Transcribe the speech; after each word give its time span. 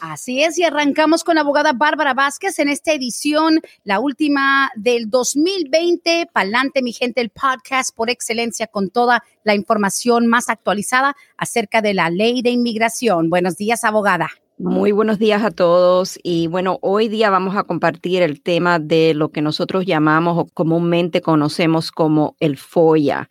Así 0.00 0.42
es, 0.42 0.58
y 0.58 0.64
arrancamos 0.64 1.24
con 1.24 1.34
la 1.34 1.42
abogada 1.42 1.74
Bárbara 1.74 2.14
Vázquez 2.14 2.58
en 2.58 2.70
esta 2.70 2.94
edición, 2.94 3.60
la 3.84 4.00
última 4.00 4.70
del 4.74 5.10
2020. 5.10 6.26
Pa'lante, 6.32 6.82
mi 6.82 6.94
gente, 6.94 7.20
el 7.20 7.28
podcast 7.28 7.94
por 7.94 8.08
excelencia 8.08 8.66
con 8.66 8.88
toda 8.88 9.22
la 9.44 9.54
información 9.54 10.26
más 10.26 10.48
actualizada 10.48 11.16
acerca 11.36 11.82
de 11.82 11.92
la 11.92 12.08
ley 12.08 12.40
de 12.40 12.48
inmigración. 12.48 13.28
Buenos 13.28 13.58
días, 13.58 13.84
abogada. 13.84 14.30
Muy 14.56 14.92
buenos 14.92 15.18
días 15.18 15.42
a 15.42 15.50
todos 15.50 16.18
y 16.22 16.46
bueno, 16.46 16.78
hoy 16.82 17.08
día 17.08 17.30
vamos 17.30 17.56
a 17.56 17.64
compartir 17.64 18.22
el 18.22 18.42
tema 18.42 18.78
de 18.78 19.14
lo 19.14 19.30
que 19.30 19.40
nosotros 19.40 19.86
llamamos 19.86 20.36
o 20.38 20.46
comúnmente 20.52 21.22
conocemos 21.22 21.90
como 21.90 22.36
el 22.40 22.58
FOIA. 22.58 23.28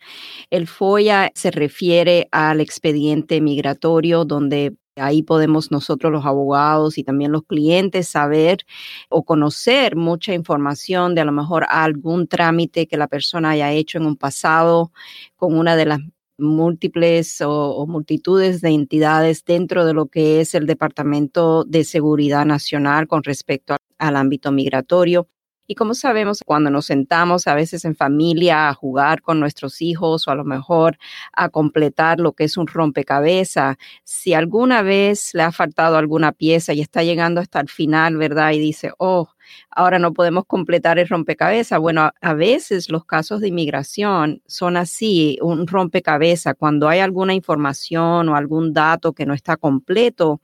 El 0.50 0.66
FOIA 0.66 1.30
se 1.34 1.52
refiere 1.52 2.28
al 2.32 2.60
expediente 2.60 3.40
migratorio 3.40 4.24
donde 4.24 4.74
Ahí 5.00 5.22
podemos 5.22 5.70
nosotros 5.70 6.12
los 6.12 6.26
abogados 6.26 6.98
y 6.98 7.04
también 7.04 7.32
los 7.32 7.44
clientes 7.44 8.08
saber 8.08 8.64
o 9.08 9.24
conocer 9.24 9.96
mucha 9.96 10.34
información 10.34 11.14
de 11.14 11.22
a 11.22 11.24
lo 11.24 11.32
mejor 11.32 11.66
algún 11.68 12.26
trámite 12.28 12.86
que 12.86 12.96
la 12.96 13.08
persona 13.08 13.50
haya 13.50 13.72
hecho 13.72 13.98
en 13.98 14.06
un 14.06 14.16
pasado 14.16 14.92
con 15.36 15.56
una 15.58 15.76
de 15.76 15.86
las 15.86 16.00
múltiples 16.40 17.40
o, 17.42 17.86
multitudes 17.86 18.60
de 18.60 18.70
entidades 18.70 19.44
dentro 19.44 19.84
de 19.84 19.94
lo 19.94 20.06
que 20.06 20.40
es 20.40 20.54
el 20.54 20.66
Departamento 20.66 21.64
de 21.64 21.84
Seguridad 21.84 22.46
Nacional 22.46 23.06
con 23.06 23.22
respecto 23.22 23.76
al 23.98 24.16
ámbito 24.16 24.50
migratorio. 24.52 25.28
Y 25.70 25.76
como 25.76 25.94
sabemos, 25.94 26.40
cuando 26.44 26.68
nos 26.68 26.86
sentamos 26.86 27.46
a 27.46 27.54
veces 27.54 27.84
en 27.84 27.94
familia 27.94 28.68
a 28.68 28.74
jugar 28.74 29.22
con 29.22 29.38
nuestros 29.38 29.80
hijos 29.80 30.26
o 30.26 30.32
a 30.32 30.34
lo 30.34 30.44
mejor 30.44 30.98
a 31.32 31.48
completar 31.48 32.18
lo 32.18 32.32
que 32.32 32.42
es 32.42 32.56
un 32.56 32.66
rompecabezas, 32.66 33.76
si 34.02 34.34
alguna 34.34 34.82
vez 34.82 35.30
le 35.32 35.44
ha 35.44 35.52
faltado 35.52 35.96
alguna 35.96 36.32
pieza 36.32 36.72
y 36.72 36.80
está 36.80 37.04
llegando 37.04 37.40
hasta 37.40 37.60
el 37.60 37.68
final, 37.68 38.16
¿verdad? 38.16 38.50
Y 38.50 38.58
dice, 38.58 38.90
oh, 38.98 39.28
ahora 39.70 40.00
no 40.00 40.12
podemos 40.12 40.44
completar 40.44 40.98
el 40.98 41.06
rompecabezas. 41.06 41.78
Bueno, 41.78 42.10
a, 42.20 42.34
veces 42.34 42.90
los 42.90 43.04
casos 43.04 43.40
de 43.40 43.46
inmigración 43.46 44.42
son 44.48 44.76
así, 44.76 45.38
un 45.40 45.68
rompecabezas, 45.68 46.56
cuando 46.58 46.88
hay 46.88 46.98
alguna 46.98 47.32
información 47.32 48.28
o 48.28 48.34
algún 48.34 48.72
dato 48.72 49.12
que 49.12 49.24
no 49.24 49.34
está 49.34 49.56
completo, 49.56 50.40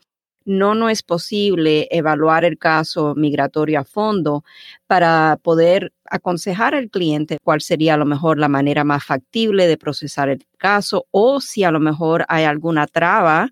no, 0.46 0.74
no 0.74 0.88
es 0.88 1.02
posible 1.02 1.88
evaluar 1.90 2.44
el 2.44 2.56
caso 2.56 3.14
migratorio 3.14 3.80
a 3.80 3.84
fondo 3.84 4.44
para 4.86 5.38
poder 5.42 5.92
aconsejar 6.08 6.74
al 6.74 6.88
cliente 6.88 7.38
cuál 7.42 7.60
sería 7.60 7.94
a 7.94 7.96
lo 7.96 8.06
mejor 8.06 8.38
la 8.38 8.48
manera 8.48 8.84
más 8.84 9.04
factible 9.04 9.66
de 9.66 9.76
procesar 9.76 10.28
el 10.28 10.46
caso 10.56 11.06
o 11.10 11.40
si 11.40 11.64
a 11.64 11.70
lo 11.70 11.80
mejor 11.80 12.24
hay 12.28 12.44
alguna 12.44 12.86
traba 12.86 13.50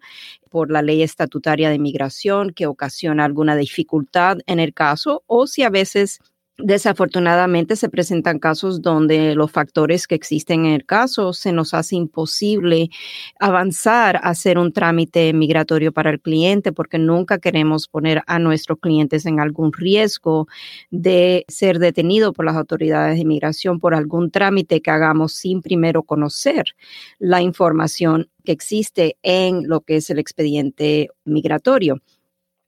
por 0.50 0.70
la 0.70 0.83
ley 0.83 1.03
estatutaria 1.03 1.69
de 1.69 1.75
inmigración 1.75 2.50
que 2.50 2.67
ocasiona 2.67 3.25
alguna 3.25 3.56
dificultad 3.56 4.39
en 4.47 4.61
el 4.61 4.72
caso 4.72 5.25
o 5.27 5.48
si 5.48 5.65
a 5.65 5.70
veces 5.70 6.20
Desafortunadamente 6.58 7.74
se 7.74 7.88
presentan 7.88 8.38
casos 8.38 8.80
donde 8.80 9.34
los 9.34 9.50
factores 9.50 10.06
que 10.06 10.15
existen 10.15 10.66
en 10.66 10.75
el 10.75 10.87
caso 10.87 11.32
se 11.32 11.50
nos 11.50 11.75
hace 11.75 11.97
imposible 11.97 12.91
avanzar 13.41 14.16
a 14.16 14.28
hacer 14.28 14.56
un 14.59 14.72
trámite 14.72 15.32
migratorio 15.32 15.91
para 15.91 16.10
el 16.10 16.20
cliente 16.20 16.70
porque 16.70 16.97
nunca 16.97 17.38
queremos 17.38 17.88
poner 17.88 18.22
a 18.28 18.38
nuestros 18.38 18.78
clientes 18.78 19.26
en 19.26 19.41
algún 19.41 19.72
riesgo 19.72 20.47
de 20.93 21.44
ser 21.48 21.81
detenido 21.81 22.32
por 22.32 22.44
las 22.44 22.54
autoridades 22.54 23.16
de 23.16 23.22
inmigración 23.22 23.81
por 23.81 23.93
algún 23.93 24.31
trámite 24.31 24.81
que 24.81 24.93
hagamos 24.93 25.32
sin 25.32 25.60
primero 25.60 26.04
conocer 26.04 26.66
la 27.19 27.43
información 27.43 28.28
que 28.44 28.53
existe 28.53 29.16
en 29.25 29.66
lo 29.66 29.81
que 29.81 29.97
es 29.97 30.09
el 30.09 30.20
expediente 30.20 31.09
migratorio. 31.25 32.00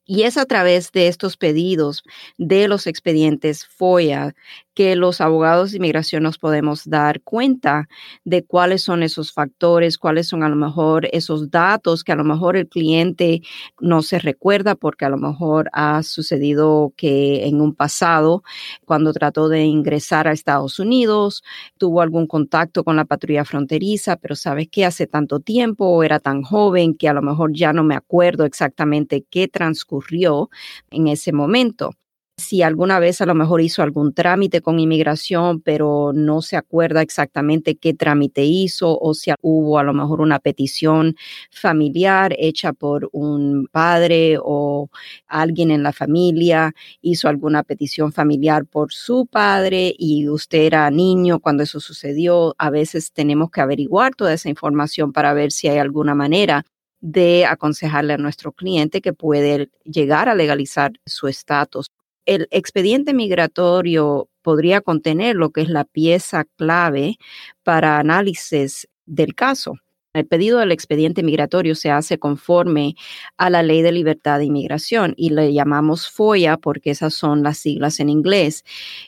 Y 0.06 0.22
es 0.22 0.36
a 0.36 0.46
través 0.46 0.92
de 0.92 1.08
estos 1.08 1.36
pedidos 1.36 2.04
de 2.38 2.68
los 2.68 2.86
expedientes 2.86 3.66
FOIA 3.66 4.34
que 4.76 4.94
los 4.94 5.22
abogados 5.22 5.70
de 5.70 5.78
inmigración 5.78 6.22
nos 6.22 6.36
podemos 6.36 6.84
dar 6.84 7.22
cuenta 7.22 7.88
de 8.24 8.44
cuáles 8.44 8.82
son 8.82 9.02
esos 9.02 9.32
factores, 9.32 9.96
cuáles 9.96 10.28
son 10.28 10.42
a 10.42 10.50
lo 10.50 10.54
mejor 10.54 11.08
esos 11.12 11.50
datos 11.50 12.04
que 12.04 12.12
a 12.12 12.14
lo 12.16 12.24
mejor 12.24 12.58
el 12.58 12.68
cliente 12.68 13.40
no 13.80 14.02
se 14.02 14.18
recuerda 14.18 14.74
porque 14.74 15.06
a 15.06 15.08
lo 15.08 15.16
mejor 15.16 15.70
ha 15.72 16.02
sucedido 16.02 16.92
que 16.94 17.46
en 17.46 17.62
un 17.62 17.74
pasado, 17.74 18.42
cuando 18.84 19.14
trató 19.14 19.48
de 19.48 19.64
ingresar 19.64 20.28
a 20.28 20.32
Estados 20.32 20.78
Unidos, 20.78 21.42
tuvo 21.78 22.02
algún 22.02 22.26
contacto 22.26 22.84
con 22.84 22.96
la 22.96 23.06
patrulla 23.06 23.46
fronteriza, 23.46 24.16
pero 24.16 24.36
sabes 24.36 24.68
que 24.68 24.84
hace 24.84 25.06
tanto 25.06 25.40
tiempo 25.40 26.02
era 26.04 26.20
tan 26.20 26.42
joven 26.42 26.94
que 26.94 27.08
a 27.08 27.14
lo 27.14 27.22
mejor 27.22 27.54
ya 27.54 27.72
no 27.72 27.82
me 27.82 27.94
acuerdo 27.94 28.44
exactamente 28.44 29.24
qué 29.30 29.48
transcurrió 29.48 30.50
en 30.90 31.08
ese 31.08 31.32
momento 31.32 31.92
si 32.38 32.62
alguna 32.62 32.98
vez 32.98 33.20
a 33.22 33.26
lo 33.26 33.34
mejor 33.34 33.62
hizo 33.62 33.82
algún 33.82 34.12
trámite 34.12 34.60
con 34.60 34.78
inmigración, 34.78 35.60
pero 35.62 36.12
no 36.14 36.42
se 36.42 36.56
acuerda 36.56 37.00
exactamente 37.00 37.76
qué 37.76 37.94
trámite 37.94 38.44
hizo 38.44 38.98
o 38.98 39.14
si 39.14 39.32
hubo 39.40 39.78
a 39.78 39.82
lo 39.82 39.94
mejor 39.94 40.20
una 40.20 40.38
petición 40.38 41.16
familiar 41.50 42.34
hecha 42.38 42.74
por 42.74 43.08
un 43.12 43.68
padre 43.72 44.36
o 44.42 44.90
alguien 45.26 45.70
en 45.70 45.82
la 45.82 45.92
familia, 45.94 46.74
hizo 47.00 47.28
alguna 47.28 47.62
petición 47.62 48.12
familiar 48.12 48.66
por 48.66 48.92
su 48.92 49.26
padre 49.26 49.94
y 49.98 50.28
usted 50.28 50.58
era 50.64 50.90
niño 50.90 51.40
cuando 51.40 51.62
eso 51.62 51.80
sucedió. 51.80 52.54
A 52.58 52.68
veces 52.70 53.12
tenemos 53.12 53.50
que 53.50 53.62
averiguar 53.62 54.14
toda 54.14 54.34
esa 54.34 54.50
información 54.50 55.12
para 55.12 55.32
ver 55.32 55.52
si 55.52 55.68
hay 55.68 55.78
alguna 55.78 56.14
manera 56.14 56.64
de 57.00 57.46
aconsejarle 57.46 58.14
a 58.14 58.18
nuestro 58.18 58.52
cliente 58.52 59.00
que 59.00 59.12
puede 59.12 59.70
llegar 59.84 60.28
a 60.28 60.34
legalizar 60.34 60.92
su 61.06 61.28
estatus 61.28 61.88
el 62.26 62.48
expediente 62.50 63.14
migratorio 63.14 64.28
podría 64.42 64.80
contener 64.80 65.36
lo 65.36 65.50
que 65.50 65.62
es 65.62 65.68
la 65.68 65.84
pieza 65.84 66.44
clave 66.56 67.16
para 67.62 67.98
análisis 67.98 68.88
del 69.06 69.34
caso. 69.34 69.74
El 70.16 70.26
pedido 70.26 70.60
del 70.60 70.72
expediente 70.72 71.22
migratorio 71.22 71.74
se 71.74 71.90
hace 71.90 72.18
conforme 72.18 72.94
a 73.36 73.50
la 73.50 73.62
Ley 73.62 73.82
de 73.82 73.92
Libertad 73.92 74.38
de 74.38 74.46
Inmigración 74.46 75.12
y 75.16 75.30
le 75.30 75.52
llamamos 75.52 76.08
FOIA 76.08 76.56
porque 76.56 76.90
esas 76.90 77.12
son 77.12 77.42
las 77.42 77.58
siglas 77.58 78.00
en 78.00 78.08
inglés. 78.08 78.64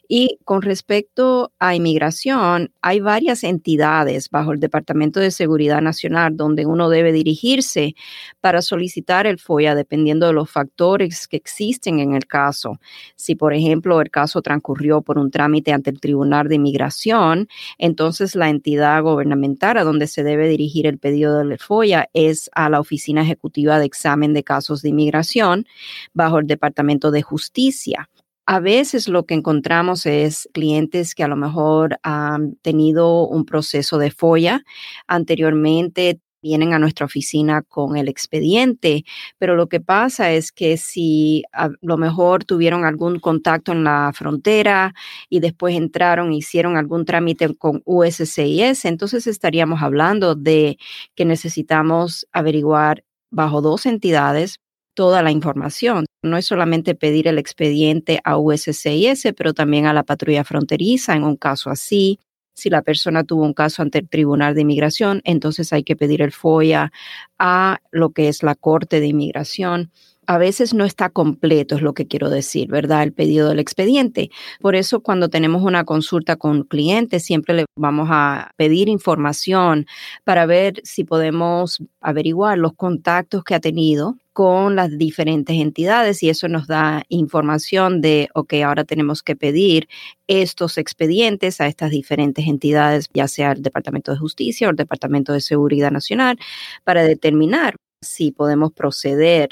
Y 0.06 0.38
con 0.44 0.60
respecto 0.60 1.50
a 1.58 1.74
inmigración, 1.74 2.72
hay 2.82 3.00
varias 3.00 3.42
entidades 3.42 4.28
bajo 4.28 4.52
el 4.52 4.60
Departamento 4.60 5.18
de 5.18 5.30
Seguridad 5.30 5.80
Nacional 5.80 6.36
donde 6.36 6.66
uno 6.66 6.90
debe 6.90 7.12
dirigirse 7.12 7.94
para 8.42 8.60
solicitar 8.60 9.26
el 9.26 9.38
FOIA 9.38 9.74
dependiendo 9.74 10.26
de 10.26 10.34
los 10.34 10.50
factores 10.50 11.26
que 11.26 11.38
existen 11.38 12.00
en 12.00 12.12
el 12.12 12.26
caso. 12.26 12.78
Si, 13.16 13.34
por 13.34 13.54
ejemplo, 13.54 14.00
el 14.02 14.10
caso 14.10 14.42
transcurrió 14.42 15.00
por 15.00 15.18
un 15.18 15.30
trámite 15.30 15.72
ante 15.72 15.88
el 15.88 16.00
Tribunal 16.00 16.48
de 16.48 16.56
Inmigración, 16.56 17.48
entonces 17.78 18.34
la 18.34 18.50
entidad 18.50 19.02
gubernamental 19.02 19.78
a 19.78 19.84
donde 19.84 20.06
se 20.06 20.22
debe 20.22 20.48
dirigir 20.48 20.86
el 20.86 20.97
pedido 20.98 21.38
del 21.38 21.58
FOIA 21.58 22.08
es 22.12 22.50
a 22.54 22.68
la 22.68 22.80
Oficina 22.80 23.22
Ejecutiva 23.22 23.78
de 23.78 23.86
Examen 23.86 24.34
de 24.34 24.44
Casos 24.44 24.82
de 24.82 24.90
Inmigración 24.90 25.66
bajo 26.12 26.38
el 26.38 26.46
Departamento 26.46 27.10
de 27.10 27.22
Justicia. 27.22 28.08
A 28.46 28.60
veces 28.60 29.08
lo 29.08 29.26
que 29.26 29.34
encontramos 29.34 30.06
es 30.06 30.48
clientes 30.54 31.14
que 31.14 31.22
a 31.22 31.28
lo 31.28 31.36
mejor 31.36 31.98
han 32.02 32.56
tenido 32.62 33.28
un 33.28 33.44
proceso 33.44 33.98
de 33.98 34.10
FOIA 34.10 34.64
anteriormente, 35.06 36.20
vienen 36.42 36.74
a 36.74 36.78
nuestra 36.78 37.06
oficina 37.06 37.62
con 37.62 37.96
el 37.96 38.08
expediente, 38.08 39.04
pero 39.38 39.56
lo 39.56 39.68
que 39.68 39.80
pasa 39.80 40.32
es 40.32 40.52
que 40.52 40.76
si 40.76 41.42
a 41.52 41.70
lo 41.80 41.96
mejor 41.96 42.44
tuvieron 42.44 42.84
algún 42.84 43.18
contacto 43.20 43.72
en 43.72 43.84
la 43.84 44.12
frontera 44.14 44.94
y 45.28 45.40
después 45.40 45.76
entraron, 45.76 46.32
hicieron 46.32 46.76
algún 46.76 47.04
trámite 47.04 47.54
con 47.56 47.82
USCIS, 47.84 48.84
entonces 48.84 49.26
estaríamos 49.26 49.82
hablando 49.82 50.34
de 50.34 50.78
que 51.14 51.24
necesitamos 51.24 52.26
averiguar 52.32 53.04
bajo 53.30 53.60
dos 53.60 53.86
entidades 53.86 54.58
toda 54.94 55.22
la 55.22 55.30
información. 55.30 56.06
No 56.24 56.36
es 56.36 56.46
solamente 56.46 56.96
pedir 56.96 57.28
el 57.28 57.38
expediente 57.38 58.20
a 58.24 58.36
USCIS, 58.36 59.32
pero 59.36 59.54
también 59.54 59.86
a 59.86 59.92
la 59.92 60.02
patrulla 60.02 60.42
fronteriza 60.42 61.14
en 61.14 61.22
un 61.22 61.36
caso 61.36 61.70
así, 61.70 62.18
si 62.58 62.70
la 62.70 62.82
persona 62.82 63.22
tuvo 63.22 63.44
un 63.44 63.54
caso 63.54 63.82
ante 63.82 63.98
el 63.98 64.08
Tribunal 64.08 64.54
de 64.54 64.62
Inmigración, 64.62 65.20
entonces 65.24 65.72
hay 65.72 65.84
que 65.84 65.94
pedir 65.94 66.22
el 66.22 66.32
FOIA 66.32 66.90
a 67.38 67.78
lo 67.92 68.10
que 68.10 68.28
es 68.28 68.42
la 68.42 68.56
Corte 68.56 68.98
de 68.98 69.06
Inmigración. 69.06 69.92
A 70.28 70.36
veces 70.36 70.74
no 70.74 70.84
está 70.84 71.08
completo, 71.08 71.74
es 71.74 71.80
lo 71.80 71.94
que 71.94 72.06
quiero 72.06 72.28
decir, 72.28 72.68
¿verdad? 72.68 73.02
El 73.02 73.14
pedido 73.14 73.48
del 73.48 73.60
expediente. 73.60 74.30
Por 74.60 74.76
eso 74.76 75.00
cuando 75.00 75.30
tenemos 75.30 75.62
una 75.62 75.84
consulta 75.84 76.36
con 76.36 76.64
clientes, 76.64 77.24
siempre 77.24 77.54
le 77.54 77.64
vamos 77.76 78.08
a 78.10 78.52
pedir 78.56 78.90
información 78.90 79.86
para 80.24 80.44
ver 80.44 80.82
si 80.84 81.04
podemos 81.04 81.78
averiguar 82.02 82.58
los 82.58 82.74
contactos 82.74 83.42
que 83.42 83.54
ha 83.54 83.60
tenido 83.60 84.16
con 84.34 84.76
las 84.76 84.98
diferentes 84.98 85.56
entidades 85.56 86.22
y 86.22 86.28
eso 86.28 86.46
nos 86.46 86.66
da 86.66 87.04
información 87.08 88.02
de, 88.02 88.28
ok, 88.34 88.52
ahora 88.66 88.84
tenemos 88.84 89.22
que 89.22 89.34
pedir 89.34 89.88
estos 90.26 90.76
expedientes 90.76 91.60
a 91.62 91.68
estas 91.68 91.90
diferentes 91.90 92.46
entidades, 92.46 93.08
ya 93.14 93.28
sea 93.28 93.52
el 93.52 93.62
Departamento 93.62 94.12
de 94.12 94.18
Justicia 94.18 94.68
o 94.68 94.70
el 94.72 94.76
Departamento 94.76 95.32
de 95.32 95.40
Seguridad 95.40 95.90
Nacional, 95.90 96.38
para 96.84 97.02
determinar 97.02 97.76
si 98.00 98.32
podemos 98.32 98.72
proceder 98.72 99.50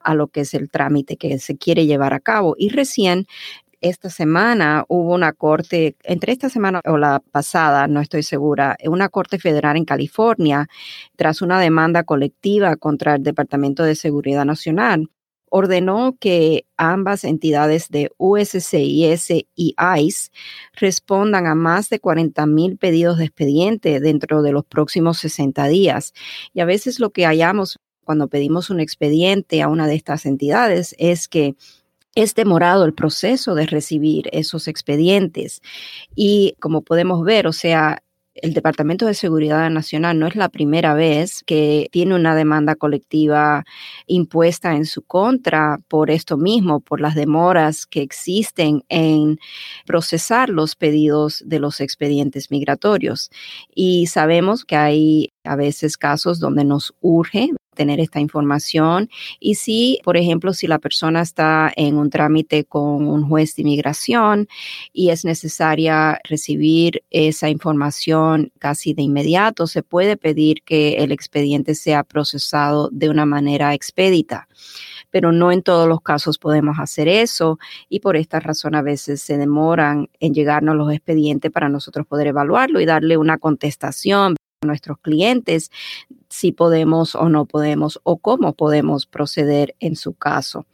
a 0.00 0.14
lo 0.14 0.28
que 0.28 0.42
es 0.42 0.54
el 0.54 0.70
trámite 0.70 1.16
que 1.16 1.38
se 1.38 1.56
quiere 1.56 1.86
llevar 1.86 2.14
a 2.14 2.20
cabo. 2.20 2.54
Y 2.58 2.68
recién 2.70 3.26
esta 3.80 4.10
semana 4.10 4.84
hubo 4.88 5.14
una 5.14 5.32
corte, 5.32 5.96
entre 6.02 6.32
esta 6.32 6.48
semana 6.48 6.80
o 6.84 6.96
la 6.98 7.20
pasada, 7.20 7.86
no 7.88 8.00
estoy 8.00 8.22
segura, 8.22 8.76
una 8.84 9.08
corte 9.08 9.38
federal 9.38 9.76
en 9.76 9.84
California, 9.84 10.68
tras 11.16 11.42
una 11.42 11.60
demanda 11.60 12.04
colectiva 12.04 12.76
contra 12.76 13.16
el 13.16 13.22
Departamento 13.22 13.82
de 13.84 13.94
Seguridad 13.94 14.44
Nacional, 14.44 15.10
ordenó 15.48 16.16
que 16.18 16.66
ambas 16.76 17.24
entidades 17.24 17.88
de 17.88 18.10
USCIS 18.18 19.30
y 19.54 19.74
ICE 19.98 20.30
respondan 20.74 21.46
a 21.46 21.54
más 21.54 21.88
de 21.88 22.00
40 22.00 22.46
mil 22.46 22.76
pedidos 22.76 23.18
de 23.18 23.26
expediente 23.26 24.00
dentro 24.00 24.42
de 24.42 24.52
los 24.52 24.64
próximos 24.64 25.18
60 25.18 25.66
días. 25.68 26.12
Y 26.52 26.60
a 26.60 26.64
veces 26.64 26.98
lo 27.00 27.10
que 27.10 27.24
hallamos 27.24 27.78
cuando 28.06 28.28
pedimos 28.28 28.70
un 28.70 28.80
expediente 28.80 29.60
a 29.60 29.68
una 29.68 29.86
de 29.86 29.96
estas 29.96 30.24
entidades 30.24 30.94
es 30.98 31.28
que 31.28 31.56
es 32.14 32.34
demorado 32.34 32.86
el 32.86 32.94
proceso 32.94 33.54
de 33.54 33.66
recibir 33.66 34.30
esos 34.32 34.68
expedientes. 34.68 35.60
Y 36.14 36.56
como 36.60 36.80
podemos 36.80 37.22
ver, 37.24 37.46
o 37.46 37.52
sea, 37.52 38.02
el 38.36 38.52
Departamento 38.52 39.06
de 39.06 39.14
Seguridad 39.14 39.70
Nacional 39.70 40.18
no 40.18 40.26
es 40.26 40.36
la 40.36 40.48
primera 40.48 40.94
vez 40.94 41.42
que 41.44 41.88
tiene 41.90 42.14
una 42.14 42.34
demanda 42.34 42.74
colectiva 42.74 43.64
impuesta 44.06 44.74
en 44.74 44.84
su 44.84 45.02
contra 45.02 45.78
por 45.88 46.10
esto 46.10 46.36
mismo, 46.36 46.80
por 46.80 47.00
las 47.00 47.14
demoras 47.14 47.86
que 47.86 48.02
existen 48.02 48.84
en 48.88 49.38
procesar 49.86 50.50
los 50.50 50.76
pedidos 50.76 51.42
de 51.46 51.60
los 51.60 51.80
expedientes 51.80 52.50
migratorios. 52.50 53.30
Y 53.74 54.06
sabemos 54.06 54.64
que 54.64 54.76
hay 54.76 55.32
a 55.44 55.56
veces 55.56 55.96
casos 55.96 56.38
donde 56.38 56.64
nos 56.64 56.94
urge 57.00 57.50
tener 57.76 58.00
esta 58.00 58.18
información. 58.18 59.08
Y 59.38 59.54
si, 59.54 60.00
por 60.02 60.16
ejemplo, 60.16 60.52
si 60.52 60.66
la 60.66 60.80
persona 60.80 61.22
está 61.22 61.72
en 61.76 61.96
un 61.96 62.10
trámite 62.10 62.64
con 62.64 63.06
un 63.06 63.28
juez 63.28 63.54
de 63.54 63.62
inmigración 63.62 64.48
y 64.92 65.10
es 65.10 65.24
necesaria 65.24 66.18
recibir 66.28 67.04
esa 67.10 67.48
información 67.48 68.50
casi 68.58 68.94
de 68.94 69.02
inmediato, 69.02 69.68
se 69.68 69.84
puede 69.84 70.16
pedir 70.16 70.62
que 70.64 70.96
el 70.96 71.12
expediente 71.12 71.76
sea 71.76 72.02
procesado 72.02 72.88
de 72.90 73.08
una 73.08 73.26
manera 73.26 73.74
expedita. 73.74 74.48
Pero 75.10 75.30
no 75.30 75.52
en 75.52 75.62
todos 75.62 75.88
los 75.88 76.00
casos 76.00 76.38
podemos 76.38 76.78
hacer 76.78 77.06
eso 77.06 77.58
y 77.88 78.00
por 78.00 78.16
esta 78.16 78.40
razón 78.40 78.74
a 78.74 78.82
veces 78.82 79.22
se 79.22 79.38
demoran 79.38 80.08
en 80.18 80.34
llegarnos 80.34 80.76
los 80.76 80.92
expedientes 80.92 81.52
para 81.52 81.68
nosotros 81.68 82.06
poder 82.06 82.26
evaluarlo 82.28 82.80
y 82.80 82.86
darle 82.86 83.16
una 83.16 83.38
contestación 83.38 84.36
nuestros 84.62 84.98
clientes 84.98 85.70
si 86.28 86.52
podemos 86.52 87.14
o 87.14 87.28
no 87.28 87.46
podemos 87.46 88.00
o 88.02 88.18
cómo 88.18 88.54
podemos 88.54 89.06
proceder 89.06 89.74
en 89.80 89.96
su 89.96 90.14
caso. 90.14 90.66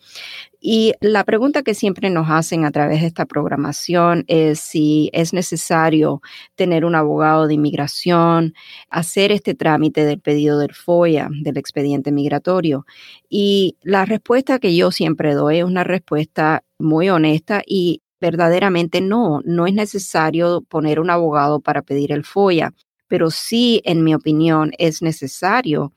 Y 0.60 0.94
la 1.00 1.24
pregunta 1.24 1.62
que 1.62 1.74
siempre 1.74 2.08
nos 2.08 2.30
hacen 2.30 2.64
a 2.64 2.70
través 2.70 3.00
de 3.00 3.08
esta 3.08 3.26
programación 3.26 4.24
es 4.28 4.60
si 4.60 5.10
es 5.12 5.32
necesario 5.32 6.22
tener 6.54 6.84
un 6.84 6.94
abogado 6.94 7.48
de 7.48 7.54
inmigración, 7.54 8.54
hacer 8.88 9.32
este 9.32 9.54
trámite 9.54 10.04
del 10.04 10.20
pedido 10.20 10.58
del 10.58 10.72
FOIA, 10.72 11.28
del 11.42 11.56
expediente 11.56 12.12
migratorio. 12.12 12.86
Y 13.28 13.76
la 13.82 14.04
respuesta 14.04 14.60
que 14.60 14.74
yo 14.76 14.92
siempre 14.92 15.34
doy 15.34 15.58
es 15.58 15.64
una 15.64 15.84
respuesta 15.84 16.62
muy 16.78 17.10
honesta 17.10 17.62
y 17.66 18.02
verdaderamente 18.20 19.00
no, 19.00 19.40
no 19.44 19.66
es 19.66 19.74
necesario 19.74 20.62
poner 20.62 21.00
un 21.00 21.10
abogado 21.10 21.60
para 21.60 21.82
pedir 21.82 22.12
el 22.12 22.24
FOIA 22.24 22.72
pero 23.12 23.30
sí, 23.30 23.82
en 23.84 24.02
mi 24.04 24.14
opinión, 24.14 24.72
es 24.78 25.02
necesario 25.02 25.92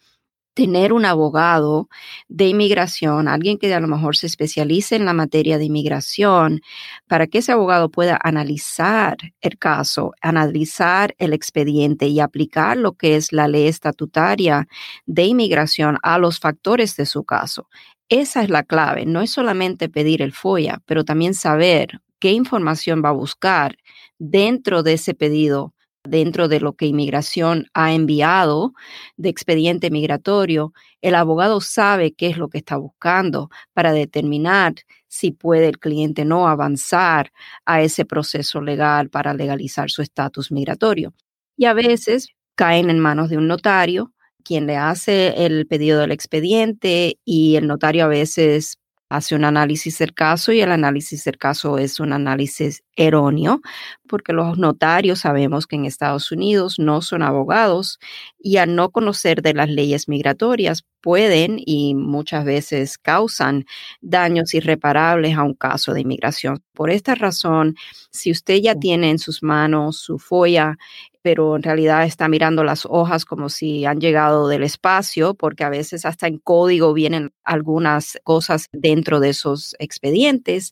tener 0.53 0.91
un 0.91 1.05
abogado 1.05 1.87
de 2.27 2.49
inmigración, 2.49 3.29
alguien 3.29 3.57
que 3.57 3.73
a 3.73 3.79
lo 3.79 3.87
mejor 3.87 4.17
se 4.17 4.27
especialice 4.27 4.97
en 4.97 5.05
la 5.05 5.13
materia 5.13 5.57
de 5.57 5.63
inmigración, 5.63 6.59
para 7.07 7.27
que 7.27 7.37
ese 7.37 7.53
abogado 7.53 7.89
pueda 7.89 8.19
analizar 8.21 9.15
el 9.39 9.57
caso, 9.57 10.11
analizar 10.19 11.15
el 11.17 11.31
expediente 11.31 12.07
y 12.07 12.19
aplicar 12.19 12.75
lo 12.75 12.97
que 12.97 13.15
es 13.15 13.31
la 13.31 13.47
ley 13.47 13.69
estatutaria 13.69 14.67
de 15.05 15.23
inmigración 15.23 15.97
a 16.03 16.17
los 16.17 16.41
factores 16.41 16.97
de 16.97 17.05
su 17.05 17.23
caso. 17.23 17.69
Esa 18.09 18.43
es 18.43 18.49
la 18.49 18.63
clave, 18.63 19.05
no 19.05 19.21
es 19.21 19.31
solamente 19.31 19.87
pedir 19.87 20.21
el 20.21 20.33
FOIA, 20.33 20.81
pero 20.85 21.05
también 21.05 21.33
saber 21.33 22.01
qué 22.19 22.33
información 22.33 23.01
va 23.01 23.09
a 23.09 23.13
buscar 23.13 23.77
dentro 24.19 24.83
de 24.83 24.95
ese 24.95 25.13
pedido 25.13 25.74
dentro 26.05 26.47
de 26.47 26.59
lo 26.59 26.73
que 26.73 26.85
inmigración 26.85 27.67
ha 27.73 27.93
enviado 27.93 28.73
de 29.17 29.29
expediente 29.29 29.89
migratorio, 29.91 30.73
el 31.01 31.15
abogado 31.15 31.61
sabe 31.61 32.13
qué 32.13 32.27
es 32.27 32.37
lo 32.37 32.49
que 32.49 32.57
está 32.59 32.77
buscando 32.77 33.49
para 33.73 33.93
determinar 33.93 34.75
si 35.07 35.31
puede 35.31 35.67
el 35.67 35.79
cliente 35.79 36.25
no 36.25 36.47
avanzar 36.47 37.31
a 37.65 37.81
ese 37.81 38.05
proceso 38.05 38.61
legal 38.61 39.09
para 39.09 39.33
legalizar 39.33 39.89
su 39.89 40.01
estatus 40.01 40.51
migratorio. 40.51 41.13
Y 41.57 41.65
a 41.65 41.73
veces 41.73 42.29
caen 42.55 42.89
en 42.89 42.99
manos 42.99 43.29
de 43.29 43.37
un 43.37 43.47
notario, 43.47 44.13
quien 44.43 44.67
le 44.67 44.77
hace 44.77 45.45
el 45.45 45.67
pedido 45.67 45.99
del 45.99 46.11
expediente 46.11 47.19
y 47.25 47.55
el 47.55 47.67
notario 47.67 48.05
a 48.05 48.07
veces 48.07 48.77
hace 49.09 49.35
un 49.35 49.45
análisis 49.45 49.97
del 49.99 50.13
caso 50.13 50.51
y 50.51 50.61
el 50.61 50.71
análisis 50.71 51.23
del 51.23 51.37
caso 51.37 51.77
es 51.77 51.99
un 51.99 52.13
análisis 52.13 52.83
erróneo, 52.95 53.61
porque 54.07 54.33
los 54.33 54.57
notarios 54.57 55.19
sabemos 55.19 55.67
que 55.67 55.75
en 55.75 55.85
Estados 55.85 56.31
Unidos 56.31 56.79
no 56.79 57.01
son 57.01 57.21
abogados 57.21 57.99
y 58.39 58.57
al 58.57 58.75
no 58.75 58.89
conocer 58.91 59.41
de 59.41 59.53
las 59.53 59.69
leyes 59.69 60.07
migratorias 60.07 60.85
pueden 61.01 61.57
y 61.63 61.93
muchas 61.93 62.45
veces 62.45 62.97
causan 62.97 63.65
daños 64.01 64.53
irreparables 64.53 65.37
a 65.37 65.43
un 65.43 65.53
caso 65.53 65.93
de 65.93 66.01
inmigración. 66.01 66.63
Por 66.73 66.89
esta 66.89 67.13
razón, 67.15 67.75
si 68.11 68.31
usted 68.31 68.55
ya 68.61 68.75
tiene 68.75 69.11
en 69.11 69.19
sus 69.19 69.43
manos 69.43 69.99
su 69.99 70.17
FOIA 70.17 70.77
pero 71.25 71.55
en 71.55 71.63
realidad 71.63 72.05
está 72.05 72.27
mirando 72.27 72.63
las 72.63 72.85
hojas 72.85 73.25
como 73.25 73.49
si 73.49 73.83
han 73.83 73.99
llegado 73.99 74.47
del 74.47 74.61
espacio, 74.61 75.33
porque 75.33 75.63
a 75.63 75.69
veces 75.69 76.05
hasta 76.05 76.27
en 76.27 76.37
código 76.37 76.93
vienen 76.93 77.33
algunas 77.43 78.19
cosas 78.23 78.67
dentro 78.71 79.19
de 79.19 79.29
esos 79.29 79.75
expedientes. 79.79 80.71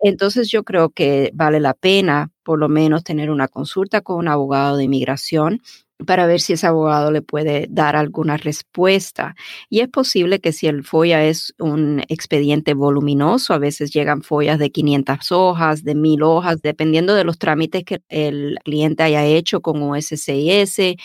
Entonces 0.00 0.52
yo 0.52 0.62
creo 0.62 0.90
que 0.90 1.32
vale 1.34 1.58
la 1.58 1.74
pena 1.74 2.30
por 2.44 2.60
lo 2.60 2.68
menos 2.68 3.02
tener 3.02 3.28
una 3.28 3.48
consulta 3.48 4.00
con 4.00 4.18
un 4.18 4.28
abogado 4.28 4.76
de 4.76 4.84
inmigración 4.84 5.62
para 6.06 6.26
ver 6.26 6.40
si 6.40 6.52
ese 6.52 6.66
abogado 6.66 7.10
le 7.10 7.22
puede 7.22 7.66
dar 7.70 7.96
alguna 7.96 8.36
respuesta. 8.36 9.34
Y 9.68 9.80
es 9.80 9.88
posible 9.88 10.38
que 10.40 10.52
si 10.52 10.66
el 10.68 10.84
FOIA 10.84 11.24
es 11.24 11.54
un 11.58 12.02
expediente 12.08 12.74
voluminoso, 12.74 13.52
a 13.52 13.58
veces 13.58 13.90
llegan 13.92 14.22
follas 14.22 14.58
de 14.58 14.70
500 14.70 15.32
hojas, 15.32 15.84
de 15.84 15.94
1000 15.94 16.22
hojas, 16.22 16.62
dependiendo 16.62 17.14
de 17.14 17.24
los 17.24 17.38
trámites 17.38 17.84
que 17.84 18.00
el 18.08 18.58
cliente 18.64 19.02
haya 19.02 19.24
hecho 19.24 19.60
con 19.60 19.82
USCIS, 19.82 20.96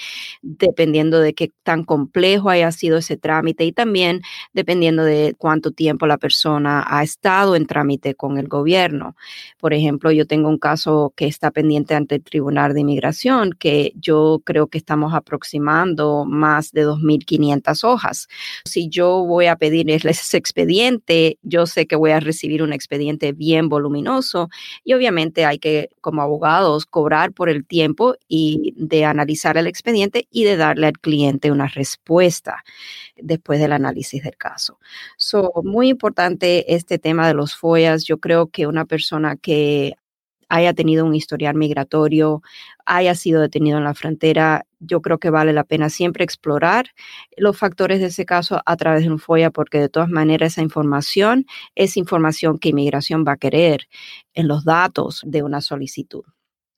dependiendo 0.41 1.19
de 1.19 1.33
qué 1.33 1.51
tan 1.63 1.83
complejo 1.83 2.50
haya 2.50 2.71
sido 2.71 2.97
ese 2.97 3.17
trámite 3.17 3.65
y 3.65 3.71
también 3.71 4.21
dependiendo 4.53 5.03
de 5.03 5.35
cuánto 5.38 5.71
tiempo 5.71 6.05
la 6.05 6.17
persona 6.17 6.85
ha 6.88 7.03
estado 7.03 7.55
en 7.55 7.65
trámite 7.65 8.13
con 8.15 8.38
el 8.38 8.47
gobierno. 8.47 9.15
Por 9.59 9.73
ejemplo, 9.73 10.12
yo 10.12 10.27
tengo 10.27 10.50
un 10.50 10.59
caso 10.59 11.13
que 11.15 11.25
está 11.25 11.51
pendiente 11.51 11.95
ante 11.95 12.15
el 12.15 12.23
Tribunal 12.23 12.73
de 12.73 12.81
Inmigración 12.81 13.53
que 13.57 13.93
yo 13.95 14.41
creo 14.43 14.67
que 14.67 14.83
estamos 14.84 15.13
aproximando 15.13 16.25
más 16.25 16.74
de 16.74 16.86
2.500 16.86 17.84
hojas. 17.86 18.28
Si 18.66 18.90
yo 18.90 19.25
voy 19.25 19.46
a 19.46 19.56
pedirles 19.56 20.04
ese 20.06 20.38
expediente, 20.38 21.40
yo 21.42 21.66
sé 21.66 21.88
que 21.88 21.96
voy 21.96 22.12
a 22.12 22.20
recibir 22.20 22.62
un 22.62 22.74
expediente 22.74 23.32
bien 23.32 23.70
voluminoso 23.70 24.50
y 24.84 24.94
obviamente 24.94 25.46
hay 25.46 25.58
que, 25.58 25.90
como 26.02 26.22
abogados, 26.22 26.86
cobrar 26.86 27.32
por 27.32 27.50
el 27.50 27.66
tiempo 27.66 28.16
y 28.28 28.74
de 28.75 29.06
analizar 29.06 29.58
el 29.58 29.68
expediente 29.68 30.28
y 30.30 30.44
de 30.44 30.58
darle 30.58 30.88
al 30.88 31.00
cliente 31.00 31.52
una 31.52 31.68
respuesta 31.68 32.63
después 33.16 33.60
del 33.60 33.72
análisis 33.72 34.22
del 34.24 34.36
caso. 34.36 34.80
So, 35.18 35.52
muy 35.63 35.88
importante 35.88 36.75
este 36.75 37.00
tema 37.00 37.28
de 37.28 37.36
los 37.36 37.56
FOIAs. 37.56 38.04
Yo 38.04 38.18
creo 38.20 38.48
que 38.48 38.68
una 38.68 38.86
persona 38.86 39.38
que 39.38 39.96
haya 40.54 40.74
tenido 40.74 41.06
un 41.06 41.16
historial 41.16 41.56
migratorio, 41.56 42.44
haya 42.86 43.16
sido 43.16 43.42
detenido 43.42 43.80
en 43.80 43.86
la 43.86 43.96
frontera, 43.96 44.66
yo 44.86 45.02
creo 45.02 45.18
que 45.18 45.30
vale 45.30 45.54
la 45.54 45.63
pena 45.63 45.90
siempre 45.90 46.24
explorar 46.24 46.88
los 47.38 47.58
factores 47.58 48.00
de 48.00 48.08
ese 48.08 48.25
caso 48.25 48.62
a 48.66 48.75
través 48.78 49.04
de 49.04 49.12
un 49.12 49.20
FOIA, 49.20 49.52
porque 49.52 49.80
de 49.80 49.90
todas 49.90 50.10
maneras 50.10 50.54
esa 50.54 50.62
información 50.62 51.46
es 51.75 51.98
información 51.98 52.60
que 52.60 52.70
inmigración 52.70 53.24
va 53.28 53.34
a 53.34 53.38
querer 53.38 53.88
en 54.34 54.48
los 54.48 54.63
datos 54.66 55.22
de 55.25 55.44
una 55.44 55.62
solicitud. 55.62 56.24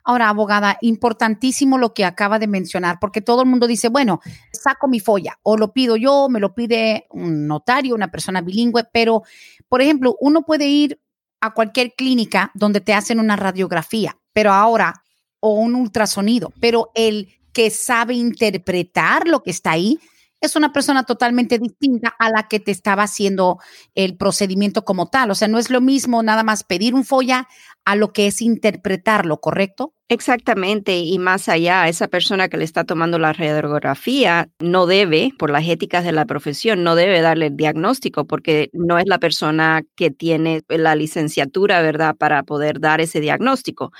Ahora, 0.08 0.30
abogada, 0.30 0.78
importantísimo 0.82 1.80
lo 1.80 1.96
que 1.96 2.06
acaba 2.06 2.38
de 2.38 2.46
mencionar, 2.46 3.00
porque 3.02 3.22
todo 3.22 3.42
el 3.42 3.50
mundo 3.50 3.66
dice, 3.66 3.90
bueno, 3.90 4.22
saco 4.52 4.88
mi 4.88 5.00
folla 5.00 5.40
o 5.42 5.58
lo 5.58 5.74
pido 5.74 5.98
yo, 5.98 6.30
me 6.30 6.40
lo 6.40 6.54
pide 6.54 7.08
un 7.10 7.48
notario, 7.48 7.96
una 7.96 8.12
persona 8.12 8.42
bilingüe, 8.42 8.84
pero, 8.94 9.24
por 9.68 9.82
ejemplo, 9.82 10.16
uno 10.20 10.44
puede 10.44 10.68
ir 10.68 11.02
a 11.42 11.56
cualquier 11.56 11.96
clínica 11.96 12.52
donde 12.54 12.82
te 12.82 12.94
hacen 12.94 13.20
una 13.20 13.36
radiografía, 13.36 14.16
pero 14.32 14.52
ahora, 14.52 15.02
o 15.40 15.54
un 15.56 15.74
ultrasonido, 15.74 16.54
pero 16.60 16.92
el 16.94 17.30
que 17.56 17.72
sabe 17.72 18.16
interpretar 18.16 19.30
lo 19.30 19.42
que 19.42 19.52
está 19.52 19.72
ahí 19.72 19.98
es 20.42 20.58
una 20.58 20.74
persona 20.74 21.04
totalmente 21.04 21.58
distinta 21.58 22.14
a 22.20 22.30
la 22.30 22.50
que 22.50 22.60
te 22.60 22.70
estaba 22.70 23.04
haciendo 23.04 23.60
el 23.96 24.18
procedimiento 24.18 24.84
como 24.84 25.08
tal. 25.08 25.32
O 25.32 25.36
sea, 25.36 25.48
no 25.48 25.58
es 25.58 25.70
lo 25.70 25.80
mismo 25.80 26.22
nada 26.22 26.44
más 26.44 26.66
pedir 26.66 26.94
un 26.94 27.06
folla 27.06 27.48
a 27.86 27.96
lo 27.96 28.14
que 28.14 28.28
es 28.28 28.42
interpretarlo, 28.42 29.40
¿correcto? 29.40 29.94
Exactamente, 30.10 30.98
y 31.00 31.18
más 31.20 31.50
allá, 31.50 31.88
esa 31.88 32.08
persona 32.08 32.48
que 32.50 32.58
le 32.58 32.64
está 32.64 32.84
tomando 32.84 33.18
la 33.20 33.34
radiografía 33.34 34.50
no 34.60 34.86
debe, 34.86 35.32
por 35.40 35.50
las 35.50 35.68
éticas 35.68 36.04
de 36.06 36.12
la 36.12 36.26
profesión, 36.26 36.84
no 36.84 36.96
debe 36.96 37.22
darle 37.22 37.48
el 37.48 37.58
diagnóstico 37.58 38.26
porque 38.26 38.70
no 38.74 39.00
es 39.00 39.06
la 39.08 39.18
persona 39.20 39.84
que 39.96 40.12
tiene 40.12 40.62
la 40.70 40.96
licenciatura, 40.96 41.82
¿verdad?, 41.82 42.16
para 42.18 42.44
poder 42.44 42.80
dar 42.80 43.02
ese 43.02 43.20
diagnóstico. 43.20 43.92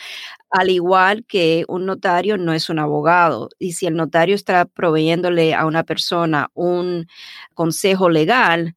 Al 0.52 0.70
igual 0.72 1.26
que 1.28 1.66
un 1.70 1.86
notario 1.86 2.38
no 2.38 2.54
es 2.54 2.70
un 2.70 2.80
abogado, 2.80 3.50
y 3.60 3.74
si 3.74 3.88
el 3.88 3.96
notario 3.96 4.36
está 4.36 4.66
proveyéndole 4.66 5.54
a 5.56 5.66
una 5.68 5.84
persona 5.84 6.50
un 6.56 7.08
consejo 7.56 8.10
legal, 8.10 8.76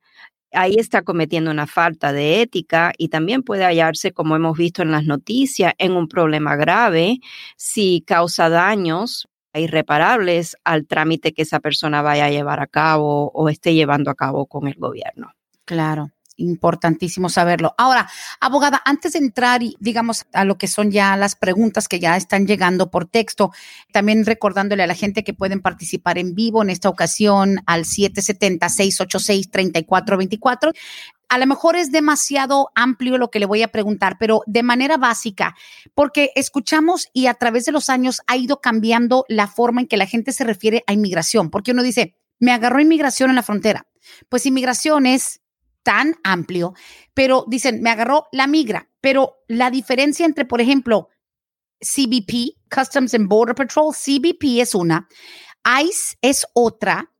ahí 0.52 0.76
está 0.76 1.02
cometiendo 1.02 1.50
una 1.50 1.66
falta 1.66 2.12
de 2.12 2.42
ética 2.42 2.92
y 2.96 3.08
también 3.08 3.42
puede 3.42 3.64
hallarse, 3.64 4.12
como 4.12 4.36
hemos 4.36 4.56
visto 4.56 4.82
en 4.82 4.90
las 4.90 5.04
noticias, 5.04 5.74
en 5.78 5.92
un 5.92 6.08
problema 6.08 6.56
grave 6.56 7.20
si 7.56 8.02
causa 8.06 8.48
daños 8.48 9.28
irreparables 9.54 10.56
al 10.64 10.86
trámite 10.86 11.32
que 11.32 11.42
esa 11.42 11.60
persona 11.60 12.02
vaya 12.02 12.26
a 12.26 12.30
llevar 12.30 12.60
a 12.60 12.66
cabo 12.66 13.30
o 13.32 13.48
esté 13.48 13.74
llevando 13.74 14.10
a 14.10 14.14
cabo 14.14 14.46
con 14.46 14.68
el 14.68 14.74
gobierno. 14.74 15.32
Claro 15.64 16.12
importantísimo 16.38 17.28
saberlo. 17.28 17.74
Ahora, 17.76 18.08
abogada, 18.40 18.80
antes 18.84 19.12
de 19.12 19.18
entrar 19.18 19.62
y 19.62 19.76
digamos 19.80 20.24
a 20.32 20.44
lo 20.44 20.56
que 20.56 20.66
son 20.66 20.90
ya 20.90 21.14
las 21.16 21.36
preguntas 21.36 21.88
que 21.88 22.00
ya 22.00 22.16
están 22.16 22.46
llegando 22.46 22.90
por 22.90 23.04
texto, 23.06 23.52
también 23.92 24.24
recordándole 24.24 24.82
a 24.82 24.86
la 24.86 24.94
gente 24.94 25.24
que 25.24 25.34
pueden 25.34 25.60
participar 25.60 26.16
en 26.18 26.34
vivo 26.34 26.62
en 26.62 26.70
esta 26.70 26.88
ocasión 26.88 27.60
al 27.66 27.84
770-686-3424. 27.84 30.72
A 31.30 31.36
lo 31.36 31.46
mejor 31.46 31.76
es 31.76 31.92
demasiado 31.92 32.70
amplio 32.74 33.18
lo 33.18 33.30
que 33.30 33.38
le 33.38 33.44
voy 33.44 33.62
a 33.62 33.68
preguntar, 33.68 34.16
pero 34.18 34.40
de 34.46 34.62
manera 34.62 34.96
básica, 34.96 35.54
porque 35.94 36.30
escuchamos 36.34 37.10
y 37.12 37.26
a 37.26 37.34
través 37.34 37.66
de 37.66 37.72
los 37.72 37.90
años 37.90 38.22
ha 38.26 38.38
ido 38.38 38.62
cambiando 38.62 39.26
la 39.28 39.46
forma 39.46 39.82
en 39.82 39.88
que 39.88 39.98
la 39.98 40.06
gente 40.06 40.32
se 40.32 40.44
refiere 40.44 40.84
a 40.86 40.94
inmigración, 40.94 41.50
porque 41.50 41.72
uno 41.72 41.82
dice, 41.82 42.14
me 42.38 42.52
agarró 42.52 42.80
inmigración 42.80 43.28
en 43.28 43.36
la 43.36 43.42
frontera. 43.42 43.86
Pues 44.30 44.46
inmigración 44.46 45.04
es 45.04 45.42
tan 45.88 46.16
amplio, 46.22 46.74
pero 47.14 47.46
dicen, 47.48 47.80
me 47.80 47.88
agarró 47.88 48.26
la 48.30 48.46
migra, 48.46 48.90
pero 49.00 49.38
la 49.48 49.70
diferencia 49.70 50.26
entre, 50.26 50.44
por 50.44 50.60
ejemplo, 50.60 51.08
CBP, 51.80 52.58
Customs 52.70 53.14
and 53.14 53.26
Border 53.26 53.54
Patrol, 53.54 53.94
CBP 53.94 54.60
es 54.60 54.74
una, 54.74 55.08
ICE 55.64 56.18
es 56.20 56.46
otra, 56.52 57.10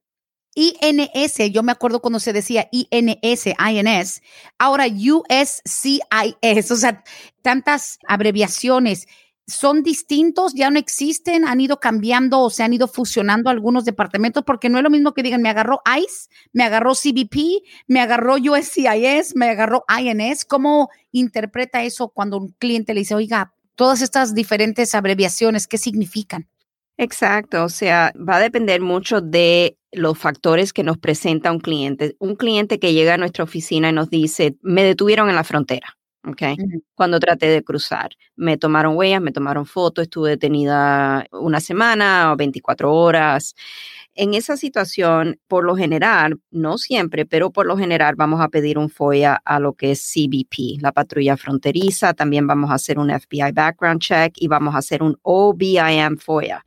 INS, 0.54 1.50
yo 1.50 1.62
me 1.62 1.72
acuerdo 1.72 2.02
cuando 2.02 2.20
se 2.20 2.34
decía 2.34 2.68
INS, 2.70 3.46
INS, 3.46 4.20
ahora 4.58 4.84
USCIS, 4.86 6.70
o 6.70 6.76
sea, 6.76 7.02
tantas 7.40 7.98
abreviaciones 8.06 9.08
son 9.48 9.82
distintos, 9.82 10.52
ya 10.54 10.70
no 10.70 10.78
existen, 10.78 11.46
han 11.46 11.60
ido 11.60 11.80
cambiando 11.80 12.40
o 12.40 12.50
se 12.50 12.62
han 12.62 12.74
ido 12.74 12.86
fusionando 12.86 13.48
algunos 13.48 13.86
departamentos, 13.86 14.44
porque 14.44 14.68
no 14.68 14.76
es 14.76 14.84
lo 14.84 14.90
mismo 14.90 15.14
que 15.14 15.22
digan, 15.22 15.40
me 15.40 15.48
agarró 15.48 15.80
ICE, 15.98 16.28
me 16.52 16.64
agarró 16.64 16.92
CBP, 16.92 17.62
me 17.86 18.00
agarró 18.00 18.34
USCIS, 18.34 19.34
me 19.34 19.48
agarró 19.48 19.84
INS. 19.88 20.44
¿Cómo 20.44 20.90
interpreta 21.12 21.82
eso 21.82 22.10
cuando 22.10 22.36
un 22.36 22.54
cliente 22.58 22.92
le 22.92 23.00
dice, 23.00 23.14
oiga, 23.14 23.54
todas 23.74 24.02
estas 24.02 24.34
diferentes 24.34 24.94
abreviaciones, 24.94 25.66
¿qué 25.66 25.78
significan? 25.78 26.46
Exacto, 26.98 27.64
o 27.64 27.68
sea, 27.70 28.12
va 28.16 28.36
a 28.36 28.40
depender 28.40 28.82
mucho 28.82 29.22
de 29.22 29.78
los 29.92 30.18
factores 30.18 30.74
que 30.74 30.82
nos 30.82 30.98
presenta 30.98 31.52
un 31.52 31.60
cliente. 31.60 32.16
Un 32.18 32.36
cliente 32.36 32.78
que 32.78 32.92
llega 32.92 33.14
a 33.14 33.18
nuestra 33.18 33.44
oficina 33.44 33.88
y 33.88 33.92
nos 33.92 34.10
dice, 34.10 34.58
me 34.60 34.82
detuvieron 34.82 35.30
en 35.30 35.36
la 35.36 35.44
frontera 35.44 35.97
Okay. 36.30 36.56
Cuando 36.94 37.18
traté 37.20 37.46
de 37.46 37.62
cruzar, 37.62 38.10
me 38.36 38.58
tomaron 38.58 38.96
huellas, 38.96 39.22
me 39.22 39.32
tomaron 39.32 39.64
fotos, 39.64 40.02
estuve 40.02 40.30
detenida 40.30 41.26
una 41.32 41.60
semana 41.60 42.32
o 42.32 42.36
24 42.36 42.92
horas. 42.92 43.54
En 44.14 44.34
esa 44.34 44.56
situación, 44.56 45.38
por 45.46 45.64
lo 45.64 45.76
general, 45.76 46.40
no 46.50 46.76
siempre, 46.76 47.24
pero 47.24 47.52
por 47.52 47.66
lo 47.66 47.78
general 47.78 48.16
vamos 48.16 48.40
a 48.40 48.48
pedir 48.48 48.76
un 48.76 48.90
FOIA 48.90 49.40
a 49.44 49.60
lo 49.60 49.74
que 49.74 49.92
es 49.92 50.12
CBP, 50.12 50.82
la 50.82 50.92
patrulla 50.92 51.36
fronteriza. 51.36 52.12
También 52.14 52.46
vamos 52.46 52.70
a 52.70 52.74
hacer 52.74 52.98
un 52.98 53.10
FBI 53.10 53.52
background 53.52 54.00
check 54.00 54.34
y 54.36 54.48
vamos 54.48 54.74
a 54.74 54.78
hacer 54.78 55.02
un 55.02 55.16
OBIM 55.22 56.18
FOIA. 56.18 56.66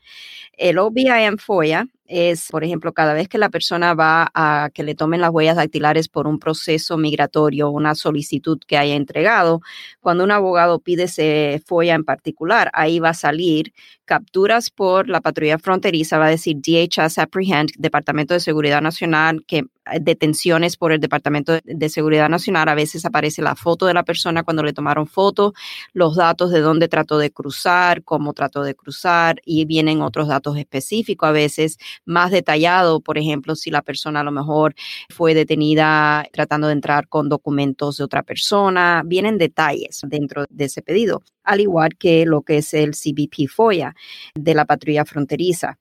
El 0.54 0.78
OBIM 0.78 1.38
FOIA 1.38 1.88
es, 2.12 2.50
por 2.52 2.64
ejemplo, 2.64 2.94
cada 2.94 3.14
vez 3.14 3.28
que 3.30 3.38
la 3.38 3.50
persona 3.50 3.94
va 3.94 4.30
a 4.34 4.70
que 4.74 4.84
le 4.84 4.96
tomen 4.96 5.22
las 5.22 5.32
huellas 5.32 5.56
dactilares 5.56 6.10
por 6.10 6.28
un 6.28 6.40
proceso 6.40 6.98
migratorio, 6.98 7.70
una 7.70 7.96
solicitud 7.96 8.60
que 8.68 8.78
haya 8.78 8.96
entregado, 8.96 9.62
cuando 10.02 10.24
un 10.24 10.32
abogado 10.32 10.80
pide 10.80 11.04
ese 11.04 11.62
FOIA 11.66 11.96
en 11.96 12.04
particular, 12.04 12.70
ahí 12.74 13.00
va 13.00 13.10
a 13.10 13.14
salir 13.14 13.74
capturas 14.06 14.70
por 14.70 15.08
la 15.08 15.22
patrulla 15.22 15.58
fronteriza, 15.58 16.18
va 16.18 16.26
a 16.26 16.30
decir 16.30 16.58
DHS 16.58 17.18
Apprehend, 17.18 17.72
Departamento 17.78 18.34
de 18.34 18.42
Seguridad 18.42 18.82
Nacional, 18.82 19.46
que 19.48 19.64
detenciones 20.00 20.78
por 20.78 20.92
el 20.92 21.00
Departamento 21.00 21.60
de 21.64 21.90
Seguridad 21.90 22.30
Nacional, 22.30 22.70
a 22.70 22.76
veces 22.76 23.06
aparece 23.06 23.42
la 23.42 23.56
foto 23.56 23.86
de 23.86 23.94
la 23.94 24.04
persona 24.04 24.44
cuando 24.44 24.64
le 24.64 24.74
tomaron 24.74 25.08
foto, 25.08 25.54
los 25.94 26.16
datos 26.16 26.52
de 26.52 26.62
dónde 26.62 26.88
trató 26.88 27.18
de 27.18 27.32
cruzar, 27.32 28.04
cómo 28.04 28.34
trató 28.34 28.64
de 28.64 28.76
cruzar 28.76 29.42
y 29.46 29.66
vienen 29.66 30.02
otros 30.02 30.28
datos 30.28 30.58
específicos, 30.58 31.28
a 31.30 31.32
veces 31.32 31.78
más 32.06 32.32
detallado, 32.32 33.02
por 33.02 33.18
ejemplo, 33.18 33.56
si 33.56 33.72
la 33.72 33.82
persona 33.82 34.22
a 34.22 34.24
lo 34.24 34.32
mejor 34.32 34.76
fue 35.10 35.34
detenida 35.34 36.26
tratando 36.32 36.68
de 36.68 36.74
entrar 36.74 37.08
con 37.08 37.30
documentos 37.30 37.98
de 37.98 38.04
otra 38.04 38.24
persona, 38.24 39.04
vienen 39.06 39.38
detalles 39.38 40.02
dentro 40.08 40.46
de 40.50 40.66
ese 40.66 40.82
pedido, 40.82 41.24
al 41.44 41.62
igual 41.62 41.96
que 41.98 42.26
lo 42.26 42.42
que 42.42 42.58
es 42.58 42.74
el 42.74 42.92
CBP 42.92 43.48
FOIA 43.50 43.96
de 44.36 44.54
la 44.54 44.66
patrulla 44.66 45.06
fronteriza. 45.06 45.80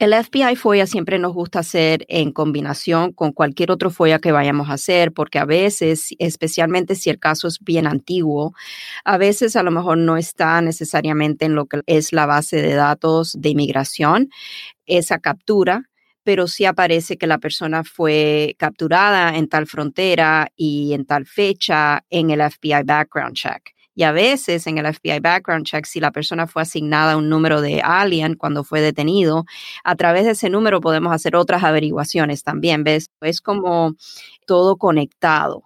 El 0.00 0.12
FBI 0.12 0.56
FOIA 0.56 0.86
siempre 0.88 1.20
nos 1.20 1.32
gusta 1.34 1.60
hacer 1.60 2.04
en 2.08 2.32
combinación 2.32 3.12
con 3.12 3.30
cualquier 3.30 3.70
otro 3.70 3.90
FOIA 3.90 4.18
que 4.18 4.32
vayamos 4.32 4.68
a 4.68 4.72
hacer, 4.72 5.12
porque 5.12 5.38
a 5.38 5.44
veces, 5.44 6.08
especialmente 6.18 6.96
si 6.96 7.10
el 7.10 7.20
caso 7.20 7.46
es 7.46 7.60
bien 7.60 7.86
antiguo, 7.86 8.54
a 9.04 9.18
veces 9.18 9.54
a 9.54 9.62
lo 9.62 9.70
mejor 9.70 9.98
no 9.98 10.16
está 10.16 10.60
necesariamente 10.62 11.44
en 11.44 11.54
lo 11.54 11.66
que 11.66 11.80
es 11.86 12.12
la 12.12 12.26
base 12.26 12.60
de 12.60 12.74
datos 12.74 13.36
de 13.38 13.50
inmigración, 13.50 14.30
esa 14.86 15.20
captura, 15.20 15.84
pero 16.24 16.48
sí 16.48 16.64
aparece 16.64 17.16
que 17.16 17.28
la 17.28 17.38
persona 17.38 17.84
fue 17.84 18.56
capturada 18.58 19.36
en 19.36 19.48
tal 19.48 19.66
frontera 19.68 20.48
y 20.56 20.92
en 20.94 21.06
tal 21.06 21.24
fecha 21.24 22.04
en 22.10 22.30
el 22.30 22.40
FBI 22.40 22.82
background 22.84 23.36
check. 23.36 23.73
Y 23.94 24.02
a 24.02 24.12
veces 24.12 24.66
en 24.66 24.78
el 24.78 24.92
FBI 24.92 25.20
background 25.20 25.66
check, 25.66 25.86
si 25.86 26.00
la 26.00 26.10
persona 26.10 26.46
fue 26.46 26.62
asignada 26.62 27.16
un 27.16 27.28
número 27.28 27.60
de 27.60 27.80
alien 27.82 28.34
cuando 28.34 28.64
fue 28.64 28.80
detenido, 28.80 29.44
a 29.84 29.94
través 29.96 30.24
de 30.24 30.32
ese 30.32 30.50
número 30.50 30.80
podemos 30.80 31.12
hacer 31.12 31.36
otras 31.36 31.62
averiguaciones 31.62 32.42
también, 32.42 32.84
¿ves? 32.84 33.10
Es 33.20 33.40
como 33.40 33.94
todo 34.46 34.76
conectado. 34.76 35.64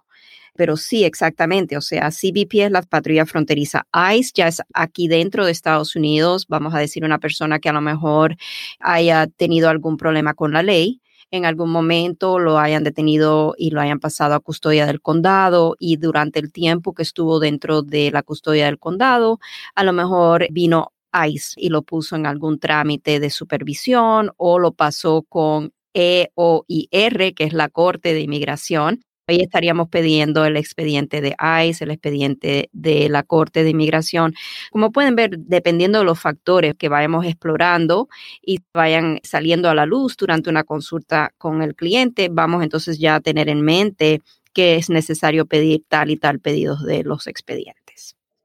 Pero 0.55 0.75
sí, 0.75 1.05
exactamente. 1.05 1.77
O 1.77 1.81
sea, 1.81 2.09
CBP 2.11 2.65
es 2.65 2.71
la 2.71 2.81
patrulla 2.81 3.25
fronteriza. 3.25 3.87
ICE 4.13 4.31
ya 4.35 4.47
es 4.49 4.61
aquí 4.73 5.07
dentro 5.07 5.45
de 5.45 5.53
Estados 5.53 5.95
Unidos. 5.95 6.47
Vamos 6.49 6.75
a 6.75 6.79
decir 6.79 7.05
una 7.05 7.17
persona 7.17 7.59
que 7.59 7.69
a 7.69 7.73
lo 7.73 7.79
mejor 7.79 8.35
haya 8.79 9.27
tenido 9.27 9.69
algún 9.69 9.95
problema 9.95 10.33
con 10.33 10.51
la 10.51 10.61
ley 10.61 11.01
en 11.31 11.45
algún 11.45 11.69
momento 11.69 12.39
lo 12.39 12.57
hayan 12.59 12.83
detenido 12.83 13.55
y 13.57 13.71
lo 13.71 13.81
hayan 13.81 13.99
pasado 13.99 14.33
a 14.35 14.39
custodia 14.39 14.85
del 14.85 15.01
condado 15.01 15.75
y 15.79 15.97
durante 15.97 16.39
el 16.39 16.51
tiempo 16.51 16.93
que 16.93 17.03
estuvo 17.03 17.39
dentro 17.39 17.81
de 17.81 18.11
la 18.11 18.23
custodia 18.23 18.65
del 18.65 18.79
condado, 18.79 19.39
a 19.75 19.83
lo 19.83 19.93
mejor 19.93 20.47
vino 20.51 20.93
ICE 21.13 21.53
y 21.57 21.69
lo 21.69 21.81
puso 21.81 22.15
en 22.15 22.25
algún 22.25 22.59
trámite 22.59 23.19
de 23.19 23.29
supervisión 23.29 24.31
o 24.37 24.59
lo 24.59 24.73
pasó 24.73 25.23
con 25.23 25.73
EOIR, 25.93 27.33
que 27.33 27.43
es 27.43 27.53
la 27.53 27.69
Corte 27.69 28.13
de 28.13 28.21
Inmigración, 28.21 29.01
Ahí 29.29 29.41
estaríamos 29.41 29.89
pidiendo 29.89 30.43
el 30.43 30.57
expediente 30.57 31.21
de 31.21 31.35
ICE, 31.63 31.83
el 31.83 31.91
expediente 31.91 32.69
de 32.73 33.09
la 33.09 33.21
Corte 33.21 33.63
de 33.63 33.69
Inmigración. 33.69 34.33
Como 34.71 34.91
pueden 34.91 35.15
ver, 35.15 35.37
dependiendo 35.37 35.99
de 35.99 36.05
los 36.05 36.19
factores 36.19 36.73
que 36.73 36.89
vayamos 36.89 37.27
explorando 37.27 38.09
y 38.41 38.61
vayan 38.73 39.19
saliendo 39.21 39.69
a 39.69 39.75
la 39.75 39.85
luz 39.85 40.17
durante 40.17 40.49
una 40.49 40.63
consulta 40.63 41.31
con 41.37 41.61
el 41.61 41.75
cliente, 41.75 42.29
vamos 42.31 42.63
entonces 42.63 42.97
ya 42.97 43.15
a 43.15 43.19
tener 43.19 43.49
en 43.49 43.61
mente 43.61 44.21
que 44.51 44.77
es 44.77 44.89
necesario 44.89 45.45
pedir 45.45 45.83
tal 45.87 46.09
y 46.09 46.17
tal 46.17 46.39
pedidos 46.39 46.83
de 46.83 47.03
los 47.03 47.27
expedientes. 47.27 47.88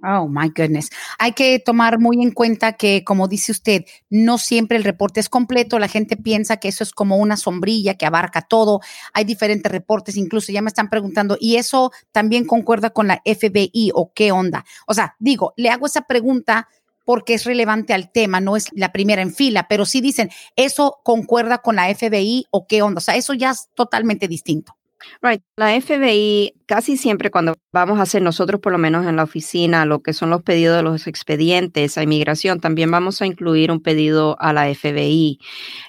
Oh, 0.06 0.28
my 0.28 0.50
goodness. 0.54 0.90
Hay 1.18 1.32
que 1.32 1.58
tomar 1.58 1.98
muy 1.98 2.22
en 2.22 2.30
cuenta 2.30 2.74
que, 2.74 3.04
como 3.04 3.26
dice 3.26 3.52
usted, 3.52 3.84
no 4.10 4.36
siempre 4.36 4.76
el 4.76 4.84
reporte 4.84 5.18
es 5.18 5.30
completo. 5.30 5.78
La 5.78 5.88
gente 5.88 6.18
piensa 6.18 6.58
que 6.58 6.68
eso 6.68 6.84
es 6.84 6.92
como 6.92 7.16
una 7.16 7.38
sombrilla 7.38 7.94
que 7.94 8.04
abarca 8.04 8.42
todo. 8.42 8.80
Hay 9.14 9.24
diferentes 9.24 9.72
reportes, 9.72 10.16
incluso 10.16 10.52
ya 10.52 10.60
me 10.60 10.68
están 10.68 10.90
preguntando, 10.90 11.38
¿y 11.40 11.56
eso 11.56 11.90
también 12.12 12.44
concuerda 12.44 12.90
con 12.90 13.08
la 13.08 13.22
FBI 13.24 13.92
o 13.94 14.12
qué 14.12 14.30
onda? 14.30 14.66
O 14.86 14.92
sea, 14.92 15.16
digo, 15.18 15.54
le 15.56 15.70
hago 15.70 15.86
esa 15.86 16.02
pregunta 16.02 16.68
porque 17.06 17.34
es 17.34 17.44
relevante 17.44 17.94
al 17.94 18.10
tema, 18.12 18.40
no 18.40 18.56
es 18.56 18.68
la 18.72 18.92
primera 18.92 19.22
en 19.22 19.34
fila, 19.34 19.68
pero 19.68 19.86
sí 19.86 20.00
dicen, 20.00 20.30
¿eso 20.56 21.00
concuerda 21.02 21.58
con 21.58 21.76
la 21.76 21.94
FBI 21.94 22.46
o 22.50 22.66
qué 22.66 22.82
onda? 22.82 22.98
O 22.98 23.02
sea, 23.02 23.16
eso 23.16 23.34
ya 23.34 23.50
es 23.50 23.68
totalmente 23.74 24.28
distinto. 24.28 24.76
Right. 25.22 25.42
La 25.56 25.80
FBI 25.80 26.52
casi 26.66 26.96
siempre 26.96 27.30
cuando 27.30 27.54
vamos 27.72 27.98
a 27.98 28.02
hacer 28.02 28.22
nosotros, 28.22 28.60
por 28.60 28.72
lo 28.72 28.78
menos 28.78 29.06
en 29.06 29.16
la 29.16 29.24
oficina, 29.24 29.84
lo 29.84 30.00
que 30.00 30.12
son 30.12 30.30
los 30.30 30.42
pedidos 30.42 30.76
de 30.76 30.82
los 30.82 31.06
expedientes 31.06 31.98
a 31.98 32.02
inmigración, 32.02 32.60
también 32.60 32.90
vamos 32.90 33.20
a 33.20 33.26
incluir 33.26 33.70
un 33.70 33.80
pedido 33.82 34.36
a 34.40 34.52
la 34.52 34.72
FBI. 34.72 35.38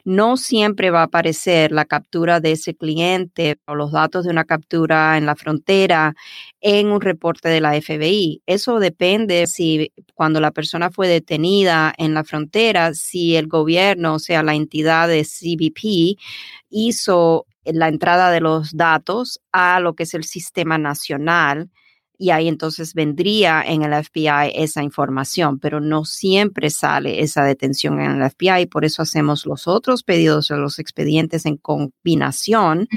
No 0.03 0.38
siempre 0.38 0.89
va 0.91 1.01
a 1.01 1.03
aparecer 1.05 1.72
la 1.72 1.86
captura 1.86 2.39
de 2.39 2.53
ese 2.53 2.75
cliente 2.75 3.57
o 3.67 3.75
los 3.75 3.91
datos 3.91 4.25
de 4.25 4.31
una 4.31 4.45
captura 4.45 5.17
en 5.17 5.25
la 5.25 5.36
frontera 5.36 6.15
en 6.62 6.88
un 6.88 7.01
reporte 7.01 7.50
de 7.50 7.62
la 7.62 7.79
FBI. 7.79 8.41
Eso 8.45 8.79
depende 8.79 9.48
si 9.48 9.91
cuando 10.13 10.39
la 10.41 10.51
persona 10.51 10.89
fue 10.91 11.07
detenida 11.07 11.93
en 11.98 12.13
la 12.13 12.24
frontera, 12.24 12.93
si 12.93 13.36
el 13.36 13.48
gobierno, 13.48 14.15
o 14.15 14.19
sea, 14.19 14.43
la 14.43 14.55
entidad 14.55 15.07
de 15.07 15.24
CBP, 15.24 16.19
hizo 16.69 17.45
la 17.65 17.88
entrada 17.88 18.31
de 18.31 18.41
los 18.41 18.75
datos 18.75 19.41
a 19.51 19.79
lo 19.79 19.93
que 19.93 20.03
es 20.03 20.13
el 20.13 20.24
sistema 20.24 20.77
nacional 20.77 21.69
y 22.17 22.29
ahí 22.31 22.48
entonces 22.48 22.93
vendría 22.93 23.62
en 23.62 23.84
el 23.84 24.03
FBI 24.03 24.51
esa 24.55 24.84
información, 24.84 25.60
pero 25.60 25.79
no 25.79 26.05
siempre 26.05 26.69
sale 26.69 27.22
esa 27.22 27.43
detención 27.43 28.00
en 28.00 28.22
el 28.22 28.29
FBI 28.29 28.62
y 28.62 28.65
por 28.67 28.86
eso 28.86 29.01
hacemos 29.01 29.45
los 29.45 29.67
otros 29.67 30.03
pedidos 30.03 30.48
de 30.48 30.57
los 30.57 30.79
expedientes 30.79 31.45
en 31.45 31.57
combinación 31.57 32.88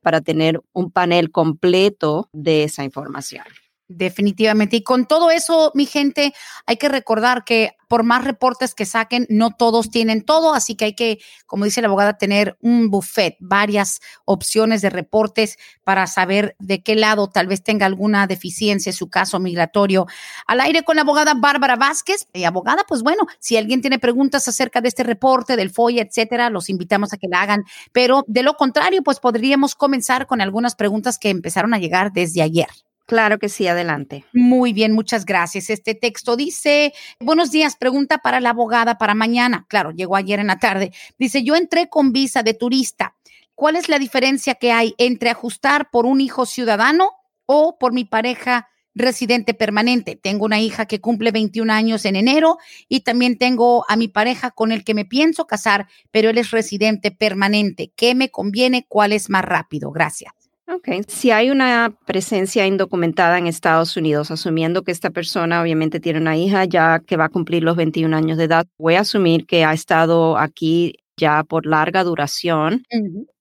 para 0.00 0.20
tener 0.20 0.60
un 0.72 0.90
panel 0.90 1.30
completo 1.30 2.28
de 2.32 2.64
esa 2.64 2.84
información. 2.84 3.44
Definitivamente. 3.88 4.76
Y 4.76 4.82
con 4.82 5.06
todo 5.06 5.30
eso, 5.30 5.72
mi 5.74 5.86
gente, 5.86 6.34
hay 6.66 6.76
que 6.76 6.90
recordar 6.90 7.44
que 7.44 7.70
por 7.88 8.04
más 8.04 8.24
reportes 8.24 8.74
que 8.74 8.84
saquen, 8.84 9.26
no 9.30 9.50
todos 9.50 9.90
tienen 9.90 10.22
todo, 10.22 10.54
así 10.54 10.76
que 10.76 10.84
hay 10.86 10.94
que, 10.94 11.18
como 11.46 11.64
dice 11.64 11.80
la 11.80 11.88
abogada, 11.88 12.18
tener 12.18 12.56
un 12.60 12.90
buffet, 12.90 13.36
varias 13.40 14.00
opciones 14.24 14.82
de 14.82 14.90
reportes 14.90 15.58
para 15.84 16.06
saber 16.06 16.54
de 16.58 16.82
qué 16.82 16.94
lado 16.94 17.28
tal 17.28 17.46
vez 17.46 17.62
tenga 17.62 17.86
alguna 17.86 18.26
deficiencia 18.26 18.90
en 18.90 18.94
su 18.94 19.08
caso 19.08 19.40
migratorio. 19.40 20.06
Al 20.46 20.60
aire 20.60 20.82
con 20.82 20.96
la 20.96 21.02
abogada 21.02 21.34
Bárbara 21.34 21.76
Vázquez. 21.76 22.28
Y 22.32 22.44
abogada, 22.44 22.84
pues 22.86 23.02
bueno, 23.02 23.26
si 23.38 23.56
alguien 23.56 23.80
tiene 23.80 23.98
preguntas 23.98 24.46
acerca 24.48 24.80
de 24.80 24.88
este 24.88 25.02
reporte, 25.02 25.56
del 25.56 25.70
FOIA, 25.70 26.02
etcétera, 26.02 26.50
los 26.50 26.68
invitamos 26.68 27.12
a 27.12 27.16
que 27.16 27.28
la 27.28 27.42
hagan. 27.42 27.64
Pero 27.92 28.24
de 28.26 28.42
lo 28.42 28.54
contrario, 28.54 29.02
pues 29.02 29.20
podríamos 29.20 29.74
comenzar 29.74 30.26
con 30.26 30.40
algunas 30.40 30.74
preguntas 30.74 31.18
que 31.18 31.30
empezaron 31.30 31.74
a 31.74 31.78
llegar 31.78 32.12
desde 32.12 32.42
ayer. 32.42 32.68
Claro 33.08 33.38
que 33.38 33.48
sí, 33.48 33.66
adelante. 33.66 34.26
Muy 34.34 34.74
bien, 34.74 34.92
muchas 34.92 35.24
gracias. 35.24 35.70
Este 35.70 35.94
texto 35.94 36.36
dice, 36.36 36.92
buenos 37.18 37.50
días, 37.50 37.74
pregunta 37.74 38.18
para 38.18 38.38
la 38.38 38.50
abogada 38.50 38.98
para 38.98 39.14
mañana. 39.14 39.64
Claro, 39.66 39.92
llegó 39.92 40.14
ayer 40.14 40.40
en 40.40 40.48
la 40.48 40.58
tarde. 40.58 40.92
Dice, 41.18 41.42
yo 41.42 41.56
entré 41.56 41.88
con 41.88 42.12
visa 42.12 42.42
de 42.42 42.52
turista. 42.52 43.16
¿Cuál 43.54 43.76
es 43.76 43.88
la 43.88 43.98
diferencia 43.98 44.56
que 44.56 44.72
hay 44.72 44.94
entre 44.98 45.30
ajustar 45.30 45.88
por 45.90 46.04
un 46.04 46.20
hijo 46.20 46.44
ciudadano 46.44 47.12
o 47.46 47.78
por 47.78 47.94
mi 47.94 48.04
pareja 48.04 48.68
residente 48.94 49.54
permanente? 49.54 50.14
Tengo 50.14 50.44
una 50.44 50.60
hija 50.60 50.84
que 50.84 51.00
cumple 51.00 51.30
21 51.30 51.72
años 51.72 52.04
en 52.04 52.14
enero 52.14 52.58
y 52.90 53.00
también 53.00 53.38
tengo 53.38 53.86
a 53.88 53.96
mi 53.96 54.08
pareja 54.08 54.50
con 54.50 54.70
el 54.70 54.84
que 54.84 54.92
me 54.92 55.06
pienso 55.06 55.46
casar, 55.46 55.88
pero 56.10 56.28
él 56.28 56.36
es 56.36 56.50
residente 56.50 57.10
permanente. 57.10 57.90
¿Qué 57.96 58.14
me 58.14 58.30
conviene? 58.30 58.84
¿Cuál 58.86 59.14
es 59.14 59.30
más 59.30 59.46
rápido? 59.46 59.92
Gracias. 59.92 60.37
Ok, 60.70 60.88
si 61.06 61.30
hay 61.30 61.48
una 61.48 61.96
presencia 62.04 62.66
indocumentada 62.66 63.38
en 63.38 63.46
Estados 63.46 63.96
Unidos, 63.96 64.30
asumiendo 64.30 64.82
que 64.82 64.92
esta 64.92 65.08
persona 65.08 65.62
obviamente 65.62 65.98
tiene 65.98 66.20
una 66.20 66.36
hija 66.36 66.66
ya 66.66 66.98
que 67.00 67.16
va 67.16 67.24
a 67.24 67.28
cumplir 67.30 67.62
los 67.62 67.74
21 67.74 68.14
años 68.14 68.36
de 68.36 68.44
edad, 68.44 68.66
voy 68.76 68.96
a 68.96 69.00
asumir 69.00 69.46
que 69.46 69.64
ha 69.64 69.72
estado 69.72 70.36
aquí 70.36 70.96
ya 71.16 71.42
por 71.42 71.64
larga 71.64 72.04
duración. 72.04 72.82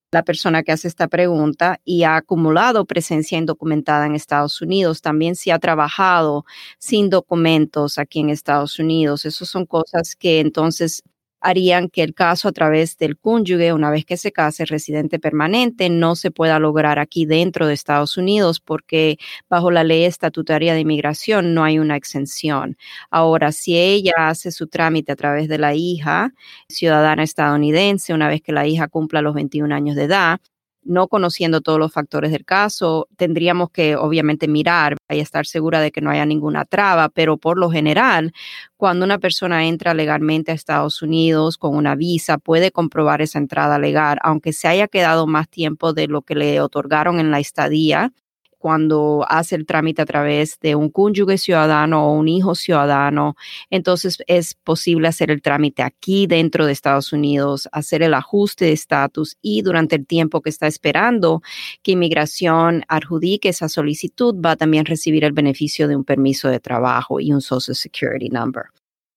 La 0.10 0.24
persona 0.24 0.64
que 0.64 0.72
hace 0.72 0.88
esta 0.88 1.10
pregunta 1.10 1.82
y 1.84 2.04
ha 2.04 2.16
acumulado 2.16 2.86
presencia 2.86 3.38
indocumentada 3.38 4.06
en 4.06 4.16
Estados 4.16 4.62
Unidos, 4.62 5.02
también 5.02 5.36
si 5.36 5.52
ha 5.52 5.60
trabajado 5.60 6.46
sin 6.80 7.10
documentos 7.10 7.98
aquí 7.98 8.22
en 8.22 8.30
Estados 8.30 8.80
Unidos. 8.80 9.26
Esas 9.26 9.50
son 9.50 9.66
cosas 9.66 10.16
que 10.16 10.40
entonces 10.40 11.04
harían 11.42 11.90
que 11.90 12.04
el 12.04 12.14
caso 12.14 12.48
a 12.48 12.52
través 12.52 12.98
del 12.98 13.18
cónyuge, 13.18 13.74
una 13.74 13.90
vez 13.92 14.06
que 14.06 14.18
se 14.18 14.32
case 14.32 14.66
residente 14.66 15.20
permanente, 15.20 15.90
no 15.90 16.16
se 16.16 16.32
pueda 16.32 16.60
lograr 16.60 17.00
aquí 17.00 17.26
dentro 17.26 17.68
de 17.68 17.74
Estados 17.74 18.18
Unidos 18.18 18.60
porque 18.60 19.18
bajo 19.50 19.72
la 19.72 19.84
ley 19.84 20.04
estatutaria 20.04 20.74
de 20.74 20.82
inmigración 20.82 21.54
no 21.54 21.64
hay 21.64 21.80
una 21.80 21.96
exención. 21.96 22.78
Ahora, 23.10 23.52
si 23.52 23.78
ella 23.78 24.14
hace 24.18 24.52
su 24.52 24.68
trámite 24.68 25.12
a 25.12 25.16
través 25.16 25.48
de 25.48 25.58
la 25.58 25.76
hija, 25.76 26.34
ciudadana 26.70 27.24
estadounidense, 27.24 28.14
una 28.14 28.28
vez 28.28 28.42
que 28.42 28.52
la 28.52 28.68
hija 28.68 28.88
cumpla 28.88 29.22
los 29.22 29.34
21 29.36 29.74
años 29.74 29.96
de 29.96 30.04
edad, 30.04 30.40
no 30.88 31.08
conociendo 31.08 31.62
todos 31.62 31.80
los 31.80 31.92
factores 31.92 32.32
del 32.32 32.46
caso, 32.46 33.08
tendríamos 33.18 33.70
que 33.70 33.96
obviamente 33.96 34.48
mirar 34.48 34.98
y 35.10 35.20
estar 35.20 35.46
segura 35.46 35.82
de 35.82 35.92
que 35.92 36.02
no 36.02 36.10
haya 36.10 36.26
ninguna 36.26 36.66
traba, 36.66 37.10
pero 37.10 37.38
por 37.38 37.58
lo 37.58 37.70
general, 37.70 38.32
cuando 38.78 39.06
una 39.06 39.20
persona 39.20 39.66
entra 39.66 39.94
legalmente 39.94 40.52
a 40.52 40.56
Estados 40.56 41.02
Unidos 41.02 41.58
con 41.58 41.76
una 41.76 41.96
visa, 41.96 42.38
puede 42.38 42.72
comprobar 42.72 43.22
esa 43.22 43.40
entrada 43.40 43.80
legal, 43.80 44.18
aunque 44.22 44.54
se 44.54 44.68
haya 44.68 44.88
quedado 44.88 45.28
más 45.28 45.50
tiempo 45.50 45.94
de 45.94 46.08
lo 46.08 46.22
que 46.22 46.36
le 46.36 46.62
otorgaron 46.62 47.20
en 47.20 47.32
la 47.32 47.40
estadía 47.40 48.14
cuando 48.58 49.26
hace 49.28 49.56
el 49.56 49.66
trámite 49.66 50.02
a 50.02 50.06
través 50.06 50.60
de 50.60 50.76
un 50.76 50.90
cónyuge 50.90 51.38
ciudadano 51.38 52.08
o 52.08 52.14
un 52.14 52.28
hijo 52.28 52.56
ciudadano, 52.56 53.36
entonces 53.70 54.18
es 54.28 54.54
posible 54.54 55.08
hacer 55.08 55.32
el 55.32 55.42
trámite 55.42 55.84
aquí 55.84 56.28
dentro 56.28 56.66
de 56.66 56.72
Estados 56.72 57.14
Unidos, 57.14 57.68
hacer 57.72 58.02
el 58.02 58.14
ajuste 58.14 58.66
de 58.66 58.74
estatus 58.74 59.38
y 59.42 59.62
durante 59.62 59.96
el 59.96 60.06
tiempo 60.06 60.42
que 60.42 60.50
está 60.50 60.68
esperando 60.68 61.42
que 61.84 61.92
inmigración 61.92 62.84
adjudique 62.88 63.50
esa 63.50 63.70
solicitud, 63.70 64.36
va 64.36 64.52
a 64.52 64.56
también 64.56 64.86
recibir 64.86 65.24
el 65.24 65.34
beneficio 65.34 65.88
de 65.88 65.96
un 65.96 66.04
permiso 66.04 66.50
de 66.50 66.60
trabajo 66.60 67.20
y 67.20 67.32
un 67.34 67.42
Social 67.42 67.76
Security 67.76 68.30
Number. 68.30 68.66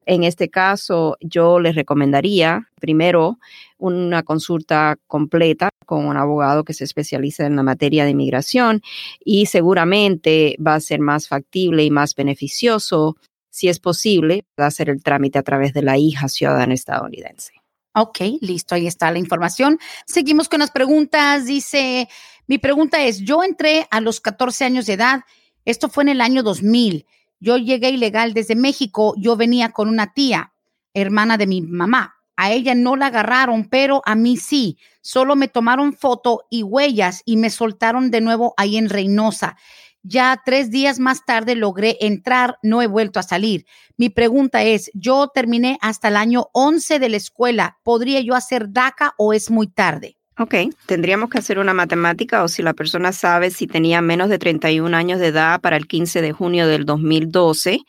En 0.07 0.25
este 0.25 0.49
caso, 0.49 1.17
yo 1.21 1.61
les 1.61 1.75
recomendaría 1.75 2.69
primero 2.81 3.39
una 3.79 4.23
consulta 4.23 4.97
completa 5.07 5.69
con 5.91 6.07
un 6.07 6.17
abogado 6.17 6.63
que 6.63 6.73
se 6.73 6.85
especializa 6.85 7.47
en 7.47 7.57
la 7.57 7.65
materia 7.65 8.05
de 8.05 8.11
inmigración 8.11 8.81
y 9.25 9.47
seguramente 9.47 10.55
va 10.65 10.77
a 10.77 10.81
ser 10.81 11.01
más 11.01 11.27
factible 11.27 11.83
y 11.83 11.91
más 11.91 12.15
beneficioso, 12.15 13.17
si 13.51 13.69
es 13.69 13.81
posible, 13.81 14.45
hacer 14.57 14.89
el 14.89 15.03
trámite 15.03 15.41
a 15.41 15.43
través 15.43 15.75
de 15.75 15.83
la 15.83 15.99
hija 15.99 16.29
ciudadana 16.29 16.75
estadounidense. 16.75 17.55
Ok, 17.93 18.21
listo, 18.41 18.77
ahí 18.77 18.87
está 18.87 19.11
la 19.11 19.19
información. 19.19 19.81
Seguimos 20.07 20.49
con 20.49 20.61
las 20.61 20.71
preguntas. 20.71 21.47
Dice, 21.47 22.09
mi 22.47 22.59
pregunta 22.59 23.03
es, 23.03 23.19
yo 23.19 23.43
entré 23.43 23.89
a 23.91 24.01
los 24.01 24.21
14 24.21 24.65
años 24.65 24.87
de 24.87 24.93
edad, 24.93 25.23
esto 25.65 25.89
fue 25.89 26.05
en 26.05 26.11
el 26.11 26.21
año 26.21 26.45
2000. 26.45 27.05
Yo 27.41 27.57
llegué 27.57 27.91
ilegal 27.91 28.33
desde 28.33 28.55
México, 28.55 29.15
yo 29.19 29.35
venía 29.35 29.73
con 29.73 29.89
una 29.89 30.13
tía, 30.13 30.53
hermana 30.95 31.37
de 31.37 31.49
mi 31.49 31.63
mamá. 31.63 32.20
A 32.43 32.53
ella 32.53 32.75
no 32.75 32.97
la 32.97 33.09
agarraron, 33.09 33.69
pero 33.69 34.01
a 34.07 34.15
mí 34.15 34.39
sí. 34.39 34.79
Solo 35.03 35.37
me 35.37 35.47
tomaron 35.47 35.93
foto 35.93 36.47
y 36.49 36.63
huellas 36.63 37.21
y 37.27 37.37
me 37.37 37.51
soltaron 37.51 38.11
de 38.11 38.23
nuevo 38.23 38.55
ahí 38.57 38.79
en 38.79 38.89
Reynosa. 38.89 39.59
Ya 40.03 40.41
tres 40.43 40.71
días 40.71 40.99
más 40.99 41.27
tarde 41.27 41.55
logré 41.55 41.99
entrar, 42.01 42.57
no 42.63 42.81
he 42.81 42.87
vuelto 42.87 43.21
a 43.21 43.25
salir. 43.25 43.67
Mi 43.99 44.09
pregunta 44.09 44.63
es, 44.63 44.91
yo 44.95 45.29
terminé 45.29 45.77
hasta 45.83 46.09
el 46.09 46.17
año 46.17 46.47
11 46.55 46.99
de 46.99 47.11
la 47.11 47.19
escuela, 47.19 47.79
¿podría 47.83 48.23
yo 48.23 48.35
hacer 48.35 48.73
DACA 48.73 49.13
o 49.19 49.35
es 49.35 49.51
muy 49.51 49.67
tarde? 49.67 50.17
Ok, 50.39 50.55
tendríamos 50.87 51.29
que 51.29 51.37
hacer 51.37 51.59
una 51.59 51.75
matemática 51.75 52.43
o 52.43 52.49
si 52.49 52.63
la 52.63 52.73
persona 52.73 53.13
sabe 53.13 53.51
si 53.51 53.67
tenía 53.67 54.01
menos 54.01 54.31
de 54.31 54.39
31 54.39 54.97
años 54.97 55.21
de 55.21 55.27
edad 55.27 55.61
para 55.61 55.77
el 55.77 55.87
15 55.87 56.23
de 56.23 56.33
junio 56.33 56.67
del 56.67 56.87
2012, 56.87 57.81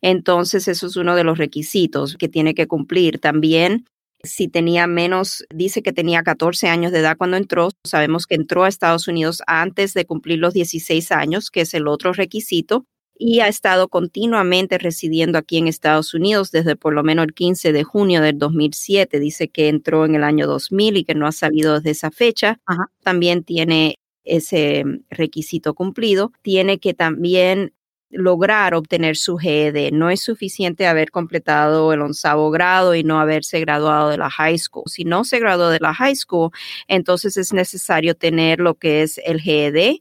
entonces 0.00 0.68
eso 0.68 0.86
es 0.86 0.94
uno 0.94 1.16
de 1.16 1.24
los 1.24 1.38
requisitos 1.38 2.16
que 2.16 2.28
tiene 2.28 2.54
que 2.54 2.68
cumplir. 2.68 3.18
También 3.18 3.86
si 4.26 4.48
tenía 4.48 4.86
menos, 4.86 5.44
dice 5.50 5.82
que 5.82 5.92
tenía 5.92 6.22
14 6.22 6.68
años 6.68 6.92
de 6.92 7.00
edad 7.00 7.16
cuando 7.16 7.36
entró. 7.36 7.70
Sabemos 7.84 8.26
que 8.26 8.34
entró 8.34 8.64
a 8.64 8.68
Estados 8.68 9.08
Unidos 9.08 9.42
antes 9.46 9.94
de 9.94 10.04
cumplir 10.04 10.38
los 10.38 10.54
16 10.54 11.12
años, 11.12 11.50
que 11.50 11.62
es 11.62 11.74
el 11.74 11.88
otro 11.88 12.12
requisito 12.12 12.84
y 13.18 13.40
ha 13.40 13.48
estado 13.48 13.88
continuamente 13.88 14.78
residiendo 14.78 15.38
aquí 15.38 15.58
en 15.58 15.68
Estados 15.68 16.14
Unidos 16.14 16.50
desde 16.50 16.76
por 16.76 16.92
lo 16.92 17.02
menos 17.02 17.24
el 17.24 17.34
15 17.34 17.72
de 17.72 17.84
junio 17.84 18.20
del 18.20 18.38
2007. 18.38 19.18
Dice 19.20 19.48
que 19.48 19.68
entró 19.68 20.04
en 20.04 20.14
el 20.14 20.24
año 20.24 20.46
2000 20.46 20.98
y 20.98 21.04
que 21.04 21.14
no 21.14 21.26
ha 21.26 21.32
salido 21.32 21.74
desde 21.74 21.90
esa 21.90 22.10
fecha. 22.10 22.60
También 23.02 23.42
tiene 23.44 23.98
ese 24.24 24.84
requisito 25.08 25.74
cumplido. 25.74 26.32
Tiene 26.42 26.78
que 26.78 26.94
también 26.94 27.72
lograr 28.10 28.74
obtener 28.74 29.16
su 29.16 29.36
GED. 29.36 29.92
No 29.92 30.10
es 30.10 30.22
suficiente 30.22 30.86
haber 30.86 31.10
completado 31.10 31.92
el 31.92 32.02
onceavo 32.02 32.50
grado 32.50 32.94
y 32.94 33.04
no 33.04 33.20
haberse 33.20 33.60
graduado 33.60 34.10
de 34.10 34.18
la 34.18 34.30
high 34.30 34.58
school. 34.58 34.84
Si 34.86 35.04
no 35.04 35.24
se 35.24 35.38
graduó 35.38 35.68
de 35.68 35.80
la 35.80 35.94
high 35.94 36.16
school, 36.16 36.50
entonces 36.88 37.36
es 37.36 37.52
necesario 37.52 38.14
tener 38.14 38.60
lo 38.60 38.74
que 38.74 39.02
es 39.02 39.18
el 39.24 39.40
GED 39.40 39.96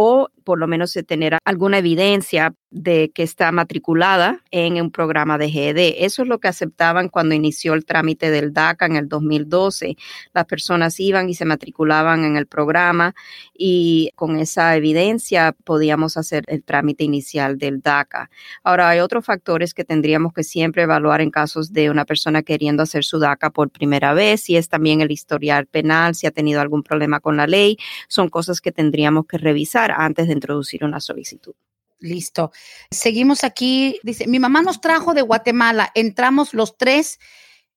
o 0.00 0.30
por 0.44 0.60
lo 0.60 0.68
menos 0.68 0.92
tener 1.06 1.36
alguna 1.44 1.78
evidencia 1.78 2.54
de 2.70 3.10
que 3.14 3.22
está 3.22 3.50
matriculada 3.50 4.42
en 4.50 4.80
un 4.80 4.90
programa 4.90 5.38
de 5.38 5.50
GED. 5.50 5.94
Eso 5.98 6.22
es 6.22 6.28
lo 6.28 6.38
que 6.38 6.48
aceptaban 6.48 7.08
cuando 7.08 7.34
inició 7.34 7.74
el 7.74 7.84
trámite 7.84 8.30
del 8.30 8.52
DACA 8.52 8.86
en 8.86 8.96
el 8.96 9.08
2012. 9.08 9.96
Las 10.34 10.44
personas 10.44 11.00
iban 11.00 11.28
y 11.28 11.34
se 11.34 11.44
matriculaban 11.44 12.24
en 12.24 12.36
el 12.36 12.46
programa 12.46 13.14
y 13.54 14.10
con 14.14 14.38
esa 14.38 14.76
evidencia 14.76 15.54
podíamos 15.64 16.16
hacer 16.16 16.44
el 16.46 16.62
trámite 16.62 17.04
inicial 17.04 17.58
del 17.58 17.80
DACA. 17.80 18.30
Ahora, 18.62 18.90
hay 18.90 19.00
otros 19.00 19.24
factores 19.24 19.74
que 19.74 19.84
tendríamos 19.84 20.32
que 20.32 20.44
siempre 20.44 20.82
evaluar 20.82 21.20
en 21.20 21.30
casos 21.30 21.72
de 21.72 21.90
una 21.90 22.04
persona 22.04 22.42
queriendo 22.42 22.82
hacer 22.82 23.04
su 23.04 23.18
DACA 23.18 23.50
por 23.50 23.70
primera 23.70 24.12
vez, 24.14 24.42
si 24.42 24.56
es 24.56 24.68
también 24.68 25.00
el 25.00 25.10
historial 25.10 25.66
penal, 25.66 26.14
si 26.14 26.26
ha 26.26 26.30
tenido 26.30 26.60
algún 26.60 26.82
problema 26.82 27.20
con 27.20 27.36
la 27.36 27.46
ley. 27.46 27.78
Son 28.08 28.28
cosas 28.28 28.60
que 28.60 28.72
tendríamos 28.72 29.26
que 29.26 29.38
revisar 29.38 29.87
antes 29.96 30.26
de 30.26 30.34
introducir 30.34 30.84
una 30.84 31.00
solicitud. 31.00 31.54
Listo. 32.00 32.52
Seguimos 32.90 33.44
aquí. 33.44 33.98
Dice, 34.02 34.26
mi 34.26 34.38
mamá 34.38 34.62
nos 34.62 34.80
trajo 34.80 35.14
de 35.14 35.22
Guatemala, 35.22 35.90
entramos 35.94 36.54
los 36.54 36.76
tres 36.76 37.18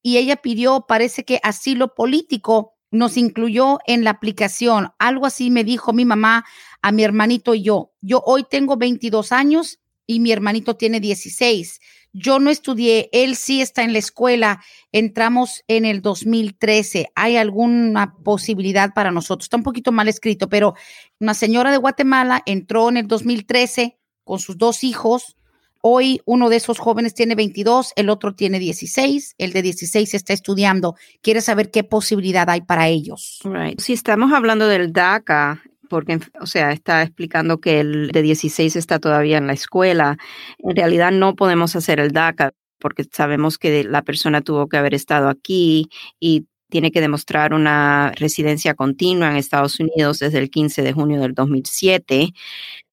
y 0.03 0.17
ella 0.17 0.37
pidió, 0.37 0.85
parece 0.87 1.25
que 1.25 1.39
asilo 1.43 1.93
político, 1.95 2.75
nos 2.91 3.17
incluyó 3.17 3.79
en 3.87 4.03
la 4.03 4.11
aplicación. 4.11 4.91
Algo 4.99 5.25
así 5.25 5.49
me 5.49 5.63
dijo 5.63 5.93
mi 5.93 6.05
mamá 6.05 6.45
a 6.81 6.91
mi 6.91 7.03
hermanito 7.03 7.55
y 7.55 7.63
yo. 7.63 7.93
Yo 8.01 8.21
hoy 8.25 8.45
tengo 8.49 8.77
22 8.77 9.31
años 9.31 9.79
y 10.05 10.19
mi 10.19 10.31
hermanito 10.31 10.75
tiene 10.75 10.99
16. 10.99 11.79
Yo 12.13 12.39
no 12.39 12.49
estudié, 12.49 13.09
él 13.13 13.35
sí 13.35 13.61
está 13.61 13.83
en 13.83 13.93
la 13.93 13.99
escuela. 13.99 14.61
Entramos 14.91 15.63
en 15.67 15.85
el 15.85 16.01
2013. 16.01 17.09
¿Hay 17.15 17.37
alguna 17.37 18.15
posibilidad 18.23 18.93
para 18.93 19.11
nosotros? 19.11 19.45
Está 19.45 19.57
un 19.57 19.63
poquito 19.63 19.91
mal 19.91 20.09
escrito, 20.09 20.49
pero 20.49 20.73
una 21.19 21.33
señora 21.33 21.71
de 21.71 21.77
Guatemala 21.77 22.41
entró 22.45 22.89
en 22.89 22.97
el 22.97 23.07
2013 23.07 23.97
con 24.23 24.39
sus 24.39 24.57
dos 24.57 24.83
hijos. 24.83 25.37
Hoy 25.83 26.21
uno 26.25 26.49
de 26.49 26.57
esos 26.57 26.77
jóvenes 26.77 27.15
tiene 27.15 27.33
22, 27.33 27.93
el 27.95 28.09
otro 28.09 28.35
tiene 28.35 28.59
16, 28.59 29.33
el 29.39 29.51
de 29.51 29.63
16 29.63 30.13
está 30.13 30.33
estudiando. 30.33 30.95
Quiere 31.21 31.41
saber 31.41 31.71
qué 31.71 31.83
posibilidad 31.83 32.47
hay 32.49 32.61
para 32.61 32.87
ellos. 32.87 33.39
Si 33.79 33.93
estamos 33.93 34.31
hablando 34.31 34.67
del 34.67 34.93
DACA, 34.93 35.63
porque, 35.91 36.19
o 36.39 36.45
sea, 36.45 36.71
está 36.71 37.03
explicando 37.03 37.59
que 37.59 37.81
el 37.81 38.11
de 38.11 38.21
16 38.21 38.77
está 38.77 38.97
todavía 38.97 39.37
en 39.37 39.45
la 39.45 39.51
escuela. 39.51 40.17
En 40.59 40.73
realidad 40.73 41.11
no 41.11 41.35
podemos 41.35 41.75
hacer 41.75 41.99
el 41.99 42.13
DACA 42.13 42.53
porque 42.79 43.03
sabemos 43.11 43.57
que 43.57 43.83
la 43.83 44.01
persona 44.01 44.39
tuvo 44.39 44.69
que 44.69 44.77
haber 44.77 44.93
estado 44.93 45.27
aquí 45.27 45.89
y 46.17 46.47
tiene 46.69 46.93
que 46.93 47.01
demostrar 47.01 47.53
una 47.53 48.13
residencia 48.15 48.73
continua 48.73 49.31
en 49.31 49.35
Estados 49.35 49.81
Unidos 49.81 50.19
desde 50.19 50.39
el 50.39 50.49
15 50.49 50.81
de 50.81 50.93
junio 50.93 51.19
del 51.19 51.33
2007, 51.33 52.29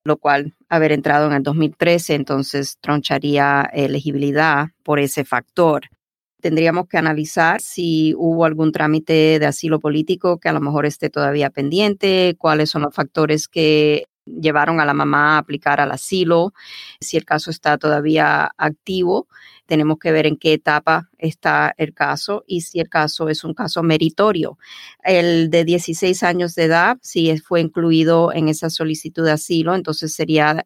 lo 0.02 0.16
cual 0.16 0.56
haber 0.68 0.90
entrado 0.90 1.28
en 1.28 1.34
el 1.34 1.44
2013 1.44 2.14
entonces 2.14 2.78
troncharía 2.80 3.62
elegibilidad 3.72 4.70
por 4.82 4.98
ese 4.98 5.24
factor 5.24 5.88
tendríamos 6.40 6.88
que 6.88 6.98
analizar 6.98 7.60
si 7.60 8.14
hubo 8.16 8.44
algún 8.44 8.72
trámite 8.72 9.38
de 9.38 9.46
asilo 9.46 9.80
político 9.80 10.38
que 10.38 10.48
a 10.48 10.52
lo 10.52 10.60
mejor 10.60 10.86
esté 10.86 11.10
todavía 11.10 11.50
pendiente, 11.50 12.36
cuáles 12.38 12.70
son 12.70 12.82
los 12.82 12.94
factores 12.94 13.48
que 13.48 14.06
llevaron 14.24 14.80
a 14.80 14.84
la 14.84 14.94
mamá 14.94 15.36
a 15.36 15.38
aplicar 15.38 15.80
al 15.80 15.90
asilo, 15.90 16.52
si 17.00 17.16
el 17.16 17.24
caso 17.24 17.50
está 17.50 17.78
todavía 17.78 18.50
activo, 18.56 19.26
tenemos 19.66 19.98
que 19.98 20.12
ver 20.12 20.26
en 20.26 20.36
qué 20.36 20.54
etapa 20.54 21.10
está 21.18 21.74
el 21.76 21.92
caso 21.92 22.44
y 22.46 22.62
si 22.62 22.80
el 22.80 22.88
caso 22.88 23.28
es 23.28 23.44
un 23.44 23.54
caso 23.54 23.82
meritorio. 23.82 24.58
El 25.02 25.50
de 25.50 25.64
16 25.64 26.22
años 26.22 26.54
de 26.54 26.64
edad, 26.64 26.98
si 27.02 27.36
fue 27.38 27.60
incluido 27.60 28.32
en 28.32 28.48
esa 28.48 28.70
solicitud 28.70 29.24
de 29.24 29.32
asilo, 29.32 29.74
entonces 29.74 30.14
sería 30.14 30.64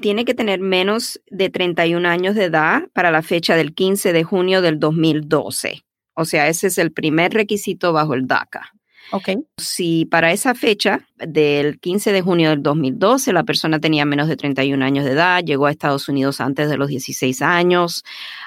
Tiene 0.00 0.24
que 0.24 0.34
tener 0.34 0.60
menos 0.60 1.20
de 1.30 1.50
31 1.50 2.08
años 2.08 2.34
de 2.34 2.44
edad 2.44 2.88
para 2.92 3.10
la 3.10 3.22
fecha 3.22 3.56
del 3.56 3.74
15 3.74 4.12
de 4.12 4.24
junio 4.24 4.62
del 4.62 4.78
2012. 4.78 5.84
O 6.14 6.24
sea, 6.24 6.48
ese 6.48 6.68
es 6.68 6.78
el 6.78 6.92
primer 6.92 7.32
requisito 7.32 7.92
bajo 7.92 8.14
el 8.14 8.26
DACA. 8.26 8.74
Okay. 9.12 9.36
Si 9.58 10.06
para 10.06 10.32
esa 10.32 10.54
fecha 10.54 11.06
del 11.16 11.78
15 11.78 12.10
de 12.10 12.22
junio 12.22 12.50
del 12.50 12.62
2012 12.62 13.32
la 13.32 13.44
persona 13.44 13.78
tenía 13.78 14.04
menos 14.06 14.28
de 14.28 14.36
31 14.36 14.82
años 14.82 15.04
de 15.04 15.12
edad, 15.12 15.44
llegó 15.44 15.66
a 15.66 15.70
Estados 15.70 16.08
Unidos 16.08 16.40
antes 16.40 16.70
de 16.70 16.78
los 16.78 16.88
16 16.88 17.42
años, 17.42 18.02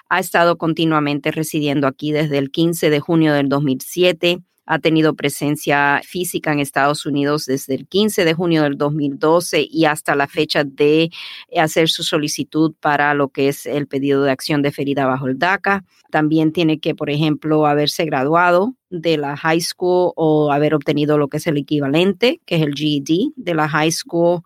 ha 0.09 0.19
estado 0.19 0.57
continuamente 0.57 1.31
residiendo 1.31 1.87
aquí 1.87 2.11
desde 2.11 2.39
el 2.39 2.49
15 2.49 2.89
de 2.89 2.99
junio 2.99 3.33
del 3.33 3.49
2007, 3.49 4.39
ha 4.67 4.79
tenido 4.79 5.15
presencia 5.15 6.01
física 6.03 6.51
en 6.51 6.59
Estados 6.59 7.05
Unidos 7.05 7.45
desde 7.45 7.73
el 7.73 7.87
15 7.87 8.25
de 8.25 8.33
junio 8.33 8.63
del 8.63 8.77
2012 8.77 9.65
y 9.69 9.85
hasta 9.85 10.13
la 10.13 10.27
fecha 10.27 10.63
de 10.65 11.09
hacer 11.57 11.89
su 11.89 12.03
solicitud 12.03 12.73
para 12.79 13.13
lo 13.13 13.29
que 13.29 13.47
es 13.47 13.65
el 13.65 13.87
pedido 13.87 14.23
de 14.23 14.31
acción 14.31 14.61
deferida 14.61 15.05
bajo 15.05 15.27
el 15.27 15.39
DACA. 15.39 15.85
También 16.11 16.51
tiene 16.51 16.79
que, 16.79 16.95
por 16.95 17.09
ejemplo, 17.09 17.65
haberse 17.65 18.05
graduado 18.05 18.75
de 18.89 19.17
la 19.17 19.35
high 19.35 19.61
school 19.61 20.13
o 20.15 20.51
haber 20.51 20.73
obtenido 20.73 21.17
lo 21.17 21.27
que 21.27 21.37
es 21.37 21.47
el 21.47 21.57
equivalente, 21.57 22.41
que 22.45 22.55
es 22.55 22.61
el 22.61 22.73
GED 22.73 23.31
de 23.35 23.53
la 23.53 23.67
high 23.67 23.91
school, 23.91 24.41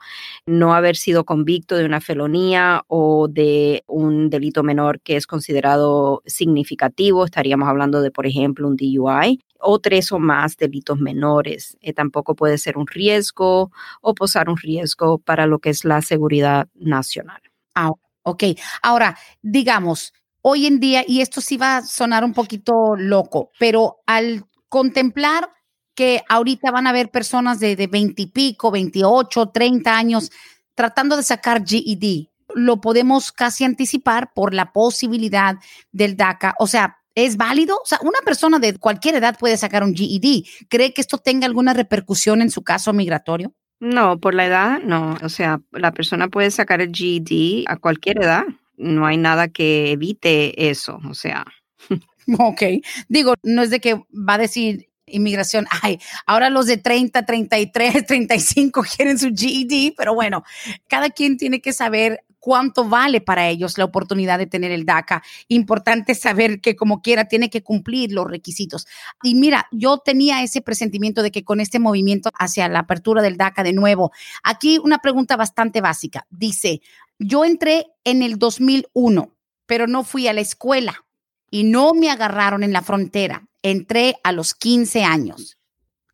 no 0.45 0.73
haber 0.73 0.95
sido 0.95 1.25
convicto 1.25 1.75
de 1.75 1.85
una 1.85 2.01
felonía 2.01 2.83
o 2.87 3.27
de 3.27 3.83
un 3.87 4.29
delito 4.29 4.63
menor 4.63 4.99
que 5.01 5.15
es 5.15 5.27
considerado 5.27 6.21
significativo. 6.25 7.25
Estaríamos 7.25 7.67
hablando 7.67 8.01
de, 8.01 8.11
por 8.11 8.25
ejemplo, 8.25 8.67
un 8.67 8.75
DUI 8.75 9.39
o 9.61 9.79
tres 9.79 10.11
o 10.11 10.19
más 10.19 10.57
delitos 10.57 10.99
menores. 10.99 11.77
Eh, 11.81 11.93
tampoco 11.93 12.35
puede 12.35 12.57
ser 12.57 12.77
un 12.77 12.87
riesgo 12.87 13.71
o 14.01 14.15
posar 14.15 14.49
un 14.49 14.57
riesgo 14.57 15.19
para 15.19 15.45
lo 15.45 15.59
que 15.59 15.69
es 15.69 15.85
la 15.85 16.01
seguridad 16.01 16.67
nacional. 16.75 17.41
Ah, 17.75 17.91
ok. 18.23 18.43
Ahora, 18.81 19.17
digamos, 19.41 20.13
hoy 20.41 20.67
en 20.67 20.79
día, 20.79 21.03
y 21.07 21.21
esto 21.21 21.41
sí 21.41 21.57
va 21.57 21.77
a 21.77 21.83
sonar 21.83 22.23
un 22.23 22.33
poquito 22.33 22.95
loco, 22.97 23.51
pero 23.59 23.97
al 24.05 24.45
contemplar 24.69 25.49
que 25.95 26.23
ahorita 26.29 26.71
van 26.71 26.87
a 26.87 26.91
haber 26.91 27.11
personas 27.11 27.59
de, 27.59 27.75
de 27.75 27.87
20 27.87 28.21
y 28.21 28.27
pico, 28.27 28.71
28, 28.71 29.49
30 29.49 29.95
años 29.95 30.31
tratando 30.73 31.17
de 31.17 31.23
sacar 31.23 31.63
GED, 31.65 32.27
lo 32.55 32.81
podemos 32.81 33.31
casi 33.31 33.63
anticipar 33.63 34.33
por 34.33 34.53
la 34.53 34.73
posibilidad 34.73 35.57
del 35.91 36.15
DACA. 36.15 36.55
O 36.59 36.67
sea, 36.67 37.00
¿Es 37.15 37.37
válido? 37.37 37.75
O 37.75 37.85
sea, 37.85 37.99
una 38.01 38.19
persona 38.23 38.59
de 38.59 38.77
cualquier 38.77 39.15
edad 39.15 39.37
puede 39.37 39.57
sacar 39.57 39.83
un 39.83 39.95
GED. 39.95 40.45
¿Cree 40.69 40.93
que 40.93 41.01
esto 41.01 41.17
tenga 41.17 41.45
alguna 41.45 41.73
repercusión 41.73 42.41
en 42.41 42.49
su 42.49 42.63
caso 42.63 42.93
migratorio? 42.93 43.53
No, 43.79 44.19
por 44.19 44.35
la 44.35 44.45
edad, 44.45 44.79
no. 44.83 45.17
O 45.23 45.29
sea, 45.29 45.59
la 45.71 45.91
persona 45.91 46.27
puede 46.27 46.51
sacar 46.51 46.81
el 46.81 46.91
GED 46.93 47.63
a 47.67 47.77
cualquier 47.77 48.23
edad. 48.23 48.43
No 48.77 49.05
hay 49.05 49.17
nada 49.17 49.47
que 49.49 49.91
evite 49.91 50.69
eso. 50.69 50.99
O 51.09 51.13
sea. 51.13 51.45
Ok. 52.37 52.61
Digo, 53.09 53.33
no 53.41 53.63
es 53.63 53.71
de 53.71 53.79
que 53.79 53.95
va 53.95 54.35
a 54.35 54.37
decir 54.37 54.91
inmigración, 55.07 55.67
ay, 55.81 55.99
ahora 56.25 56.49
los 56.49 56.67
de 56.67 56.77
30, 56.77 57.25
33, 57.25 58.05
35 58.05 58.83
quieren 58.95 59.19
su 59.19 59.31
GED, 59.35 59.93
pero 59.97 60.13
bueno, 60.13 60.43
cada 60.87 61.09
quien 61.09 61.37
tiene 61.37 61.61
que 61.61 61.73
saber 61.73 62.23
cuánto 62.41 62.89
vale 62.89 63.21
para 63.21 63.47
ellos 63.47 63.77
la 63.77 63.85
oportunidad 63.85 64.37
de 64.37 64.47
tener 64.47 64.71
el 64.71 64.85
DACA. 64.85 65.23
Importante 65.47 66.15
saber 66.15 66.59
que 66.59 66.75
como 66.75 67.01
quiera 67.01 67.25
tiene 67.25 67.49
que 67.49 67.63
cumplir 67.63 68.11
los 68.11 68.29
requisitos. 68.29 68.87
Y 69.23 69.35
mira, 69.35 69.67
yo 69.71 69.99
tenía 69.99 70.43
ese 70.43 70.61
presentimiento 70.61 71.23
de 71.23 71.31
que 71.31 71.45
con 71.45 71.61
este 71.61 71.79
movimiento 71.79 72.31
hacia 72.37 72.67
la 72.67 72.79
apertura 72.79 73.21
del 73.21 73.37
DACA 73.37 73.63
de 73.63 73.71
nuevo, 73.71 74.11
aquí 74.43 74.79
una 74.83 74.97
pregunta 74.97 75.37
bastante 75.37 75.79
básica. 75.79 76.27
Dice, 76.29 76.81
yo 77.19 77.45
entré 77.45 77.85
en 78.03 78.23
el 78.23 78.37
2001, 78.37 79.33
pero 79.65 79.87
no 79.87 80.03
fui 80.03 80.27
a 80.27 80.33
la 80.33 80.41
escuela 80.41 81.05
y 81.49 81.63
no 81.63 81.93
me 81.93 82.09
agarraron 82.09 82.63
en 82.63 82.73
la 82.73 82.81
frontera. 82.81 83.47
Entré 83.61 84.15
a 84.23 84.31
los 84.31 84.55
15 84.55 85.03
años 85.03 85.57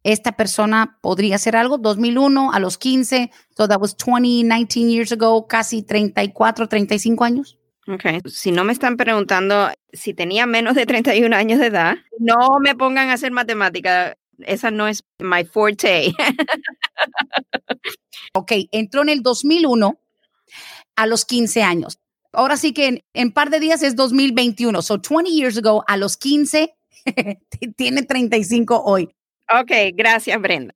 esta 0.08 0.38
persona 0.38 0.98
podría 1.02 1.36
hacer 1.36 1.58
algo. 1.58 1.78
2001 1.78 2.54
a 2.54 2.60
los 2.60 2.78
15, 2.78 3.30
so 3.56 3.68
that 3.68 3.82
was 3.82 3.96
20, 3.98 4.44
19 4.44 4.90
years 4.90 5.12
ago, 5.12 5.48
casi 5.48 5.84
34, 5.84 6.70
35 6.70 7.24
años. 7.26 7.60
Ok, 7.90 8.26
si 8.26 8.52
no 8.52 8.64
me 8.64 8.72
están 8.72 8.96
preguntando 8.96 9.70
si 9.92 10.14
tenía 10.14 10.46
menos 10.46 10.76
de 10.76 10.86
31 10.86 11.36
años 11.36 11.60
de 11.60 11.68
edad, 11.68 11.98
no 12.20 12.60
me 12.62 12.76
pongan 12.76 13.10
a 13.10 13.14
hacer 13.14 13.32
matemática. 13.32 14.16
Esa 14.40 14.72
no 14.72 14.88
es 14.88 15.04
my 15.20 15.44
forte. 15.44 16.14
ok, 18.34 18.52
entró 18.72 19.02
en 19.02 19.10
el 19.10 19.22
2001 19.22 20.00
a 20.96 21.08
los 21.08 21.26
15 21.26 21.64
años. 21.64 22.00
Ahora 22.32 22.56
sí 22.56 22.72
que 22.72 22.88
en, 22.88 23.04
en 23.14 23.32
par 23.32 23.50
de 23.50 23.60
días 23.60 23.84
es 23.84 23.98
2021. 23.98 24.82
So 24.82 25.00
20 25.00 25.32
years 25.32 25.58
ago 25.58 25.84
a 25.88 25.98
los 25.98 26.16
15 26.16 26.74
tiene 27.78 28.04
35 28.04 28.84
hoy. 28.86 29.10
Ok, 29.50 29.72
gracias 29.94 30.40
Brenda. 30.42 30.74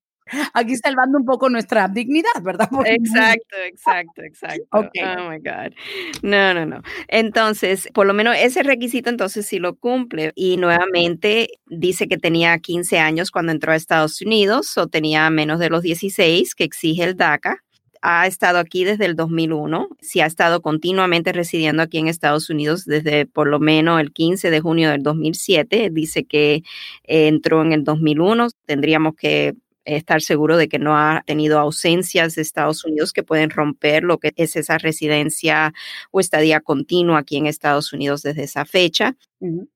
Aquí 0.53 0.77
salvando 0.77 1.17
un 1.17 1.25
poco 1.25 1.49
nuestra 1.49 1.87
dignidad, 1.89 2.41
¿verdad? 2.41 2.69
exacto, 2.85 3.55
exacto, 3.65 4.21
exacto. 4.21 4.65
Okay. 4.71 5.03
Oh 5.03 5.29
my 5.29 5.39
God. 5.39 5.73
No, 6.21 6.53
no, 6.53 6.65
no. 6.65 6.81
Entonces, 7.09 7.89
por 7.93 8.07
lo 8.07 8.13
menos 8.13 8.37
ese 8.37 8.63
requisito 8.63 9.09
entonces 9.09 9.45
sí 9.45 9.59
lo 9.59 9.75
cumple. 9.75 10.31
Y 10.35 10.57
nuevamente 10.57 11.49
dice 11.67 12.07
que 12.07 12.17
tenía 12.17 12.57
15 12.59 12.99
años 12.99 13.31
cuando 13.31 13.51
entró 13.51 13.73
a 13.73 13.75
Estados 13.75 14.21
Unidos 14.21 14.77
o 14.77 14.87
tenía 14.87 15.29
menos 15.29 15.59
de 15.59 15.69
los 15.69 15.81
16 15.81 16.55
que 16.55 16.63
exige 16.63 17.03
el 17.03 17.17
DACA 17.17 17.61
ha 18.01 18.25
estado 18.27 18.57
aquí 18.59 18.83
desde 18.83 19.05
el 19.05 19.15
2001, 19.15 19.89
si 20.01 20.21
ha 20.21 20.25
estado 20.25 20.61
continuamente 20.61 21.31
residiendo 21.33 21.83
aquí 21.83 21.99
en 21.99 22.07
Estados 22.07 22.49
Unidos 22.49 22.85
desde 22.85 23.25
por 23.27 23.47
lo 23.47 23.59
menos 23.59 24.01
el 24.01 24.11
15 24.11 24.49
de 24.49 24.59
junio 24.59 24.89
del 24.89 25.03
2007. 25.03 25.89
Dice 25.91 26.25
que 26.25 26.63
entró 27.03 27.61
en 27.61 27.73
el 27.73 27.83
2001. 27.83 28.47
Tendríamos 28.65 29.15
que 29.15 29.55
estar 29.85 30.21
seguro 30.21 30.57
de 30.57 30.67
que 30.67 30.79
no 30.79 30.97
ha 30.97 31.23
tenido 31.25 31.59
ausencias 31.59 32.35
de 32.35 32.41
Estados 32.41 32.85
Unidos 32.85 33.13
que 33.13 33.23
pueden 33.23 33.49
romper 33.49 34.03
lo 34.03 34.17
que 34.19 34.31
es 34.35 34.55
esa 34.55 34.77
residencia 34.77 35.73
o 36.11 36.19
estadía 36.19 36.59
continua 36.59 37.19
aquí 37.19 37.37
en 37.37 37.47
Estados 37.47 37.93
Unidos 37.93 38.21
desde 38.23 38.43
esa 38.43 38.65
fecha. 38.65 39.15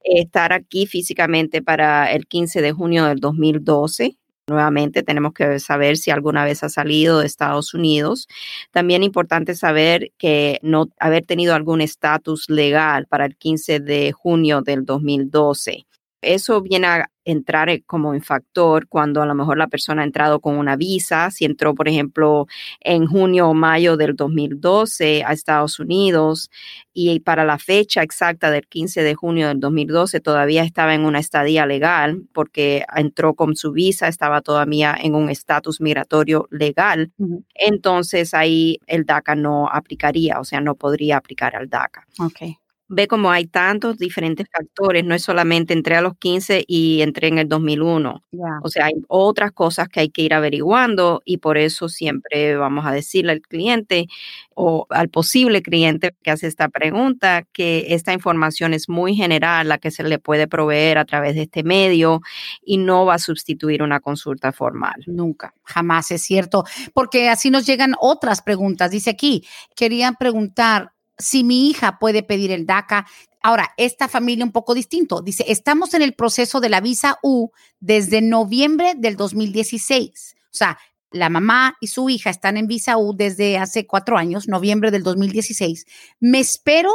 Estar 0.03 0.53
aquí 0.53 0.85
físicamente 0.88 1.61
para 1.61 2.11
el 2.11 2.27
15 2.27 2.61
de 2.61 2.71
junio 2.71 3.05
del 3.05 3.19
2012 3.19 4.17
Nuevamente 4.47 5.01
tenemos 5.01 5.34
que 5.34 5.60
saber 5.60 5.97
si 5.97 6.12
alguna 6.12 6.45
vez 6.45 6.63
ha 6.63 6.69
salido 6.69 7.19
de 7.19 7.25
Estados 7.25 7.73
Unidos. 7.73 8.27
También 8.71 9.01
importante 9.01 9.55
saber 9.55 10.12
que 10.19 10.60
no 10.62 10.89
haber 10.99 11.25
tenido 11.25 11.55
algún 11.55 11.81
estatus 11.81 12.47
legal 12.47 13.08
para 13.08 13.25
el 13.25 13.36
15 13.36 13.79
de 13.79 14.12
junio 14.12 14.62
del 14.62 14.86
2012 14.86 15.88
eso 16.25 16.61
viene 16.61 16.88
a 16.88 17.09
entrar 17.25 17.69
eh, 17.69 17.83
como 17.85 18.11
un 18.11 18.21
factor 18.21 18.88
cuando 18.88 19.21
a 19.21 19.25
lo 19.25 19.35
mejor 19.35 19.57
la 19.57 19.67
persona 19.67 20.03
ha 20.03 20.05
entrado 20.05 20.39
con 20.39 20.57
una 20.57 20.75
visa, 20.75 21.31
si 21.31 21.45
entró, 21.45 21.75
por 21.75 21.88
ejemplo, 21.88 22.47
en 22.79 23.07
junio 23.07 23.49
o 23.49 23.53
mayo 23.53 23.97
del 23.97 24.15
2012 24.15 25.23
a 25.23 25.33
Estados 25.33 25.79
Unidos 25.79 26.49
y 26.93 27.19
para 27.19 27.43
la 27.43 27.57
fecha 27.57 28.03
exacta 28.03 28.51
del 28.51 28.67
15 28.67 29.03
de 29.03 29.15
junio 29.15 29.47
del 29.47 29.59
2012 29.59 30.21
todavía 30.21 30.63
estaba 30.63 30.93
en 30.93 31.05
una 31.05 31.19
estadía 31.19 31.65
legal 31.65 32.23
porque 32.33 32.85
entró 32.95 33.33
con 33.33 33.55
su 33.55 33.71
visa, 33.71 34.07
estaba 34.07 34.41
todavía 34.41 34.95
en 34.99 35.15
un 35.15 35.29
estatus 35.29 35.81
migratorio 35.81 36.47
legal, 36.51 37.11
entonces 37.55 38.33
ahí 38.33 38.79
el 38.88 39.05
DACA 39.05 39.35
no 39.35 39.67
aplicaría, 39.67 40.39
o 40.39 40.43
sea, 40.43 40.61
no 40.61 40.75
podría 40.75 41.17
aplicar 41.17 41.55
al 41.55 41.69
DACA. 41.69 42.05
Okay 42.19 42.57
ve 42.87 43.07
como 43.07 43.31
hay 43.31 43.47
tantos 43.47 43.97
diferentes 43.97 44.47
factores, 44.51 45.03
no 45.03 45.15
es 45.15 45.23
solamente 45.23 45.73
entré 45.73 45.95
a 45.95 46.01
los 46.01 46.17
15 46.17 46.63
y 46.67 47.01
entré 47.01 47.27
en 47.27 47.39
el 47.39 47.49
2001. 47.49 48.23
O 48.63 48.69
sea, 48.69 48.85
hay 48.85 48.93
otras 49.07 49.51
cosas 49.51 49.89
que 49.89 50.01
hay 50.01 50.09
que 50.09 50.21
ir 50.21 50.33
averiguando 50.33 51.21
y 51.25 51.37
por 51.37 51.57
eso 51.57 51.89
siempre 51.89 52.55
vamos 52.55 52.85
a 52.85 52.91
decirle 52.91 53.31
al 53.31 53.41
cliente 53.41 54.07
o 54.53 54.85
al 54.89 55.09
posible 55.09 55.61
cliente 55.61 56.15
que 56.23 56.31
hace 56.31 56.47
esta 56.47 56.69
pregunta 56.69 57.43
que 57.51 57.87
esta 57.89 58.13
información 58.13 58.73
es 58.73 58.87
muy 58.87 59.15
general, 59.15 59.67
la 59.67 59.77
que 59.77 59.91
se 59.91 60.03
le 60.03 60.19
puede 60.19 60.47
proveer 60.47 60.97
a 60.97 61.05
través 61.05 61.35
de 61.35 61.43
este 61.43 61.63
medio 61.63 62.21
y 62.63 62.77
no 62.77 63.05
va 63.05 63.15
a 63.15 63.19
sustituir 63.19 63.83
una 63.83 63.99
consulta 63.99 64.51
formal. 64.51 65.03
Nunca, 65.07 65.53
jamás 65.63 66.11
es 66.11 66.21
cierto, 66.21 66.63
porque 66.93 67.29
así 67.29 67.49
nos 67.49 67.65
llegan 67.65 67.95
otras 67.99 68.41
preguntas. 68.41 68.91
Dice 68.91 69.09
aquí, 69.09 69.43
querían 69.75 70.15
preguntar, 70.15 70.94
si 71.17 71.43
mi 71.43 71.69
hija 71.69 71.99
puede 71.99 72.23
pedir 72.23 72.51
el 72.51 72.65
DACA. 72.65 73.06
Ahora, 73.41 73.73
esta 73.78 74.08
familia 74.08 74.45
un 74.45 74.51
poco 74.51 74.73
distinto. 74.73 75.21
Dice, 75.21 75.45
estamos 75.47 75.93
en 75.93 76.01
el 76.01 76.13
proceso 76.13 76.60
de 76.60 76.69
la 76.69 76.82
visa 76.82 77.19
U 77.21 77.51
desde 77.80 78.21
noviembre 78.21 78.93
del 78.95 79.15
2016. 79.15 80.36
O 80.38 80.58
sea, 80.58 80.78
la 81.12 81.30
mamá 81.30 81.78
y 81.80 81.88
su 81.88 82.10
hija 82.10 82.30
están 82.30 82.58
en 82.58 82.67
visa 82.67 82.97
U 82.97 83.15
desde 83.15 83.58
hace 83.58 83.88
cuatro 83.88 84.17
años, 84.17 84.47
noviembre 84.47 84.91
del 84.91 85.04
2016. 85.04 85.86
¿Me 86.19 86.39
espero 86.39 86.91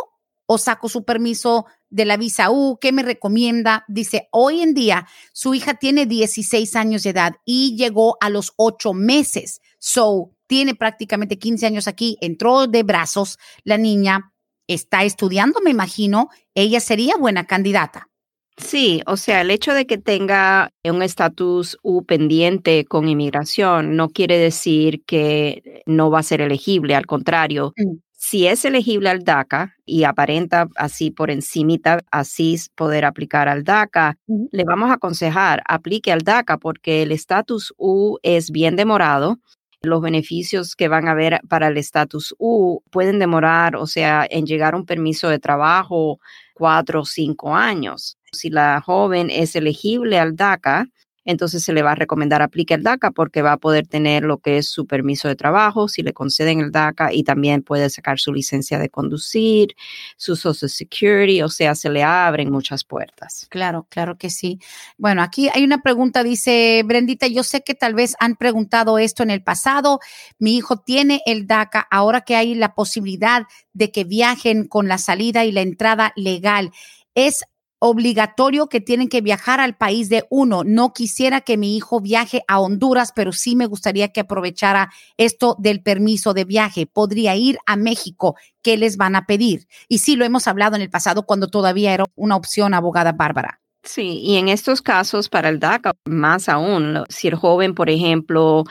o 0.47 0.59
saco 0.59 0.89
su 0.89 1.05
permiso 1.05 1.67
de 1.89 2.05
la 2.05 2.17
visa 2.17 2.51
U? 2.51 2.79
¿Qué 2.81 2.93
me 2.93 3.03
recomienda? 3.03 3.85
Dice, 3.89 4.29
hoy 4.33 4.61
en 4.61 4.75
día 4.75 5.07
su 5.33 5.55
hija 5.55 5.75
tiene 5.75 6.07
16 6.07 6.77
años 6.77 7.03
de 7.03 7.11
edad 7.11 7.37
y 7.45 7.77
llegó 7.77 8.19
a 8.21 8.29
los 8.29 8.53
ocho 8.57 8.93
meses. 8.93 9.61
So, 9.79 10.33
tiene 10.51 10.75
prácticamente 10.75 11.39
15 11.39 11.65
años 11.65 11.87
aquí, 11.87 12.19
entró 12.21 12.67
de 12.67 12.83
brazos 12.83 13.39
la 13.63 13.79
niña, 13.79 14.33
está 14.67 15.05
estudiando, 15.05 15.61
me 15.61 15.71
imagino, 15.71 16.29
ella 16.57 16.81
sería 16.81 17.15
buena 17.17 17.47
candidata. 17.47 18.09
Sí, 18.57 19.01
o 19.07 19.17
sea, 19.17 19.43
el 19.43 19.53
hecho 19.53 19.73
de 19.73 19.87
que 19.87 19.97
tenga 19.97 20.73
un 20.83 21.05
estatus 21.05 21.79
U 21.85 22.05
pendiente 22.05 22.85
con 22.85 23.09
inmigración 23.09 23.95
no 23.95 24.09
quiere 24.09 24.39
decir 24.39 25.05
que 25.07 25.83
no 25.87 26.11
va 26.11 26.19
a 26.19 26.25
ser 26.25 26.41
elegible, 26.41 26.97
al 26.97 27.07
contrario. 27.07 27.73
Mm. 27.77 27.99
Si 28.13 28.49
es 28.49 28.65
elegible 28.65 29.09
al 29.09 29.23
DACA 29.23 29.77
y 29.87 30.03
aparenta 30.03 30.69
así 30.75 31.13
por 31.13 31.31
encimita, 31.31 32.01
así 32.11 32.57
poder 32.75 33.05
aplicar 33.05 33.49
al 33.49 33.63
DACA, 33.63 34.19
le 34.27 34.65
vamos 34.65 34.91
a 34.91 34.95
aconsejar, 34.95 35.63
aplique 35.65 36.11
al 36.11 36.23
DACA 36.23 36.59
porque 36.59 37.03
el 37.03 37.13
estatus 37.13 37.73
U 37.79 38.19
es 38.23 38.51
bien 38.51 38.75
demorado 38.75 39.39
los 39.83 40.03
beneficios 40.03 40.77
que 40.77 40.88
van 40.88 41.09
a 41.09 41.12
haber 41.12 41.40
para 41.49 41.69
el 41.69 41.77
estatus 41.79 42.35
U 42.38 42.83
pueden 42.90 43.19
demorar, 43.19 43.77
o 43.77 43.87
sea, 43.87 44.27
en 44.29 44.47
llegar 44.47 44.75
a 44.75 44.77
un 44.77 44.87
permiso 44.87 45.29
de 45.29 45.38
trabajo 45.38 46.21
cuatro 46.55 47.03
o 47.03 47.05
cinco 47.05 47.55
años. 47.55 48.19
Si 48.33 48.51
la 48.51 48.81
joven 48.81 49.31
es 49.31 49.57
elegible 49.57 50.19
al 50.19 50.37
DACA, 50.37 50.87
entonces 51.25 51.63
se 51.63 51.73
le 51.73 51.83
va 51.83 51.93
a 51.93 51.95
recomendar 51.95 52.43
aplique 52.43 52.75
el 52.75 52.83
DACA 52.83 53.11
porque 53.11 53.43
va 53.43 53.53
a 53.53 53.57
poder 53.59 53.87
tener 53.87 54.23
lo 54.23 54.39
que 54.39 54.59
es 54.59 54.69
su 54.69 54.87
permiso 54.87 55.29
de 55.29 55.37
trabajo 55.37 55.89
si 55.89 56.03
le 56.03 56.13
conceden 56.13 56.61
el 56.61 56.73
DACA 56.73 57.13
y 57.13 57.25
también 57.25 57.63
puede 57.63 57.91
sacar 57.91 58.19
su 58.19 58.33
licencia 58.33 58.79
de 58.79 58.89
conducir, 58.89 59.77
su 60.17 60.37
Social 60.37 60.71
Security, 60.71 61.43
o 61.43 61.49
sea, 61.49 61.75
se 61.75 61.91
le 61.91 62.03
abren 62.03 62.51
muchas 62.51 62.85
puertas. 62.85 63.47
Claro, 63.51 63.87
claro 63.89 64.17
que 64.17 64.31
sí. 64.31 64.59
Bueno, 64.97 65.23
aquí 65.23 65.49
hay 65.53 65.65
una 65.65 65.83
pregunta, 65.83 66.23
dice 66.23 66.83
Brendita, 66.85 67.27
yo 67.27 67.43
sé 67.43 67.63
que 67.63 67.75
tal 67.75 67.95
vez 67.95 68.15
han 68.21 68.37
preguntado 68.37 68.99
esto 68.99 69.23
en 69.23 69.31
el 69.31 69.43
pasado, 69.43 70.01
mi 70.39 70.57
hijo 70.57 70.79
tiene 70.79 71.21
el 71.27 71.47
DACA, 71.47 71.87
ahora 71.91 72.23
que 72.23 72.37
hay 72.37 72.55
la 72.55 72.75
posibilidad 72.75 73.45
de 73.73 73.93
que 73.93 74.05
viajen 74.05 74.67
con 74.67 74.89
la 74.89 74.99
salida 74.99 75.45
y 75.45 75.53
la 75.53 75.61
entrada 75.61 76.13
legal. 76.17 76.73
¿Es 77.15 77.45
obligatorio 77.81 78.69
que 78.69 78.81
tienen 78.81 79.09
que 79.09 79.23
viajar 79.23 79.59
al 79.59 79.75
país 79.75 80.09
de 80.09 80.25
uno. 80.31 80.62
No 80.64 80.93
quisiera 80.93 81.40
que 81.40 81.57
mi 81.57 81.77
hijo 81.77 82.01
viaje 82.01 82.43
a 82.47 82.61
Honduras, 82.61 83.12
pero 83.14 83.33
sí 83.33 83.57
me 83.57 83.66
gustaría 83.66 84.09
que 84.09 84.21
aprovechara 84.21 84.93
esto 85.16 85.57
del 85.59 85.83
permiso 85.83 86.35
de 86.35 86.45
viaje. 86.45 86.87
Podría 86.87 87.35
ir 87.35 87.59
a 87.66 87.77
México. 87.77 88.37
¿Qué 88.62 88.77
les 88.77 88.97
van 88.99 89.16
a 89.16 89.27
pedir? 89.27 89.66
Y 89.88 89.99
sí, 89.99 90.14
lo 90.14 90.27
hemos 90.27 90.47
hablado 90.47 90.77
en 90.77 90.83
el 90.83 90.90
pasado 90.90 91.25
cuando 91.25 91.49
todavía 91.49 91.95
era 91.95 92.05
una 92.14 92.37
opción, 92.37 92.75
abogada 92.75 93.12
Bárbara. 93.12 93.61
Sí, 93.83 94.21
y 94.23 94.37
en 94.37 94.51
estos 94.51 94.83
casos 94.83 95.31
para 95.31 95.49
el 95.49 95.59
DACA, 95.59 95.95
más 96.05 96.51
aún, 96.51 97.03
si 97.09 97.29
el 97.29 97.35
joven, 97.35 97.75
por 97.75 97.88
ejemplo, 97.88 98.64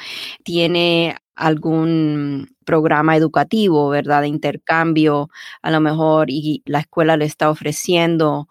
tiene 0.43 1.15
algún 1.36 2.56
programa 2.63 3.15
educativo, 3.15 3.89
¿verdad? 3.89 4.22
De 4.22 4.28
intercambio, 4.28 5.30
a 5.63 5.72
lo 5.72 5.80
mejor, 5.80 6.30
y 6.30 6.62
la 6.65 6.82
escuela 6.82 7.17
le 7.17 7.26
está 7.26 7.50
ofreciendo 7.50 8.48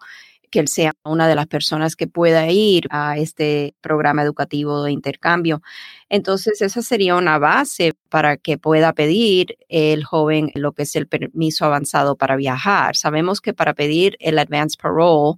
que 0.49 0.59
él 0.59 0.67
sea 0.67 0.93
una 1.03 1.27
de 1.27 1.35
las 1.35 1.47
personas 1.47 1.95
que 1.95 2.07
pueda 2.07 2.49
ir 2.49 2.87
a 2.89 3.17
este 3.17 3.75
programa 3.81 4.23
educativo 4.23 4.83
de 4.83 4.91
intercambio. 4.91 5.61
Entonces, 6.09 6.61
esa 6.61 6.81
sería 6.81 7.15
una 7.15 7.37
base 7.37 7.93
para 8.09 8.37
que 8.37 8.57
pueda 8.57 8.93
pedir 8.93 9.57
el 9.69 10.03
joven 10.03 10.51
lo 10.55 10.73
que 10.73 10.83
es 10.83 10.95
el 10.95 11.07
permiso 11.07 11.65
avanzado 11.65 12.15
para 12.15 12.35
viajar. 12.35 12.95
Sabemos 12.95 13.41
que 13.41 13.53
para 13.53 13.73
pedir 13.73 14.17
el 14.19 14.39
advance 14.39 14.77
parole 14.81 15.37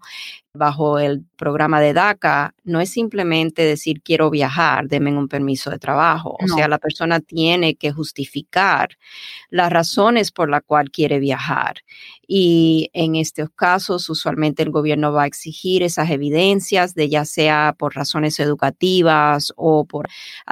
bajo 0.54 1.00
el 1.00 1.24
programa 1.38 1.80
de 1.80 1.94
DACA 1.94 2.54
no 2.64 2.82
es 2.82 2.90
simplemente 2.90 3.64
decir 3.64 4.02
quiero 4.02 4.30
viajar, 4.30 4.88
denme 4.88 5.18
un 5.18 5.28
permiso 5.28 5.70
de 5.70 5.80
trabajo. 5.80 6.38
O 6.44 6.48
sea, 6.48 6.68
la 6.68 6.78
persona 6.78 7.20
tiene 7.20 7.76
que 7.76 7.92
justificar 7.92 8.90
las 9.50 9.72
razones 9.72 10.32
por 10.32 10.50
las 10.50 10.62
cuales 10.64 10.92
quiere 10.92 11.20
viajar. 11.20 11.76
Y 12.28 12.90
en 12.94 13.16
estos 13.16 13.50
casos, 13.56 14.10
usualmente 14.10 14.64
el 14.64 14.72
gobierno 14.72 15.12
va 15.14 15.24
a 15.24 15.28
exigir 15.28 15.84
esas 15.84 16.10
evidencias 16.10 16.96
de 16.96 17.10
ya 17.10 17.26
sea 17.26 17.76
por 17.78 17.96
razones 17.96 18.40
educativas 18.40 19.54
o 19.56 19.86
por 19.86 20.08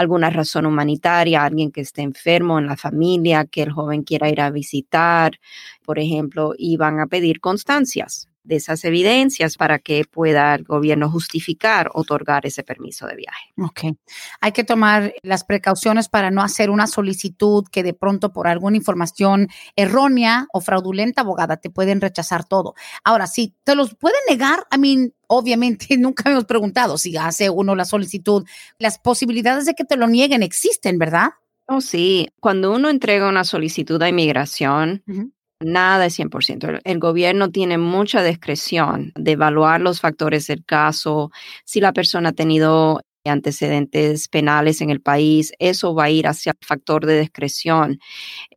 alguna 0.09 0.31
razón 0.31 0.65
humanitaria, 0.65 1.43
alguien 1.43 1.71
que 1.71 1.81
esté 1.81 2.01
enfermo 2.01 2.57
en 2.57 2.65
la 2.65 2.75
familia, 2.75 3.45
que 3.45 3.61
el 3.61 3.71
joven 3.71 4.01
quiera 4.01 4.27
ir 4.27 4.41
a 4.41 4.49
visitar, 4.49 5.39
por 5.85 5.99
ejemplo, 5.99 6.53
y 6.57 6.77
van 6.77 6.99
a 6.99 7.05
pedir 7.05 7.39
constancias 7.39 8.27
de 8.49 8.55
esas 8.55 8.83
evidencias 8.83 9.55
para 9.57 9.77
que 9.77 10.03
pueda 10.09 10.55
el 10.55 10.63
gobierno 10.63 11.09
justificar 11.09 11.91
otorgar 11.93 12.47
ese 12.47 12.63
permiso 12.63 13.05
de 13.05 13.15
viaje. 13.15 13.53
Ok. 13.57 13.95
Hay 14.41 14.51
que 14.51 14.63
tomar 14.63 15.13
las 15.21 15.43
precauciones 15.43 16.09
para 16.09 16.31
no 16.31 16.41
hacer 16.41 16.71
una 16.71 16.87
solicitud 16.87 17.65
que 17.71 17.83
de 17.83 17.93
pronto 17.93 18.33
por 18.33 18.47
alguna 18.47 18.75
información 18.75 19.49
errónea 19.75 20.47
o 20.51 20.61
fraudulenta, 20.61 21.21
abogada, 21.21 21.57
te 21.57 21.69
pueden 21.69 22.01
rechazar 22.01 22.43
todo. 22.43 22.73
Ahora, 23.03 23.27
si 23.27 23.53
te 23.63 23.75
los 23.75 23.93
pueden 23.93 24.19
negar, 24.27 24.65
a 24.71 24.77
mí, 24.77 25.11
obviamente 25.27 25.87
nunca 25.97 26.29
hemos 26.29 26.45
preguntado 26.45 26.97
si 26.97 27.15
hace 27.17 27.51
uno 27.51 27.75
la 27.75 27.85
solicitud. 27.85 28.45
Las 28.79 28.97
posibilidades 28.97 29.65
de 29.65 29.75
que 29.75 29.85
te 29.85 29.95
lo 29.95 30.07
nieguen 30.07 30.41
existen, 30.41 30.97
¿verdad? 30.97 31.29
Oh, 31.67 31.81
sí. 31.81 32.29
Cuando 32.39 32.73
uno 32.73 32.89
entrega 32.89 33.29
una 33.29 33.43
solicitud 33.43 34.01
a 34.01 34.09
inmigración, 34.09 35.03
Nada 35.61 36.05
es 36.05 36.17
100%. 36.17 36.79
El 36.85 36.99
gobierno 36.99 37.51
tiene 37.51 37.77
mucha 37.77 38.23
discreción 38.23 39.11
de 39.15 39.31
evaluar 39.33 39.81
los 39.81 39.99
factores 39.99 40.47
del 40.47 40.63
caso, 40.63 41.31
si 41.65 41.81
la 41.81 41.91
persona 41.91 42.29
ha 42.29 42.33
tenido 42.33 43.01
antecedentes 43.25 44.29
penales 44.29 44.79
en 44.81 44.89
el 44.89 45.01
país, 45.01 45.51
eso 45.59 45.93
va 45.93 46.05
a 46.05 46.09
ir 46.09 46.27
hacia 46.27 46.51
el 46.51 46.65
factor 46.65 47.05
de 47.05 47.19
discreción. 47.19 47.99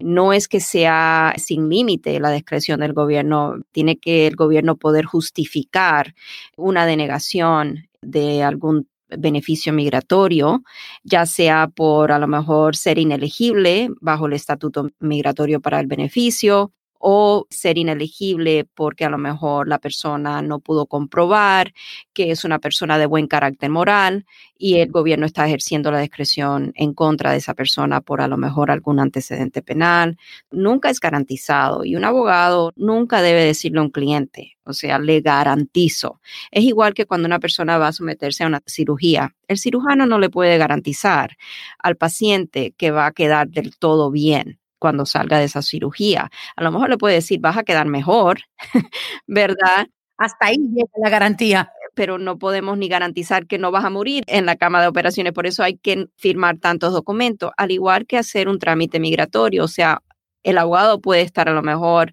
No 0.01 0.33
es 0.33 0.49
que 0.49 0.61
sea 0.61 1.35
sin 1.39 1.69
límite 1.69 2.21
la 2.21 2.31
discreción 2.31 2.81
del 2.81 2.93
gobierno, 2.93 3.57
tiene 3.73 3.99
que 3.99 4.29
el 4.29 4.37
gobierno 4.37 4.77
poder 4.77 5.05
justificar 5.05 6.15
una 6.57 6.87
denegación 6.87 7.89
de 8.03 8.45
algún 8.45 8.89
beneficio 9.09 9.73
migratorio, 9.73 10.63
ya 11.05 11.27
sea 11.27 11.69
por 11.69 12.13
a 12.13 12.19
lo 12.19 12.29
mejor 12.29 12.77
ser 12.77 12.99
inelegible 12.99 13.91
bajo 14.01 14.27
el 14.27 14.35
estatuto 14.35 14.89
migratorio 15.01 15.61
para 15.61 15.81
el 15.81 15.87
beneficio 15.89 16.73
o 17.05 17.47
ser 17.51 17.79
inelegible 17.79 18.65
porque 18.75 19.05
a 19.05 19.11
lo 19.11 19.19
mejor 19.19 19.67
la 19.67 19.81
persona 19.81 20.41
no 20.41 20.61
pudo 20.61 20.87
comprobar 20.87 21.75
que 22.13 22.31
es 22.31 22.45
una 22.45 22.61
persona 22.61 22.97
de 22.97 23.07
buen 23.07 23.27
carácter 23.27 23.71
moral 23.71 24.25
y 24.57 24.77
el 24.77 24.93
gobierno 24.93 25.27
está 25.27 25.45
ejerciendo 25.45 25.91
la 25.91 25.99
discreción 25.99 26.73
en 26.77 26.95
contra 26.95 27.33
de 27.33 27.39
esa 27.39 27.55
persona 27.55 28.01
por 28.01 28.21
a 28.21 28.29
lo 28.29 28.37
mejor 28.37 28.71
algún 28.71 29.01
antecedente 29.01 29.63
penal. 29.63 30.17
Nunca 30.53 30.91
es 30.91 31.01
garantizado 31.01 31.85
y 31.85 31.97
un 31.97 32.05
abogado 32.05 32.73
nunca 32.77 33.21
debe 33.21 33.45
decirle 33.45 33.81
a 33.81 33.83
un 33.83 33.91
cliente, 33.91 34.57
o 34.65 34.73
sea, 34.73 35.01
le 35.01 35.21
garantizo. 35.21 36.21
Es 36.53 36.63
igual 36.63 36.95
que 36.95 37.07
cuando 37.07 37.27
una 37.27 37.41
persona 37.41 37.79
va 37.79 37.89
a 37.89 37.93
someterse 37.93 38.45
a 38.45 38.47
una 38.47 38.63
cirugía. 38.67 39.35
El 39.49 39.59
cirujano 39.59 40.07
no 40.07 40.21
le 40.21 40.31
puede 40.31 40.57
garantizar 40.57 41.37
al 41.81 41.97
paciente 41.97 42.75
que 42.79 42.93
va 42.93 43.07
a 43.07 43.13
quedar 43.13 43.49
del 43.49 43.77
todo 43.77 44.13
bien 44.13 44.62
cuando 44.83 45.07
salga 45.07 45.39
de 45.39 45.45
esa 45.45 45.63
cirugía. 45.63 46.29
A 46.57 46.63
lo 46.65 46.73
mejor 46.73 46.91
le 46.91 46.99
puede 46.99 47.15
decir, 47.15 47.39
vas 47.39 47.57
a 47.57 47.63
quedar 47.63 47.87
mejor, 47.87 48.41
¿verdad? 49.29 49.87
Hasta 50.19 50.47
ahí 50.47 50.57
llega 50.59 50.91
la 51.01 51.09
garantía. 51.09 51.71
Pero 51.95 52.19
no 52.19 52.37
podemos 52.39 52.77
ni 52.79 52.89
garantizar 52.89 53.47
que 53.47 53.59
no 53.59 53.71
vas 53.71 53.85
a 53.85 53.91
morir 53.91 54.25
en 54.27 54.45
la 54.45 54.57
cama 54.57 54.83
de 54.83 54.89
operaciones. 54.89 55.35
Por 55.35 55.47
eso 55.47 55.63
hay 55.63 55.77
que 55.77 56.07
firmar 56.17 56.59
tantos 56.59 56.93
documentos, 56.93 57.53
al 57.57 57.71
igual 57.71 58.07
que 58.07 58.19
hacer 58.19 58.49
un 58.49 58.59
trámite 58.59 58.99
migratorio. 58.99 59.63
O 59.63 59.69
sea, 59.69 60.03
el 60.43 60.59
abogado 60.59 61.01
puede 61.01 61.21
estar 61.21 61.49
a 61.49 61.53
lo 61.53 61.63
mejor 61.63 62.13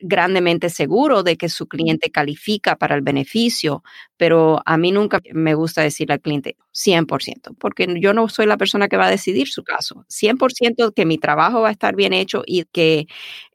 grandemente 0.00 0.70
seguro 0.70 1.22
de 1.22 1.36
que 1.36 1.48
su 1.48 1.66
cliente 1.66 2.10
califica 2.10 2.76
para 2.76 2.94
el 2.94 3.02
beneficio, 3.02 3.82
pero 4.16 4.60
a 4.66 4.76
mí 4.76 4.92
nunca 4.92 5.20
me 5.32 5.54
gusta 5.54 5.82
decirle 5.82 6.14
al 6.14 6.20
cliente 6.20 6.56
100%, 6.72 7.54
porque 7.58 7.86
yo 8.00 8.12
no 8.14 8.28
soy 8.28 8.46
la 8.46 8.56
persona 8.56 8.88
que 8.88 8.96
va 8.96 9.06
a 9.06 9.10
decidir 9.10 9.48
su 9.48 9.64
caso. 9.64 10.04
100% 10.08 10.92
que 10.94 11.06
mi 11.06 11.18
trabajo 11.18 11.62
va 11.62 11.68
a 11.68 11.72
estar 11.72 11.96
bien 11.96 12.12
hecho 12.12 12.42
y 12.46 12.64
que 12.72 13.06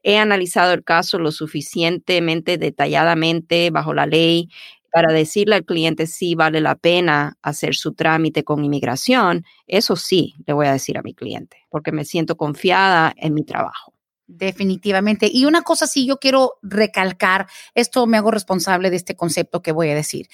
he 0.02 0.18
analizado 0.18 0.72
el 0.72 0.84
caso 0.84 1.18
lo 1.18 1.32
suficientemente 1.32 2.58
detalladamente 2.58 3.70
bajo 3.70 3.94
la 3.94 4.06
ley 4.06 4.48
para 4.92 5.12
decirle 5.12 5.54
al 5.56 5.64
cliente 5.64 6.06
si 6.06 6.34
vale 6.34 6.60
la 6.60 6.74
pena 6.76 7.38
hacer 7.42 7.74
su 7.74 7.94
trámite 7.94 8.44
con 8.44 8.62
inmigración, 8.64 9.44
eso 9.66 9.96
sí 9.96 10.34
le 10.46 10.52
voy 10.52 10.66
a 10.66 10.72
decir 10.72 10.98
a 10.98 11.02
mi 11.02 11.14
cliente, 11.14 11.56
porque 11.70 11.92
me 11.92 12.04
siento 12.04 12.36
confiada 12.36 13.14
en 13.16 13.32
mi 13.34 13.42
trabajo. 13.44 13.91
Definitivamente. 14.34 15.28
Y 15.32 15.44
una 15.44 15.62
cosa 15.62 15.86
sí 15.86 16.06
yo 16.06 16.16
quiero 16.16 16.54
recalcar, 16.62 17.46
esto 17.74 18.06
me 18.06 18.16
hago 18.16 18.30
responsable 18.30 18.88
de 18.88 18.96
este 18.96 19.14
concepto 19.14 19.62
que 19.62 19.72
voy 19.72 19.90
a 19.90 19.94
decir. 19.94 20.28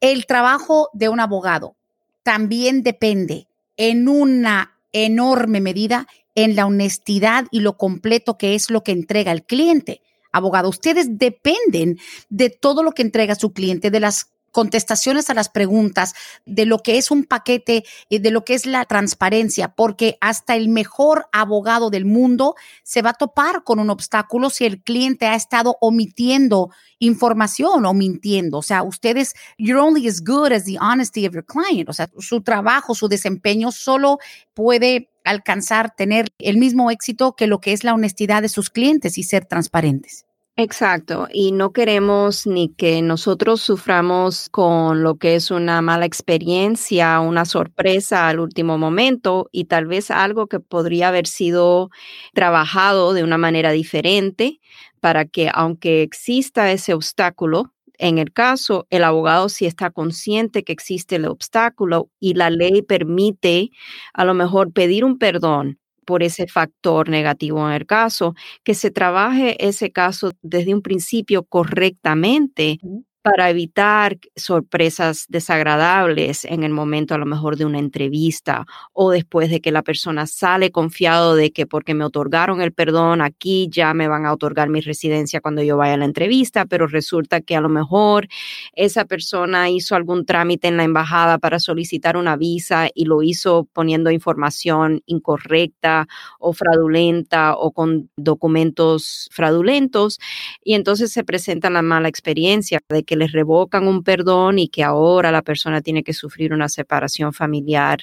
El 0.00 0.26
trabajo 0.26 0.90
de 0.92 1.08
un 1.08 1.20
abogado 1.20 1.76
también 2.24 2.82
depende 2.82 3.46
en 3.76 4.08
una 4.08 4.78
enorme 4.92 5.60
medida 5.60 6.08
en 6.34 6.56
la 6.56 6.66
honestidad 6.66 7.46
y 7.52 7.60
lo 7.60 7.76
completo 7.76 8.38
que 8.38 8.56
es 8.56 8.70
lo 8.70 8.82
que 8.82 8.92
entrega 8.92 9.30
el 9.30 9.44
cliente. 9.44 10.02
Abogado, 10.32 10.68
ustedes 10.68 11.16
dependen 11.16 11.98
de 12.28 12.50
todo 12.50 12.82
lo 12.82 12.90
que 12.90 13.02
entrega 13.02 13.36
su 13.36 13.52
cliente, 13.52 13.92
de 13.92 14.00
las 14.00 14.32
contestaciones 14.54 15.28
a 15.28 15.34
las 15.34 15.50
preguntas 15.50 16.14
de 16.46 16.64
lo 16.64 16.78
que 16.78 16.96
es 16.96 17.10
un 17.10 17.24
paquete 17.24 17.84
de 18.08 18.30
lo 18.30 18.44
que 18.44 18.54
es 18.54 18.64
la 18.64 18.84
transparencia, 18.84 19.74
porque 19.74 20.16
hasta 20.20 20.54
el 20.54 20.68
mejor 20.68 21.26
abogado 21.32 21.90
del 21.90 22.04
mundo 22.04 22.54
se 22.84 23.02
va 23.02 23.10
a 23.10 23.14
topar 23.14 23.64
con 23.64 23.80
un 23.80 23.90
obstáculo 23.90 24.48
si 24.48 24.64
el 24.64 24.80
cliente 24.80 25.26
ha 25.26 25.34
estado 25.34 25.76
omitiendo 25.80 26.70
información 27.00 27.84
o 27.84 27.92
mintiendo. 27.92 28.58
O 28.58 28.62
sea, 28.62 28.84
ustedes, 28.84 29.34
you're 29.58 29.80
only 29.80 30.06
as 30.08 30.22
good 30.22 30.52
as 30.52 30.64
the 30.64 30.78
honesty 30.80 31.26
of 31.26 31.34
your 31.34 31.44
client. 31.44 31.88
O 31.88 31.92
sea, 31.92 32.08
su 32.18 32.40
trabajo, 32.42 32.94
su 32.94 33.08
desempeño 33.08 33.72
solo 33.72 34.18
puede 34.54 35.10
alcanzar, 35.24 35.94
tener 35.96 36.28
el 36.38 36.58
mismo 36.58 36.90
éxito 36.90 37.34
que 37.34 37.48
lo 37.48 37.60
que 37.60 37.72
es 37.72 37.82
la 37.82 37.94
honestidad 37.94 38.42
de 38.42 38.48
sus 38.48 38.70
clientes 38.70 39.18
y 39.18 39.24
ser 39.24 39.46
transparentes. 39.46 40.26
Exacto, 40.56 41.26
y 41.32 41.50
no 41.50 41.72
queremos 41.72 42.46
ni 42.46 42.68
que 42.72 43.02
nosotros 43.02 43.60
suframos 43.60 44.48
con 44.50 45.02
lo 45.02 45.16
que 45.16 45.34
es 45.34 45.50
una 45.50 45.82
mala 45.82 46.06
experiencia, 46.06 47.18
una 47.18 47.44
sorpresa 47.44 48.28
al 48.28 48.38
último 48.38 48.78
momento 48.78 49.48
y 49.50 49.64
tal 49.64 49.86
vez 49.86 50.12
algo 50.12 50.46
que 50.46 50.60
podría 50.60 51.08
haber 51.08 51.26
sido 51.26 51.90
trabajado 52.34 53.14
de 53.14 53.24
una 53.24 53.36
manera 53.36 53.72
diferente 53.72 54.60
para 55.00 55.24
que 55.24 55.50
aunque 55.52 56.02
exista 56.02 56.70
ese 56.70 56.94
obstáculo 56.94 57.72
en 57.98 58.18
el 58.18 58.32
caso, 58.32 58.86
el 58.90 59.02
abogado 59.02 59.48
sí 59.48 59.66
está 59.66 59.90
consciente 59.90 60.62
que 60.62 60.72
existe 60.72 61.16
el 61.16 61.26
obstáculo 61.26 62.10
y 62.20 62.34
la 62.34 62.50
ley 62.50 62.82
permite 62.82 63.70
a 64.12 64.24
lo 64.24 64.34
mejor 64.34 64.72
pedir 64.72 65.04
un 65.04 65.18
perdón 65.18 65.78
por 66.04 66.22
ese 66.22 66.46
factor 66.46 67.08
negativo 67.08 67.66
en 67.68 67.74
el 67.74 67.86
caso, 67.86 68.34
que 68.62 68.74
se 68.74 68.90
trabaje 68.90 69.56
ese 69.66 69.90
caso 69.90 70.32
desde 70.42 70.74
un 70.74 70.82
principio 70.82 71.44
correctamente 71.44 72.78
para 73.24 73.48
evitar 73.48 74.18
sorpresas 74.36 75.24
desagradables 75.30 76.44
en 76.44 76.62
el 76.62 76.72
momento 76.72 77.14
a 77.14 77.18
lo 77.18 77.24
mejor 77.24 77.56
de 77.56 77.64
una 77.64 77.78
entrevista 77.78 78.66
o 78.92 79.10
después 79.10 79.48
de 79.48 79.62
que 79.62 79.72
la 79.72 79.80
persona 79.80 80.26
sale 80.26 80.70
confiado 80.70 81.34
de 81.34 81.50
que 81.50 81.66
porque 81.66 81.94
me 81.94 82.04
otorgaron 82.04 82.60
el 82.60 82.74
perdón 82.74 83.22
aquí 83.22 83.70
ya 83.70 83.94
me 83.94 84.08
van 84.08 84.26
a 84.26 84.32
otorgar 84.34 84.68
mi 84.68 84.82
residencia 84.82 85.40
cuando 85.40 85.62
yo 85.62 85.78
vaya 85.78 85.94
a 85.94 85.96
la 85.96 86.04
entrevista, 86.04 86.66
pero 86.66 86.86
resulta 86.86 87.40
que 87.40 87.56
a 87.56 87.62
lo 87.62 87.70
mejor 87.70 88.28
esa 88.74 89.06
persona 89.06 89.70
hizo 89.70 89.96
algún 89.96 90.26
trámite 90.26 90.68
en 90.68 90.76
la 90.76 90.84
embajada 90.84 91.38
para 91.38 91.60
solicitar 91.60 92.18
una 92.18 92.36
visa 92.36 92.88
y 92.94 93.06
lo 93.06 93.22
hizo 93.22 93.66
poniendo 93.72 94.10
información 94.10 95.00
incorrecta 95.06 96.08
o 96.38 96.52
fraudulenta 96.52 97.56
o 97.56 97.72
con 97.72 98.10
documentos 98.18 99.30
fraudulentos 99.32 100.20
y 100.62 100.74
entonces 100.74 101.10
se 101.10 101.24
presenta 101.24 101.70
la 101.70 101.80
mala 101.80 102.08
experiencia 102.08 102.80
de 102.90 103.02
que 103.02 103.13
les 103.16 103.32
revocan 103.32 103.86
un 103.86 104.02
perdón 104.02 104.58
y 104.58 104.68
que 104.68 104.82
ahora 104.82 105.30
la 105.30 105.42
persona 105.42 105.80
tiene 105.80 106.02
que 106.02 106.12
sufrir 106.12 106.52
una 106.52 106.68
separación 106.68 107.32
familiar 107.32 108.00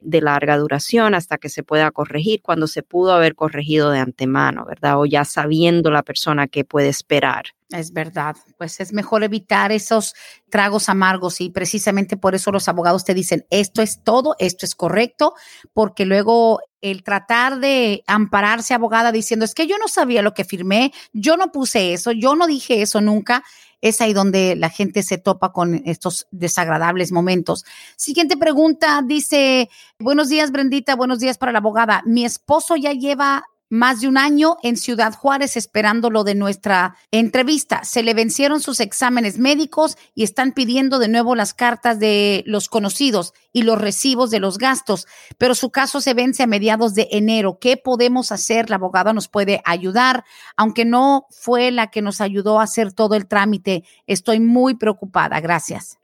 de 0.00 0.20
larga 0.20 0.56
duración 0.56 1.14
hasta 1.14 1.38
que 1.38 1.48
se 1.48 1.62
pueda 1.62 1.90
corregir 1.90 2.42
cuando 2.42 2.66
se 2.66 2.82
pudo 2.82 3.12
haber 3.12 3.34
corregido 3.34 3.90
de 3.90 3.98
antemano, 3.98 4.64
¿verdad? 4.66 4.98
O 4.98 5.06
ya 5.06 5.24
sabiendo 5.24 5.90
la 5.90 6.02
persona 6.02 6.48
que 6.48 6.64
puede 6.64 6.88
esperar. 6.88 7.44
Es 7.70 7.92
verdad, 7.92 8.34
pues 8.58 8.80
es 8.80 8.92
mejor 8.92 9.22
evitar 9.22 9.70
esos 9.70 10.14
tragos 10.48 10.88
amargos 10.88 11.40
y 11.40 11.50
precisamente 11.50 12.16
por 12.16 12.34
eso 12.34 12.50
los 12.50 12.68
abogados 12.68 13.04
te 13.04 13.14
dicen, 13.14 13.46
esto 13.48 13.80
es 13.80 14.02
todo, 14.02 14.34
esto 14.40 14.66
es 14.66 14.74
correcto, 14.74 15.34
porque 15.72 16.04
luego 16.04 16.58
el 16.80 17.04
tratar 17.04 17.60
de 17.60 18.02
ampararse 18.08 18.74
abogada 18.74 19.12
diciendo, 19.12 19.44
es 19.44 19.54
que 19.54 19.68
yo 19.68 19.78
no 19.78 19.86
sabía 19.86 20.20
lo 20.22 20.34
que 20.34 20.44
firmé, 20.44 20.92
yo 21.12 21.36
no 21.36 21.52
puse 21.52 21.92
eso, 21.92 22.10
yo 22.10 22.34
no 22.34 22.48
dije 22.48 22.82
eso 22.82 23.00
nunca, 23.00 23.44
es 23.80 24.00
ahí 24.00 24.12
donde 24.12 24.56
la 24.56 24.70
gente 24.70 25.02
se 25.02 25.18
topa 25.18 25.52
con 25.52 25.82
estos 25.84 26.26
desagradables 26.30 27.12
momentos. 27.12 27.64
Siguiente 27.96 28.36
pregunta, 28.36 29.02
dice, 29.04 29.70
buenos 29.98 30.28
días 30.28 30.50
Brendita, 30.50 30.96
buenos 30.96 31.18
días 31.18 31.38
para 31.38 31.52
la 31.52 31.58
abogada. 31.58 32.02
Mi 32.06 32.24
esposo 32.24 32.76
ya 32.76 32.92
lleva 32.92 33.44
más 33.70 34.00
de 34.00 34.08
un 34.08 34.18
año 34.18 34.56
en 34.62 34.76
Ciudad 34.76 35.14
Juárez 35.14 35.56
esperando 35.56 36.10
lo 36.10 36.24
de 36.24 36.34
nuestra 36.34 36.96
entrevista. 37.10 37.84
Se 37.84 38.02
le 38.02 38.12
vencieron 38.12 38.60
sus 38.60 38.80
exámenes 38.80 39.38
médicos 39.38 39.96
y 40.14 40.24
están 40.24 40.52
pidiendo 40.52 40.98
de 40.98 41.08
nuevo 41.08 41.34
las 41.34 41.54
cartas 41.54 41.98
de 41.98 42.42
los 42.46 42.68
conocidos 42.68 43.32
y 43.52 43.62
los 43.62 43.80
recibos 43.80 44.30
de 44.30 44.40
los 44.40 44.58
gastos, 44.58 45.06
pero 45.38 45.54
su 45.54 45.70
caso 45.70 46.00
se 46.00 46.14
vence 46.14 46.42
a 46.42 46.46
mediados 46.46 46.94
de 46.94 47.08
enero. 47.12 47.58
¿Qué 47.60 47.76
podemos 47.76 48.32
hacer? 48.32 48.68
La 48.68 48.76
abogada 48.76 49.12
nos 49.12 49.28
puede 49.28 49.62
ayudar, 49.64 50.24
aunque 50.56 50.84
no 50.84 51.26
fue 51.30 51.70
la 51.70 51.90
que 51.90 52.02
nos 52.02 52.20
ayudó 52.20 52.60
a 52.60 52.64
hacer 52.64 52.92
todo 52.92 53.14
el 53.14 53.26
trámite. 53.26 53.84
Estoy 54.06 54.40
muy 54.40 54.74
preocupada. 54.74 55.40
Gracias. 55.40 56.00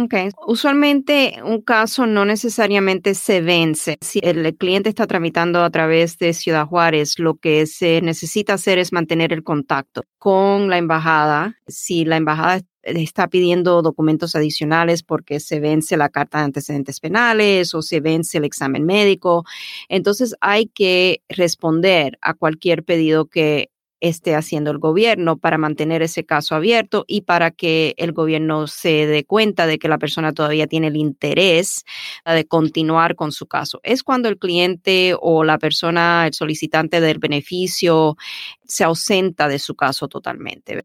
Ok, 0.00 0.14
usualmente 0.46 1.40
un 1.44 1.60
caso 1.60 2.06
no 2.06 2.24
necesariamente 2.24 3.14
se 3.14 3.40
vence. 3.40 3.96
Si 4.00 4.20
el 4.22 4.56
cliente 4.56 4.88
está 4.90 5.08
tramitando 5.08 5.64
a 5.64 5.70
través 5.70 6.18
de 6.18 6.34
Ciudad 6.34 6.66
Juárez, 6.66 7.18
lo 7.18 7.34
que 7.34 7.66
se 7.66 8.00
necesita 8.00 8.54
hacer 8.54 8.78
es 8.78 8.92
mantener 8.92 9.32
el 9.32 9.42
contacto 9.42 10.02
con 10.18 10.70
la 10.70 10.78
embajada. 10.78 11.56
Si 11.66 12.04
la 12.04 12.16
embajada 12.16 12.60
está 12.82 13.26
pidiendo 13.26 13.82
documentos 13.82 14.36
adicionales 14.36 15.02
porque 15.02 15.40
se 15.40 15.58
vence 15.58 15.96
la 15.96 16.10
carta 16.10 16.38
de 16.38 16.44
antecedentes 16.44 17.00
penales 17.00 17.74
o 17.74 17.82
se 17.82 17.98
vence 17.98 18.38
el 18.38 18.44
examen 18.44 18.84
médico. 18.84 19.44
Entonces 19.88 20.36
hay 20.40 20.66
que 20.66 21.22
responder 21.28 22.18
a 22.20 22.34
cualquier 22.34 22.84
pedido 22.84 23.26
que 23.26 23.70
esté 24.00 24.34
haciendo 24.34 24.70
el 24.70 24.78
gobierno 24.78 25.36
para 25.36 25.58
mantener 25.58 26.02
ese 26.02 26.24
caso 26.24 26.54
abierto 26.54 27.04
y 27.06 27.22
para 27.22 27.50
que 27.50 27.94
el 27.96 28.12
gobierno 28.12 28.66
se 28.66 29.06
dé 29.06 29.24
cuenta 29.24 29.66
de 29.66 29.78
que 29.78 29.88
la 29.88 29.98
persona 29.98 30.32
todavía 30.32 30.66
tiene 30.66 30.88
el 30.88 30.96
interés 30.96 31.84
de 32.24 32.46
continuar 32.46 33.16
con 33.16 33.32
su 33.32 33.46
caso. 33.46 33.80
Es 33.82 34.02
cuando 34.02 34.28
el 34.28 34.38
cliente 34.38 35.14
o 35.20 35.44
la 35.44 35.58
persona, 35.58 36.26
el 36.26 36.34
solicitante 36.34 37.00
del 37.00 37.18
beneficio, 37.18 38.16
se 38.64 38.84
ausenta 38.84 39.48
de 39.48 39.58
su 39.58 39.74
caso 39.74 40.08
totalmente 40.08 40.84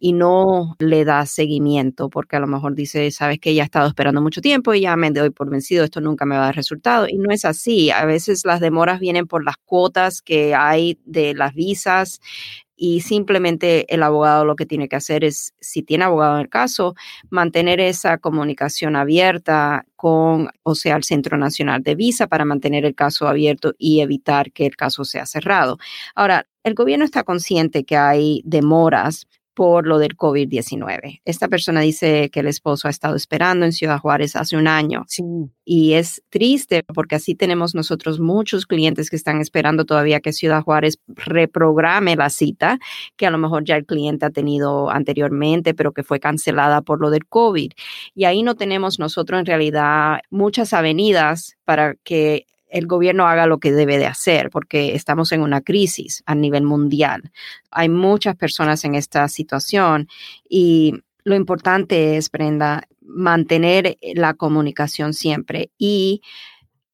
y 0.00 0.12
no 0.12 0.76
le 0.78 1.04
da 1.04 1.26
seguimiento 1.26 2.08
porque 2.08 2.36
a 2.36 2.40
lo 2.40 2.46
mejor 2.46 2.74
dice, 2.74 3.10
sabes 3.10 3.38
que 3.38 3.54
ya 3.54 3.62
ha 3.62 3.64
estado 3.64 3.88
esperando 3.88 4.20
mucho 4.22 4.40
tiempo 4.40 4.74
y 4.74 4.82
ya 4.82 4.96
me 4.96 5.10
doy 5.10 5.30
por 5.30 5.50
vencido, 5.50 5.84
esto 5.84 6.00
nunca 6.00 6.24
me 6.24 6.36
va 6.36 6.42
a 6.42 6.46
dar 6.46 6.56
resultado. 6.56 7.06
Y 7.08 7.18
no 7.18 7.32
es 7.32 7.44
así. 7.44 7.90
A 7.90 8.04
veces 8.04 8.44
las 8.44 8.60
demoras 8.60 9.00
vienen 9.00 9.26
por 9.26 9.44
las 9.44 9.56
cuotas 9.56 10.22
que 10.22 10.54
hay 10.54 10.98
de 11.04 11.34
las 11.34 11.54
visas 11.54 12.20
y 12.80 13.00
simplemente 13.00 13.92
el 13.92 14.04
abogado 14.04 14.44
lo 14.44 14.54
que 14.54 14.64
tiene 14.64 14.88
que 14.88 14.96
hacer 14.96 15.24
es, 15.24 15.52
si 15.60 15.82
tiene 15.82 16.04
abogado 16.04 16.36
en 16.36 16.42
el 16.42 16.48
caso, 16.48 16.94
mantener 17.28 17.80
esa 17.80 18.18
comunicación 18.18 18.94
abierta 18.94 19.84
con, 19.96 20.48
o 20.62 20.74
sea, 20.76 20.94
el 20.94 21.02
Centro 21.02 21.36
Nacional 21.36 21.82
de 21.82 21.96
Visa 21.96 22.28
para 22.28 22.44
mantener 22.44 22.84
el 22.84 22.94
caso 22.94 23.26
abierto 23.26 23.74
y 23.78 24.00
evitar 24.00 24.52
que 24.52 24.64
el 24.64 24.76
caso 24.76 25.04
sea 25.04 25.26
cerrado. 25.26 25.78
Ahora, 26.14 26.46
el 26.62 26.74
gobierno 26.74 27.04
está 27.04 27.24
consciente 27.24 27.84
que 27.84 27.96
hay 27.96 28.42
demoras 28.44 29.26
por 29.58 29.88
lo 29.88 29.98
del 29.98 30.16
COVID-19. 30.16 31.20
Esta 31.24 31.48
persona 31.48 31.80
dice 31.80 32.30
que 32.30 32.38
el 32.38 32.46
esposo 32.46 32.86
ha 32.86 32.92
estado 32.92 33.16
esperando 33.16 33.66
en 33.66 33.72
Ciudad 33.72 33.98
Juárez 33.98 34.36
hace 34.36 34.56
un 34.56 34.68
año. 34.68 35.04
Y 35.64 35.94
es 35.94 36.22
triste 36.30 36.84
porque 36.94 37.16
así 37.16 37.34
tenemos 37.34 37.74
nosotros 37.74 38.20
muchos 38.20 38.66
clientes 38.66 39.10
que 39.10 39.16
están 39.16 39.40
esperando 39.40 39.84
todavía 39.84 40.20
que 40.20 40.32
Ciudad 40.32 40.62
Juárez 40.62 41.00
reprograme 41.08 42.14
la 42.14 42.30
cita, 42.30 42.78
que 43.16 43.26
a 43.26 43.32
lo 43.32 43.38
mejor 43.38 43.64
ya 43.64 43.74
el 43.74 43.84
cliente 43.84 44.26
ha 44.26 44.30
tenido 44.30 44.90
anteriormente, 44.90 45.74
pero 45.74 45.90
que 45.90 46.04
fue 46.04 46.20
cancelada 46.20 46.80
por 46.82 47.00
lo 47.00 47.10
del 47.10 47.26
COVID. 47.26 47.72
Y 48.14 48.26
ahí 48.26 48.44
no 48.44 48.54
tenemos 48.54 49.00
nosotros 49.00 49.40
en 49.40 49.46
realidad 49.46 50.20
muchas 50.30 50.72
avenidas 50.72 51.56
para 51.64 51.96
que 52.04 52.46
el 52.70 52.86
gobierno 52.86 53.26
haga 53.26 53.46
lo 53.46 53.58
que 53.58 53.72
debe 53.72 53.98
de 53.98 54.06
hacer, 54.06 54.50
porque 54.50 54.94
estamos 54.94 55.32
en 55.32 55.42
una 55.42 55.60
crisis 55.60 56.22
a 56.26 56.34
nivel 56.34 56.64
mundial. 56.64 57.30
Hay 57.70 57.88
muchas 57.88 58.36
personas 58.36 58.84
en 58.84 58.94
esta 58.94 59.28
situación 59.28 60.08
y 60.48 60.94
lo 61.24 61.34
importante 61.34 62.16
es, 62.16 62.30
Brenda, 62.30 62.84
mantener 63.02 63.96
la 64.14 64.34
comunicación 64.34 65.14
siempre 65.14 65.70
y 65.78 66.22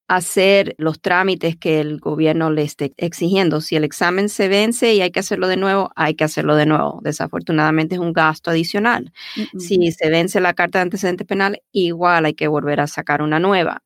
hacer 0.06 0.74
los 0.78 1.00
trámites 1.00 1.56
que 1.56 1.80
el 1.80 1.98
gobierno 1.98 2.50
le 2.50 2.62
esté 2.62 2.92
exigiendo. 2.96 3.60
Si 3.60 3.76
el 3.76 3.84
examen 3.84 4.28
se 4.28 4.48
vence 4.48 4.94
y 4.94 5.00
hay 5.00 5.10
que 5.10 5.20
hacerlo 5.20 5.48
de 5.48 5.56
nuevo, 5.56 5.90
hay 5.96 6.14
que 6.14 6.24
hacerlo 6.24 6.56
de 6.56 6.66
nuevo. 6.66 7.00
Desafortunadamente 7.02 7.94
es 7.94 8.00
un 8.00 8.12
gasto 8.12 8.50
adicional. 8.50 9.12
Si 9.58 9.92
se 9.92 10.10
vence 10.10 10.40
la 10.40 10.54
carta 10.54 10.78
de 10.78 10.82
antecedente 10.82 11.24
penal, 11.24 11.62
igual 11.72 12.26
hay 12.26 12.34
que 12.34 12.48
volver 12.48 12.80
a 12.80 12.86
sacar 12.86 13.22
una 13.22 13.38
nueva. 13.38 13.82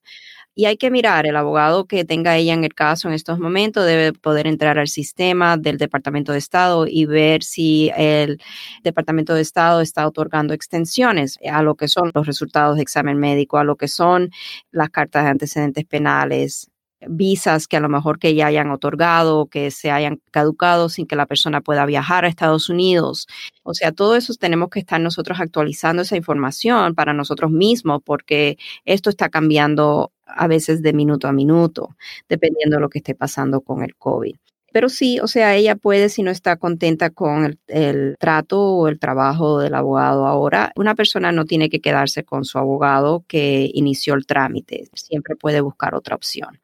Y 0.58 0.64
hay 0.64 0.76
que 0.76 0.90
mirar, 0.90 1.24
el 1.24 1.36
abogado 1.36 1.86
que 1.86 2.04
tenga 2.04 2.36
ella 2.36 2.52
en 2.52 2.64
el 2.64 2.74
caso 2.74 3.06
en 3.06 3.14
estos 3.14 3.38
momentos 3.38 3.86
debe 3.86 4.12
poder 4.12 4.48
entrar 4.48 4.76
al 4.76 4.88
sistema 4.88 5.56
del 5.56 5.78
Departamento 5.78 6.32
de 6.32 6.38
Estado 6.38 6.88
y 6.88 7.06
ver 7.06 7.44
si 7.44 7.92
el 7.96 8.42
Departamento 8.82 9.34
de 9.34 9.42
Estado 9.42 9.80
está 9.80 10.04
otorgando 10.04 10.54
extensiones 10.54 11.38
a 11.48 11.62
lo 11.62 11.76
que 11.76 11.86
son 11.86 12.10
los 12.12 12.26
resultados 12.26 12.74
de 12.74 12.82
examen 12.82 13.18
médico, 13.18 13.58
a 13.58 13.62
lo 13.62 13.76
que 13.76 13.86
son 13.86 14.30
las 14.72 14.90
cartas 14.90 15.22
de 15.22 15.30
antecedentes 15.30 15.84
penales, 15.84 16.68
visas 17.06 17.68
que 17.68 17.76
a 17.76 17.80
lo 17.80 17.88
mejor 17.88 18.18
que 18.18 18.34
ya 18.34 18.46
hayan 18.46 18.70
otorgado, 18.70 19.46
que 19.46 19.70
se 19.70 19.90
hayan 19.90 20.20
caducado 20.30 20.88
sin 20.88 21.06
que 21.06 21.16
la 21.16 21.26
persona 21.26 21.60
pueda 21.60 21.86
viajar 21.86 22.24
a 22.24 22.28
Estados 22.28 22.68
Unidos. 22.68 23.26
O 23.62 23.74
sea, 23.74 23.92
todo 23.92 24.16
eso 24.16 24.34
tenemos 24.34 24.70
que 24.70 24.80
estar 24.80 25.00
nosotros 25.00 25.40
actualizando 25.40 26.02
esa 26.02 26.16
información 26.16 26.94
para 26.94 27.12
nosotros 27.12 27.50
mismos 27.50 28.02
porque 28.04 28.58
esto 28.84 29.10
está 29.10 29.28
cambiando 29.28 30.12
a 30.26 30.46
veces 30.46 30.82
de 30.82 30.92
minuto 30.92 31.28
a 31.28 31.32
minuto, 31.32 31.96
dependiendo 32.28 32.76
de 32.76 32.82
lo 32.82 32.88
que 32.88 32.98
esté 32.98 33.14
pasando 33.14 33.60
con 33.60 33.82
el 33.82 33.96
COVID. 33.96 34.36
Pero 34.72 34.90
sí, 34.90 35.18
o 35.20 35.26
sea, 35.26 35.54
ella 35.56 35.76
puede, 35.76 36.10
si 36.10 36.22
no 36.22 36.30
está 36.30 36.56
contenta 36.56 37.10
con 37.10 37.58
el, 37.68 38.16
trato 38.18 38.60
o 38.60 38.88
el 38.88 38.98
trabajo 38.98 39.58
del 39.58 39.74
abogado 39.74 40.26
ahora, 40.26 40.72
una 40.76 40.94
persona 40.94 41.32
no 41.32 41.46
tiene 41.46 41.70
que 41.70 41.80
quedarse 41.80 42.22
con 42.22 42.44
su 42.44 42.58
abogado 42.58 43.24
que 43.26 43.70
inició 43.72 44.14
el 44.14 44.26
trámite, 44.26 44.88
siempre 44.94 45.36
puede 45.36 45.62
buscar 45.62 45.94
otra 45.94 46.16
opción. 46.16 46.60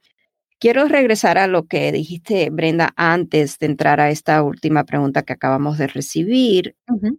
Quiero 0.58 0.88
regresar 0.88 1.36
a 1.38 1.46
lo 1.46 1.66
que 1.66 1.92
dijiste, 1.92 2.48
Brenda, 2.50 2.92
antes 2.96 3.58
de 3.58 3.66
entrar 3.66 4.00
a 4.00 4.10
esta 4.10 4.42
última 4.42 4.84
pregunta 4.84 5.22
que 5.22 5.32
acabamos 5.32 5.78
de 5.78 5.88
recibir, 5.88 6.76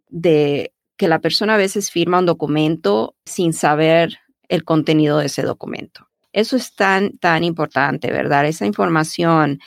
de 0.09 0.73
que 0.97 1.07
la 1.07 1.19
persona 1.19 1.55
a 1.55 1.57
veces 1.57 1.91
firma 1.91 2.19
un 2.19 2.25
documento 2.25 3.15
sin 3.25 3.53
saber 3.53 4.17
el 4.47 4.63
contenido 4.63 5.19
de 5.19 5.27
ese 5.27 5.43
documento. 5.43 6.07
Eso 6.31 6.55
es 6.55 6.75
tan, 6.75 7.17
tan 7.17 7.43
importante, 7.43 8.11
¿verdad? 8.11 8.45
Esa 8.45 8.65
información 8.65 9.59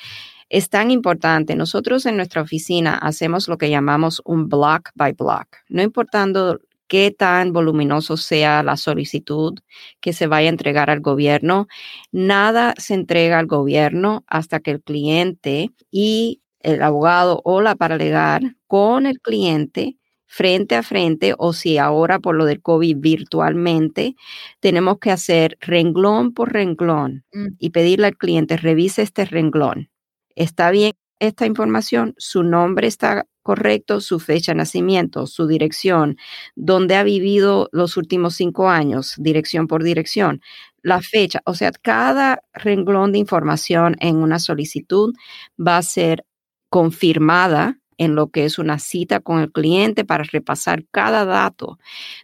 es 0.49 0.71
tan 0.71 0.91
importante. 0.91 1.57
Nosotros 1.57 2.07
en 2.07 2.16
nuestra 2.16 2.43
oficina 2.43 2.97
hacemos 2.97 3.49
lo 3.49 3.59
que 3.59 3.71
llamamos 3.71 4.23
un 4.25 4.49
block 4.49 4.91
by 4.95 5.12
block, 5.12 5.49
no 5.69 5.83
importando 5.83 6.61
qué 6.89 7.11
tan 7.11 7.53
voluminoso 7.53 8.16
sea 8.16 8.62
la 8.62 8.76
solicitud 8.76 9.59
que 10.01 10.12
se 10.12 10.26
vaya 10.26 10.49
a 10.49 10.51
entregar 10.51 10.91
al 10.91 11.01
gobierno. 11.01 11.68
Nada 12.12 12.74
se 12.78 12.95
entrega 12.95 13.39
al 13.39 13.47
gobierno 13.47 14.24
hasta 14.26 14.61
que 14.61 14.72
el 14.72 14.82
cliente 14.82 15.70
y 15.91 16.43
el 16.61 16.82
abogado 16.82 17.41
o 17.45 17.61
la 17.61 17.76
paralegal 17.76 18.57
con 18.66 19.07
el 19.07 19.20
cliente 19.20 19.99
frente 20.28 20.76
a 20.76 20.82
frente 20.82 21.34
o 21.39 21.53
si 21.53 21.78
ahora 21.78 22.20
por 22.20 22.36
lo 22.36 22.45
del 22.45 22.61
COVID 22.61 22.97
virtualmente, 22.99 24.14
tenemos 24.61 24.99
que 24.99 25.11
hacer 25.11 25.57
renglón 25.61 26.34
por 26.34 26.53
renglón 26.53 27.24
mm. 27.32 27.47
y 27.59 27.70
pedirle 27.70 28.09
al 28.09 28.16
cliente, 28.16 28.59
revise 28.59 29.03
este 29.03 29.24
renglón. 29.24 29.91
¿Está 30.36 30.70
bien 30.70 30.93
esta 31.18 31.47
información? 31.47 32.14
¿Su 32.18 32.43
nombre 32.43 32.86
está 32.86 33.26
correcto? 33.49 34.03
¿Su 34.03 34.20
fecha 34.20 34.53
de 34.53 34.57
nacimiento? 34.57 35.26
¿Su 35.26 35.46
dirección? 35.46 36.18
¿Dónde 36.55 36.96
ha 36.96 37.03
vivido 37.03 37.70
los 37.72 37.96
últimos 37.96 38.34
cinco 38.34 38.68
años? 38.68 39.14
Dirección 39.16 39.66
por 39.68 39.82
dirección. 39.82 40.42
La 40.82 41.01
fecha, 41.01 41.40
o 41.46 41.55
sea, 41.55 41.72
cada 41.72 42.42
renglón 42.53 43.12
de 43.12 43.18
información 43.20 43.96
en 44.01 44.16
una 44.16 44.38
solicitud 44.38 45.14
va 45.59 45.78
a 45.78 45.82
ser 45.82 46.26
confirmada 46.68 47.78
en 47.96 48.14
lo 48.14 48.28
que 48.28 48.44
es 48.44 48.59
una 48.59 48.78
cita 48.78 49.20
con 49.20 49.40
el 49.40 49.51
cliente 49.51 50.05
para 50.05 50.24
repasar 50.24 50.84
cada 50.90 51.24
dato. 51.24 51.78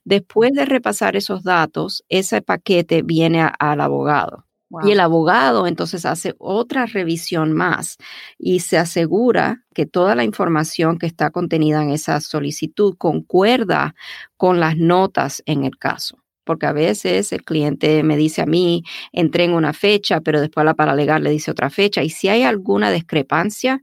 Después 0.04 0.52
de 0.52 0.66
repasar 0.66 1.16
esos 1.16 1.42
datos, 1.42 2.04
ese 2.10 2.42
paquete 2.42 3.00
viene 3.00 3.48
al 3.58 3.80
abogado. 3.80 4.44
Y 4.82 4.92
el 4.92 5.00
abogado 5.00 5.66
entonces 5.66 6.04
hace 6.06 6.34
otra 6.38 6.86
revisión 6.86 7.52
más 7.52 7.98
y 8.38 8.60
se 8.60 8.78
asegura 8.78 9.64
que 9.74 9.86
toda 9.86 10.14
la 10.14 10.24
información 10.24 10.98
que 10.98 11.06
está 11.06 11.30
contenida 11.30 11.82
en 11.82 11.90
esa 11.90 12.20
solicitud 12.20 12.96
concuerda 12.96 13.94
con 14.36 14.60
las 14.60 14.76
notas 14.76 15.42
en 15.46 15.64
el 15.64 15.78
caso 15.78 16.18
porque 16.44 16.66
a 16.66 16.72
veces 16.72 17.32
el 17.32 17.42
cliente 17.42 18.02
me 18.02 18.18
dice 18.18 18.42
a 18.42 18.46
mí, 18.46 18.84
entré 19.12 19.44
en 19.44 19.54
una 19.54 19.72
fecha, 19.72 20.20
pero 20.20 20.42
después 20.42 20.64
la 20.66 20.74
paralegal 20.74 21.22
le 21.22 21.30
dice 21.30 21.50
otra 21.50 21.70
fecha. 21.70 22.02
Y 22.02 22.10
si 22.10 22.28
hay 22.28 22.42
alguna 22.42 22.90
discrepancia, 22.90 23.82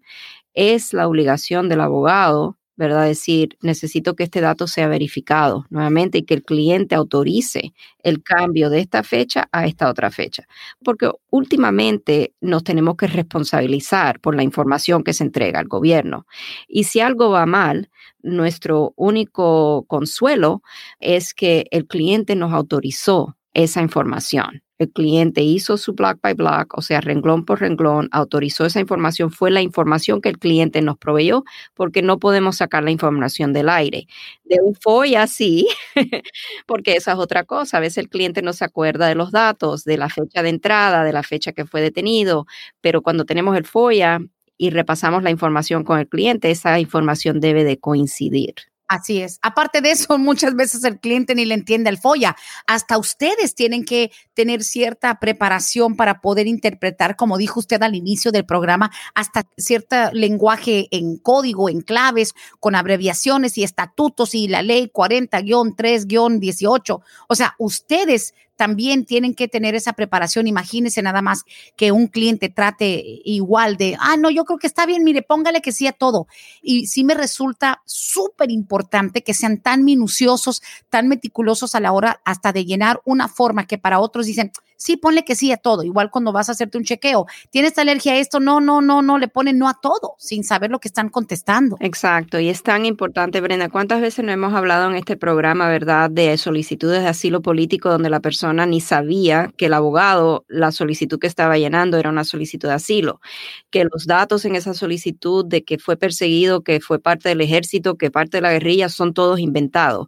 es 0.53 0.93
la 0.93 1.07
obligación 1.07 1.69
del 1.69 1.81
abogado, 1.81 2.57
¿verdad? 2.76 3.05
Decir, 3.05 3.57
necesito 3.61 4.15
que 4.15 4.24
este 4.24 4.41
dato 4.41 4.67
sea 4.67 4.88
verificado 4.88 5.65
nuevamente 5.69 6.19
y 6.19 6.24
que 6.24 6.34
el 6.34 6.43
cliente 6.43 6.95
autorice 6.95 7.74
el 8.03 8.24
cambio 8.24 8.69
de 8.69 8.80
esta 8.80 9.03
fecha 9.03 9.47
a 9.51 9.65
esta 9.65 9.89
otra 9.89 10.11
fecha. 10.11 10.47
Porque 10.84 11.09
últimamente 11.30 12.34
nos 12.41 12.63
tenemos 12.63 12.95
que 12.95 13.07
responsabilizar 13.07 14.19
por 14.19 14.36
la 14.36 14.43
información 14.43 15.03
que 15.03 15.13
se 15.13 15.24
entrega 15.24 15.59
al 15.59 15.67
gobierno. 15.67 16.26
Y 16.67 16.86
si 16.86 16.99
algo 16.99 17.30
va 17.30 17.45
mal, 17.45 17.89
nuestro 18.24 18.93
único 18.95 19.86
consuelo 19.88 20.63
es 20.99 21.34
que 21.34 21.65
el 21.72 21.88
cliente 21.88 22.36
nos 22.36 22.53
autorizó 22.53 23.38
esa 23.53 23.82
información 23.82 24.63
el 24.82 24.91
cliente 24.91 25.41
hizo 25.41 25.77
su 25.77 25.93
block 25.93 26.19
by 26.21 26.34
block, 26.34 26.77
o 26.77 26.82
sea, 26.82 27.01
renglón 27.01 27.45
por 27.45 27.59
renglón, 27.61 28.09
autorizó 28.11 28.65
esa 28.65 28.79
información, 28.79 29.32
fue 29.32 29.51
la 29.51 29.61
información 29.61 30.21
que 30.21 30.29
el 30.29 30.39
cliente 30.39 30.82
nos 30.82 30.97
proveyó, 30.97 31.43
porque 31.73 32.01
no 32.01 32.19
podemos 32.19 32.57
sacar 32.57 32.84
la 32.84 32.91
información 32.91 33.53
del 33.53 33.69
aire. 33.69 34.07
De 34.43 34.57
un 34.63 34.75
FOIA 34.75 35.27
sí, 35.27 35.67
porque 36.65 36.93
esa 36.95 37.13
es 37.13 37.17
otra 37.19 37.43
cosa. 37.43 37.77
A 37.77 37.79
veces 37.79 37.99
el 37.99 38.09
cliente 38.09 38.41
no 38.41 38.53
se 38.53 38.65
acuerda 38.65 39.07
de 39.07 39.15
los 39.15 39.32
datos, 39.32 39.84
de 39.84 39.97
la 39.97 40.09
fecha 40.09 40.41
de 40.43 40.49
entrada, 40.49 41.03
de 41.03 41.13
la 41.13 41.23
fecha 41.23 41.51
que 41.51 41.65
fue 41.65 41.82
detenido, 41.82 42.45
pero 42.82 43.01
cuando 43.01 43.25
tenemos 43.25 43.55
el 43.57 43.65
FOIA 43.65 44.19
y 44.57 44.69
repasamos 44.71 45.23
la 45.23 45.29
información 45.32 45.84
con 45.84 45.99
el 45.99 46.07
cliente, 46.07 46.51
esa 46.51 46.79
información 46.79 47.39
debe 47.39 47.63
de 47.63 47.79
coincidir. 47.79 48.70
Así 48.91 49.21
es. 49.21 49.39
Aparte 49.41 49.79
de 49.79 49.91
eso, 49.91 50.17
muchas 50.31 50.53
veces 50.53 50.83
el 50.83 50.99
cliente 50.99 51.33
ni 51.33 51.45
le 51.45 51.53
entiende 51.53 51.89
el 51.89 51.97
folla. 51.97 52.35
Hasta 52.67 52.97
ustedes 52.97 53.55
tienen 53.55 53.85
que 53.85 54.11
tener 54.33 54.65
cierta 54.65 55.17
preparación 55.17 55.95
para 55.95 56.19
poder 56.19 56.45
interpretar, 56.45 57.15
como 57.15 57.37
dijo 57.37 57.61
usted 57.61 57.81
al 57.83 57.95
inicio 57.95 58.33
del 58.33 58.45
programa, 58.45 58.91
hasta 59.15 59.47
cierto 59.55 59.95
lenguaje 60.11 60.89
en 60.91 61.15
código, 61.15 61.69
en 61.69 61.79
claves, 61.79 62.33
con 62.59 62.75
abreviaciones 62.75 63.57
y 63.57 63.63
estatutos 63.63 64.35
y 64.35 64.49
la 64.49 64.61
ley 64.61 64.91
40-3-18. 64.93 67.01
O 67.29 67.35
sea, 67.35 67.55
ustedes 67.59 68.33
también 68.62 69.05
tienen 69.05 69.34
que 69.34 69.47
tener 69.47 69.74
esa 69.74 69.93
preparación. 69.93 70.45
Imagínense 70.45 71.01
nada 71.01 71.24
más 71.24 71.45
que 71.76 71.91
un 71.91 72.05
cliente 72.05 72.47
trate 72.47 73.03
igual 73.26 73.76
de, 73.76 73.97
ah, 73.99 74.18
no, 74.18 74.30
yo 74.30 74.45
creo 74.45 74.59
que 74.59 74.68
está 74.68 74.86
bien, 74.86 75.03
mire, 75.03 75.24
póngale 75.24 75.64
que 75.64 75.72
sí 75.72 75.88
a 75.88 75.93
todo. 75.93 76.28
Y 76.62 76.86
sí 76.86 77.03
me 77.03 77.16
resulta 77.16 77.82
súper 77.86 78.51
importante 78.51 79.24
que 79.24 79.34
sean 79.34 79.57
tan 79.62 79.84
minuciosos, 79.84 80.62
tan 80.91 81.07
meticulosos 81.07 81.74
a 81.74 81.80
la 81.80 81.91
hora 81.91 82.22
hasta 82.24 82.53
de 82.53 82.64
llenar 82.64 83.01
una 83.03 83.28
forma 83.28 83.66
que 83.66 83.80
para 83.80 83.99
otros 83.99 84.28
dicen, 84.28 84.51
sí, 84.82 84.97
ponle 84.97 85.23
que 85.23 85.36
sí 85.36 85.51
a 85.51 85.57
todo. 85.57 85.84
Igual 85.84 86.09
cuando 86.09 86.32
vas 86.32 86.49
a 86.49 86.53
hacerte 86.53 86.77
un 86.77 86.84
chequeo, 86.84 87.27
¿tienes 87.51 87.77
alergia 87.77 88.13
a 88.13 88.17
esto? 88.17 88.39
No, 88.39 88.59
no, 88.59 88.82
no, 88.82 89.01
no, 89.01 89.17
le 89.19 89.27
ponen 89.27 89.59
no 89.59 89.69
a 89.69 89.77
todo, 89.79 90.15
sin 90.17 90.43
saber 90.43 90.71
lo 90.71 90.79
que 90.79 90.88
están 90.88 91.09
contestando. 91.09 91.77
Exacto, 91.79 92.39
y 92.39 92.49
es 92.49 92.63
tan 92.63 92.86
importante, 92.86 93.41
Brenda, 93.41 93.69
¿cuántas 93.69 94.01
veces 94.01 94.25
no 94.25 94.32
hemos 94.32 94.53
hablado 94.53 94.89
en 94.89 94.95
este 94.95 95.17
programa, 95.17 95.67
verdad, 95.67 96.09
de 96.09 96.36
solicitudes 96.38 97.03
de 97.03 97.09
asilo 97.09 97.41
político 97.41 97.89
donde 97.89 98.09
la 98.09 98.19
persona 98.19 98.65
ni 98.65 98.82
sabía 98.82 99.51
que 99.55 99.67
el 99.67 99.73
abogado, 99.73 100.45
la 100.47 100.71
solicitud 100.71 101.19
que 101.19 101.27
estaba 101.27 101.57
llenando 101.57 101.97
era 101.97 102.09
una 102.09 102.23
solicitud 102.23 102.67
de 102.67 102.73
asilo, 102.73 103.21
que 103.69 103.84
los 103.84 104.07
datos 104.07 104.45
en 104.45 104.55
esa 104.55 104.73
solicitud 104.73 105.45
de 105.45 105.63
que 105.63 105.77
fue 105.77 105.95
perseguido, 105.95 106.63
que 106.63 106.79
fue 106.79 106.99
parte 106.99 107.29
del 107.29 107.41
ejército, 107.41 107.97
que 107.97 108.09
parte 108.09 108.38
de 108.38 108.41
la 108.41 108.51
guerrilla, 108.51 108.89
son 108.89 109.13
todos 109.13 109.39
inventados. 109.39 110.07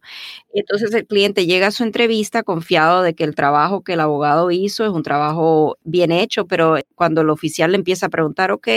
Entonces 0.54 0.94
el 0.94 1.06
cliente 1.06 1.46
llega 1.46 1.68
a 1.68 1.72
su 1.72 1.84
entrevista 1.84 2.44
confiado 2.44 3.02
de 3.02 3.16
que 3.16 3.24
el 3.24 3.36
trabajo 3.36 3.84
que 3.84 3.94
el 3.94 4.00
abogado 4.00 4.52
hizo 4.52 4.63
es 4.66 4.92
un 4.92 5.04
trabajo 5.04 5.78
bien 5.84 6.12
hecho, 6.12 6.46
pero 6.48 6.78
cuando 6.96 7.22
el 7.22 7.30
oficial 7.30 7.72
le 7.72 7.78
empieza 7.78 8.08
a 8.08 8.10
preguntar, 8.10 8.52
ok, 8.52 8.68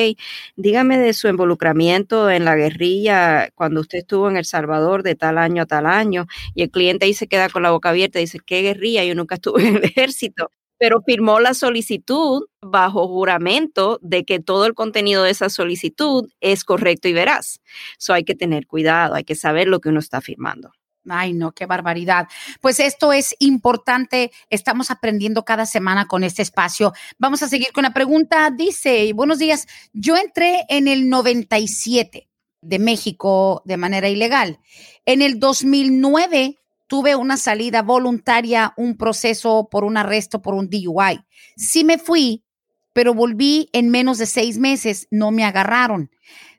dígame 0.56 0.98
de 0.98 1.12
su 1.14 1.28
involucramiento 1.28 2.30
en 2.30 2.44
la 2.44 2.56
guerrilla 2.56 3.50
cuando 3.54 3.80
usted 3.80 3.98
estuvo 3.98 4.28
en 4.28 4.36
El 4.36 4.44
Salvador 4.44 5.02
de 5.02 5.14
tal 5.14 5.38
año 5.38 5.62
a 5.62 5.66
tal 5.66 5.86
año, 5.86 6.26
y 6.54 6.62
el 6.62 6.70
cliente 6.70 7.06
ahí 7.06 7.14
se 7.14 7.26
queda 7.28 7.48
con 7.48 7.62
la 7.62 7.70
boca 7.70 7.90
abierta 7.90 8.18
dice, 8.18 8.38
¿qué 8.44 8.62
guerrilla? 8.62 9.04
Yo 9.04 9.14
nunca 9.14 9.36
estuve 9.36 9.66
en 9.68 9.76
el 9.76 9.84
ejército 9.84 10.50
pero 10.78 11.00
firmó 11.02 11.40
la 11.40 11.54
solicitud 11.54 12.44
bajo 12.60 13.08
juramento 13.08 13.98
de 14.02 14.24
que 14.24 14.40
todo 14.40 14.66
el 14.66 14.74
contenido 14.74 15.22
de 15.22 15.30
esa 15.30 15.48
solicitud 15.48 16.28
es 16.40 16.64
correcto 16.64 17.08
y 17.08 17.12
veraz. 17.12 17.60
Eso 17.98 18.12
hay 18.12 18.24
que 18.24 18.34
tener 18.34 18.66
cuidado, 18.66 19.14
hay 19.14 19.24
que 19.24 19.34
saber 19.34 19.68
lo 19.68 19.80
que 19.80 19.88
uno 19.88 20.00
está 20.00 20.20
firmando. 20.20 20.72
Ay, 21.08 21.32
no, 21.32 21.52
qué 21.52 21.66
barbaridad. 21.66 22.28
Pues 22.60 22.80
esto 22.80 23.12
es 23.12 23.34
importante. 23.38 24.32
Estamos 24.50 24.90
aprendiendo 24.90 25.44
cada 25.44 25.66
semana 25.66 26.06
con 26.06 26.24
este 26.24 26.42
espacio. 26.42 26.92
Vamos 27.18 27.42
a 27.42 27.48
seguir 27.48 27.72
con 27.72 27.84
la 27.84 27.92
pregunta. 27.92 28.50
Dice, 28.50 29.12
buenos 29.12 29.38
días, 29.38 29.66
yo 29.92 30.16
entré 30.16 30.64
en 30.68 30.88
el 30.88 31.08
97 31.08 32.28
de 32.60 32.78
México 32.78 33.62
de 33.64 33.76
manera 33.76 34.08
ilegal. 34.08 34.58
En 35.04 35.22
el 35.22 35.38
2009 35.38 36.58
tuve 36.86 37.16
una 37.16 37.36
salida 37.36 37.82
voluntaria, 37.82 38.74
un 38.76 38.96
proceso 38.96 39.68
por 39.70 39.84
un 39.84 39.96
arresto 39.96 40.42
por 40.42 40.54
un 40.54 40.68
DUI. 40.68 41.20
Sí 41.56 41.84
me 41.84 41.98
fui, 41.98 42.44
pero 42.92 43.14
volví 43.14 43.68
en 43.72 43.90
menos 43.90 44.18
de 44.18 44.26
seis 44.26 44.58
meses. 44.58 45.06
No 45.10 45.30
me 45.30 45.44
agarraron. 45.44 46.10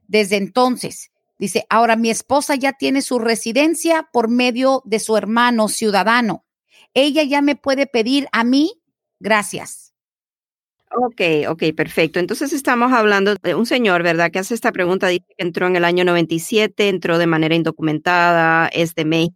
Desde 0.08 0.38
entonces 0.38 1.12
Dice, 1.40 1.66
ahora 1.70 1.96
mi 1.96 2.10
esposa 2.10 2.56
ya 2.56 2.74
tiene 2.74 3.02
su 3.02 3.20
residencia 3.20 4.10
por 4.12 4.28
medio 4.30 4.82
de 4.86 5.00
su 5.00 5.18
hermano 5.18 5.68
ciudadano. 5.68 6.46
Ella 6.94 7.24
ya 7.24 7.42
me 7.42 7.56
puede 7.56 7.86
pedir 7.86 8.28
a 8.32 8.44
mí, 8.44 8.82
gracias. 9.20 9.94
Ok, 10.90 11.22
ok, 11.50 11.64
perfecto. 11.76 12.20
Entonces 12.20 12.54
estamos 12.54 12.94
hablando 12.94 13.36
de 13.36 13.56
un 13.56 13.66
señor, 13.66 14.04
¿verdad? 14.04 14.32
Que 14.32 14.40
hace 14.40 14.56
esta 14.56 14.72
pregunta, 14.72 15.08
dice 15.08 15.26
que 15.38 15.44
entró 15.44 15.68
en 15.68 15.76
el 15.76 15.84
año 15.84 16.06
97, 16.06 16.88
entró 16.90 17.18
de 17.18 17.28
manera 17.28 17.56
indocumentada, 17.56 18.68
es 18.70 18.96
de 18.96 19.06
México 19.06 19.36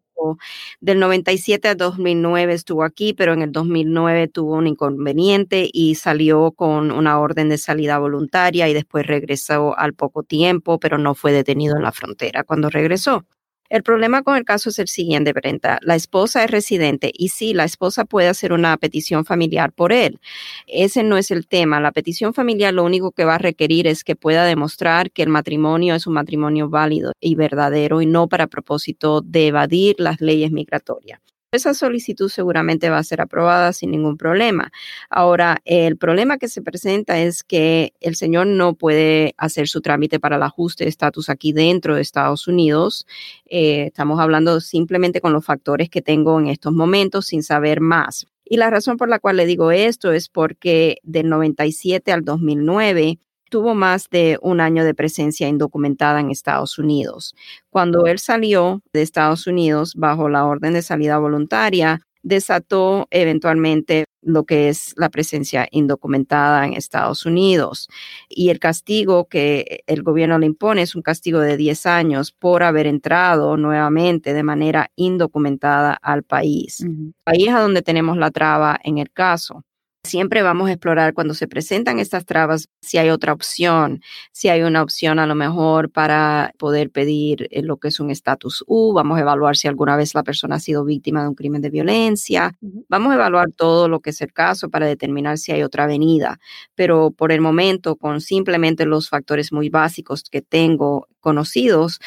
del 0.79 0.99
97 0.99 1.67
a 1.69 1.75
2009 1.75 2.53
estuvo 2.53 2.83
aquí, 2.83 3.13
pero 3.13 3.33
en 3.33 3.41
el 3.41 3.51
2009 3.51 4.27
tuvo 4.27 4.55
un 4.55 4.67
inconveniente 4.67 5.69
y 5.71 5.95
salió 5.95 6.51
con 6.51 6.91
una 6.91 7.19
orden 7.19 7.49
de 7.49 7.57
salida 7.57 7.99
voluntaria 7.99 8.67
y 8.69 8.73
después 8.73 9.05
regresó 9.07 9.77
al 9.77 9.93
poco 9.93 10.23
tiempo, 10.23 10.79
pero 10.79 10.97
no 10.97 11.15
fue 11.15 11.31
detenido 11.31 11.75
en 11.77 11.83
la 11.83 11.91
frontera 11.91 12.43
cuando 12.43 12.69
regresó. 12.69 13.25
El 13.71 13.83
problema 13.83 14.21
con 14.21 14.35
el 14.35 14.43
caso 14.43 14.69
es 14.69 14.79
el 14.79 14.89
siguiente, 14.89 15.31
Brenta. 15.31 15.79
La 15.81 15.95
esposa 15.95 16.43
es 16.43 16.51
residente 16.51 17.09
y 17.13 17.29
sí, 17.29 17.53
la 17.53 17.63
esposa 17.63 18.03
puede 18.03 18.27
hacer 18.27 18.51
una 18.51 18.75
petición 18.75 19.23
familiar 19.23 19.71
por 19.71 19.93
él. 19.93 20.19
Ese 20.67 21.03
no 21.03 21.15
es 21.15 21.31
el 21.31 21.47
tema. 21.47 21.79
La 21.79 21.93
petición 21.93 22.33
familiar 22.33 22.73
lo 22.73 22.83
único 22.83 23.13
que 23.13 23.23
va 23.23 23.35
a 23.35 23.37
requerir 23.37 23.87
es 23.87 24.03
que 24.03 24.17
pueda 24.17 24.43
demostrar 24.43 25.09
que 25.11 25.23
el 25.23 25.29
matrimonio 25.29 25.95
es 25.95 26.05
un 26.05 26.15
matrimonio 26.15 26.67
válido 26.67 27.13
y 27.21 27.35
verdadero 27.35 28.01
y 28.01 28.05
no 28.07 28.27
para 28.27 28.47
propósito 28.47 29.21
de 29.21 29.47
evadir 29.47 29.95
las 29.99 30.19
leyes 30.19 30.51
migratorias. 30.51 31.30
Esa 31.51 31.73
solicitud 31.73 32.29
seguramente 32.29 32.89
va 32.89 32.97
a 32.97 33.03
ser 33.03 33.19
aprobada 33.19 33.73
sin 33.73 33.91
ningún 33.91 34.15
problema. 34.15 34.71
Ahora, 35.09 35.61
el 35.65 35.97
problema 35.97 36.37
que 36.37 36.47
se 36.47 36.61
presenta 36.61 37.19
es 37.19 37.43
que 37.43 37.93
el 37.99 38.15
señor 38.15 38.47
no 38.47 38.73
puede 38.73 39.33
hacer 39.37 39.67
su 39.67 39.81
trámite 39.81 40.19
para 40.19 40.37
el 40.37 40.43
ajuste 40.43 40.85
de 40.85 40.89
estatus 40.89 41.29
aquí 41.29 41.51
dentro 41.51 41.95
de 41.95 42.01
Estados 42.01 42.47
Unidos. 42.47 43.05
Eh, 43.47 43.87
estamos 43.87 44.19
hablando 44.21 44.61
simplemente 44.61 45.19
con 45.19 45.33
los 45.33 45.43
factores 45.43 45.89
que 45.89 46.01
tengo 46.01 46.39
en 46.39 46.47
estos 46.47 46.71
momentos 46.71 47.25
sin 47.27 47.43
saber 47.43 47.81
más. 47.81 48.27
Y 48.45 48.57
la 48.57 48.69
razón 48.69 48.95
por 48.97 49.09
la 49.09 49.19
cual 49.19 49.37
le 49.37 49.45
digo 49.45 49.71
esto 49.71 50.13
es 50.13 50.29
porque 50.29 50.99
del 51.03 51.27
97 51.27 52.13
al 52.13 52.23
2009 52.23 53.19
tuvo 53.51 53.75
más 53.75 54.09
de 54.09 54.39
un 54.41 54.61
año 54.61 54.85
de 54.85 54.95
presencia 54.95 55.47
indocumentada 55.49 56.21
en 56.21 56.31
Estados 56.31 56.79
Unidos. 56.79 57.35
Cuando 57.69 58.07
él 58.07 58.17
salió 58.17 58.81
de 58.93 59.01
Estados 59.03 59.45
Unidos 59.45 59.93
bajo 59.95 60.29
la 60.29 60.45
orden 60.45 60.73
de 60.73 60.81
salida 60.81 61.19
voluntaria, 61.19 61.99
desató 62.23 63.07
eventualmente 63.11 64.05
lo 64.21 64.45
que 64.45 64.69
es 64.69 64.93
la 64.95 65.09
presencia 65.09 65.67
indocumentada 65.71 66.65
en 66.65 66.73
Estados 66.73 67.25
Unidos. 67.25 67.89
Y 68.29 68.49
el 68.49 68.59
castigo 68.59 69.27
que 69.27 69.83
el 69.85 70.01
gobierno 70.01 70.39
le 70.39 70.45
impone 70.45 70.83
es 70.83 70.95
un 70.95 71.01
castigo 71.01 71.39
de 71.39 71.57
10 71.57 71.85
años 71.87 72.31
por 72.31 72.63
haber 72.63 72.87
entrado 72.87 73.57
nuevamente 73.57 74.33
de 74.33 74.43
manera 74.43 74.91
indocumentada 74.95 75.97
al 76.01 76.23
país. 76.23 76.85
Ahí 77.25 77.47
es 77.47 77.53
a 77.53 77.59
donde 77.59 77.81
tenemos 77.81 78.15
la 78.17 78.31
traba 78.31 78.79
en 78.83 78.97
el 78.99 79.11
caso. 79.11 79.65
Siempre 80.03 80.41
vamos 80.41 80.67
a 80.67 80.71
explorar 80.73 81.13
cuando 81.13 81.35
se 81.35 81.47
presentan 81.47 81.99
estas 81.99 82.25
trabas 82.25 82.69
si 82.81 82.97
hay 82.97 83.11
otra 83.11 83.33
opción, 83.33 84.01
si 84.31 84.49
hay 84.49 84.63
una 84.63 84.81
opción 84.81 85.19
a 85.19 85.27
lo 85.27 85.35
mejor 85.35 85.91
para 85.91 86.53
poder 86.57 86.89
pedir 86.89 87.47
eh, 87.51 87.61
lo 87.61 87.77
que 87.77 87.89
es 87.89 87.99
un 87.99 88.09
estatus 88.09 88.63
U, 88.65 88.93
vamos 88.93 89.19
a 89.19 89.21
evaluar 89.21 89.55
si 89.55 89.67
alguna 89.67 89.95
vez 89.95 90.15
la 90.15 90.23
persona 90.23 90.55
ha 90.55 90.59
sido 90.59 90.83
víctima 90.83 91.21
de 91.21 91.29
un 91.29 91.35
crimen 91.35 91.61
de 91.61 91.69
violencia, 91.69 92.57
vamos 92.89 93.11
a 93.11 93.15
evaluar 93.15 93.51
todo 93.51 93.87
lo 93.87 93.99
que 93.99 94.09
es 94.09 94.21
el 94.21 94.33
caso 94.33 94.71
para 94.71 94.87
determinar 94.87 95.37
si 95.37 95.51
hay 95.51 95.61
otra 95.61 95.83
avenida, 95.83 96.39
pero 96.73 97.11
por 97.11 97.31
el 97.31 97.39
momento 97.39 97.95
con 97.95 98.21
simplemente 98.21 98.87
los 98.87 99.07
factores 99.07 99.53
muy 99.53 99.69
básicos 99.69 100.23
que 100.23 100.41
tengo 100.41 101.07
conocidos, 101.19 101.99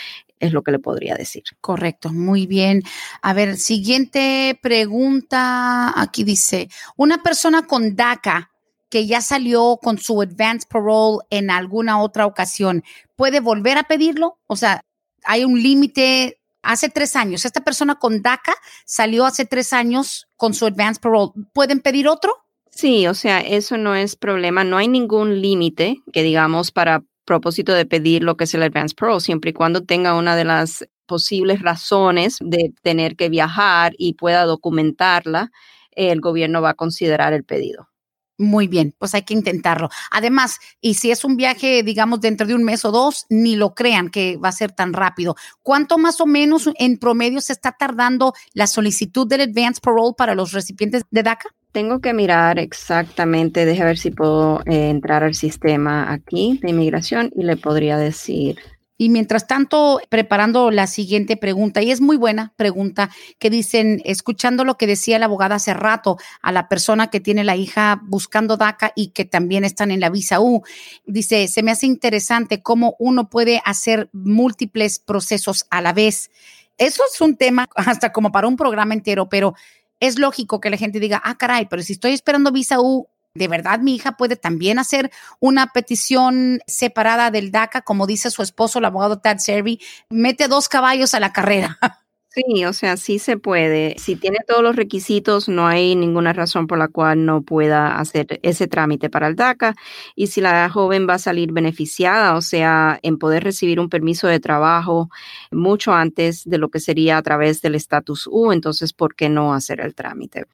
es 0.46 0.52
lo 0.52 0.62
que 0.62 0.72
le 0.72 0.78
podría 0.78 1.14
decir. 1.14 1.42
Correcto, 1.60 2.12
muy 2.12 2.46
bien. 2.46 2.82
A 3.22 3.32
ver, 3.32 3.56
siguiente 3.56 4.58
pregunta. 4.62 5.92
Aquí 6.00 6.24
dice, 6.24 6.68
una 6.96 7.22
persona 7.22 7.66
con 7.66 7.96
DACA 7.96 8.50
que 8.90 9.06
ya 9.06 9.20
salió 9.20 9.78
con 9.82 9.98
su 9.98 10.22
advance 10.22 10.68
parole 10.70 11.18
en 11.30 11.50
alguna 11.50 12.00
otra 12.00 12.26
ocasión, 12.26 12.84
¿puede 13.16 13.40
volver 13.40 13.76
a 13.76 13.82
pedirlo? 13.82 14.38
O 14.46 14.54
sea, 14.54 14.80
hay 15.24 15.44
un 15.44 15.60
límite. 15.60 16.40
Hace 16.62 16.88
tres 16.88 17.14
años, 17.14 17.44
esta 17.44 17.60
persona 17.62 17.96
con 17.96 18.22
DACA 18.22 18.54
salió 18.86 19.26
hace 19.26 19.44
tres 19.44 19.72
años 19.72 20.28
con 20.36 20.54
su 20.54 20.64
advance 20.64 21.00
parole. 21.00 21.32
¿Pueden 21.52 21.80
pedir 21.80 22.08
otro? 22.08 22.36
Sí, 22.70 23.06
o 23.06 23.14
sea, 23.14 23.40
eso 23.40 23.76
no 23.76 23.94
es 23.94 24.16
problema. 24.16 24.64
No 24.64 24.76
hay 24.78 24.88
ningún 24.88 25.42
límite 25.42 25.98
que 26.12 26.22
digamos 26.22 26.70
para 26.70 27.02
propósito 27.24 27.72
de 27.72 27.86
pedir 27.86 28.22
lo 28.22 28.36
que 28.36 28.44
es 28.44 28.54
el 28.54 28.62
Advance 28.62 28.94
Pro, 28.94 29.20
siempre 29.20 29.50
y 29.50 29.54
cuando 29.54 29.82
tenga 29.82 30.14
una 30.14 30.36
de 30.36 30.44
las 30.44 30.86
posibles 31.06 31.62
razones 31.62 32.38
de 32.40 32.72
tener 32.82 33.16
que 33.16 33.28
viajar 33.28 33.92
y 33.98 34.14
pueda 34.14 34.44
documentarla, 34.44 35.50
el 35.92 36.20
gobierno 36.20 36.62
va 36.62 36.70
a 36.70 36.74
considerar 36.74 37.32
el 37.32 37.44
pedido. 37.44 37.88
Muy 38.36 38.66
bien, 38.66 38.92
pues 38.98 39.14
hay 39.14 39.22
que 39.22 39.34
intentarlo. 39.34 39.90
Además, 40.10 40.58
y 40.80 40.94
si 40.94 41.12
es 41.12 41.24
un 41.24 41.36
viaje, 41.36 41.84
digamos, 41.84 42.20
dentro 42.20 42.48
de 42.48 42.54
un 42.54 42.64
mes 42.64 42.84
o 42.84 42.90
dos, 42.90 43.26
ni 43.28 43.54
lo 43.54 43.74
crean 43.74 44.08
que 44.08 44.36
va 44.38 44.48
a 44.48 44.52
ser 44.52 44.72
tan 44.72 44.92
rápido. 44.92 45.36
¿Cuánto 45.62 45.98
más 45.98 46.20
o 46.20 46.26
menos 46.26 46.68
en 46.78 46.98
promedio 46.98 47.40
se 47.40 47.52
está 47.52 47.76
tardando 47.78 48.34
la 48.52 48.66
solicitud 48.66 49.28
del 49.28 49.42
Advance 49.42 49.80
Parole 49.80 50.14
para 50.18 50.34
los 50.34 50.50
recipientes 50.50 51.04
de 51.12 51.22
DACA? 51.22 51.50
Tengo 51.74 51.98
que 51.98 52.14
mirar 52.14 52.60
exactamente, 52.60 53.64
déjame 53.64 53.88
ver 53.88 53.98
si 53.98 54.12
puedo 54.12 54.60
eh, 54.60 54.90
entrar 54.90 55.24
al 55.24 55.34
sistema 55.34 56.12
aquí 56.12 56.60
de 56.62 56.70
inmigración 56.70 57.32
y 57.34 57.42
le 57.42 57.56
podría 57.56 57.96
decir. 57.96 58.60
Y 58.96 59.08
mientras 59.08 59.48
tanto, 59.48 60.00
preparando 60.08 60.70
la 60.70 60.86
siguiente 60.86 61.36
pregunta, 61.36 61.82
y 61.82 61.90
es 61.90 62.00
muy 62.00 62.16
buena 62.16 62.52
pregunta, 62.54 63.10
que 63.40 63.50
dicen, 63.50 64.00
escuchando 64.04 64.64
lo 64.64 64.76
que 64.78 64.86
decía 64.86 65.18
la 65.18 65.24
abogada 65.24 65.56
hace 65.56 65.74
rato 65.74 66.16
a 66.42 66.52
la 66.52 66.68
persona 66.68 67.10
que 67.10 67.18
tiene 67.18 67.42
la 67.42 67.56
hija 67.56 68.00
buscando 68.04 68.56
DACA 68.56 68.92
y 68.94 69.08
que 69.08 69.24
también 69.24 69.64
están 69.64 69.90
en 69.90 69.98
la 69.98 70.10
visa 70.10 70.40
U, 70.40 70.62
dice, 71.06 71.48
se 71.48 71.64
me 71.64 71.72
hace 71.72 71.86
interesante 71.86 72.62
cómo 72.62 72.94
uno 73.00 73.28
puede 73.28 73.60
hacer 73.64 74.10
múltiples 74.12 75.00
procesos 75.00 75.66
a 75.70 75.80
la 75.80 75.92
vez. 75.92 76.30
Eso 76.78 77.02
es 77.12 77.20
un 77.20 77.36
tema 77.36 77.66
hasta 77.74 78.12
como 78.12 78.30
para 78.30 78.46
un 78.46 78.56
programa 78.56 78.94
entero, 78.94 79.28
pero 79.28 79.54
es 80.00 80.18
lógico 80.18 80.60
que 80.60 80.70
la 80.70 80.76
gente 80.76 81.00
diga, 81.00 81.20
ah, 81.24 81.36
caray, 81.36 81.66
pero 81.66 81.82
si 81.82 81.94
estoy 81.94 82.12
esperando 82.12 82.52
visa 82.52 82.80
U, 82.80 83.08
¿de 83.34 83.48
verdad 83.48 83.80
mi 83.80 83.94
hija 83.96 84.16
puede 84.16 84.36
también 84.36 84.78
hacer 84.78 85.10
una 85.40 85.68
petición 85.68 86.60
separada 86.66 87.30
del 87.30 87.50
DACA, 87.50 87.82
como 87.82 88.06
dice 88.06 88.30
su 88.30 88.42
esposo, 88.42 88.78
el 88.78 88.84
abogado 88.84 89.18
Tad 89.18 89.38
Servi? 89.38 89.80
Mete 90.08 90.48
dos 90.48 90.68
caballos 90.68 91.14
a 91.14 91.20
la 91.20 91.32
carrera. 91.32 91.78
Sí, 92.34 92.64
o 92.64 92.72
sea, 92.72 92.96
sí 92.96 93.20
se 93.20 93.36
puede. 93.36 93.94
Si 93.96 94.16
tiene 94.16 94.38
todos 94.48 94.60
los 94.60 94.74
requisitos, 94.74 95.48
no 95.48 95.68
hay 95.68 95.94
ninguna 95.94 96.32
razón 96.32 96.66
por 96.66 96.78
la 96.78 96.88
cual 96.88 97.24
no 97.24 97.42
pueda 97.42 97.96
hacer 97.96 98.40
ese 98.42 98.66
trámite 98.66 99.08
para 99.08 99.28
el 99.28 99.36
DACA. 99.36 99.76
Y 100.16 100.26
si 100.26 100.40
la 100.40 100.68
joven 100.68 101.06
va 101.08 101.14
a 101.14 101.18
salir 101.20 101.52
beneficiada, 101.52 102.34
o 102.34 102.40
sea, 102.42 102.98
en 103.02 103.18
poder 103.18 103.44
recibir 103.44 103.78
un 103.78 103.88
permiso 103.88 104.26
de 104.26 104.40
trabajo 104.40 105.10
mucho 105.52 105.92
antes 105.92 106.42
de 106.44 106.58
lo 106.58 106.70
que 106.70 106.80
sería 106.80 107.18
a 107.18 107.22
través 107.22 107.62
del 107.62 107.76
estatus 107.76 108.26
U, 108.28 108.50
entonces, 108.50 108.92
¿por 108.92 109.14
qué 109.14 109.28
no 109.28 109.54
hacer 109.54 109.80
el 109.80 109.94
trámite? 109.94 110.46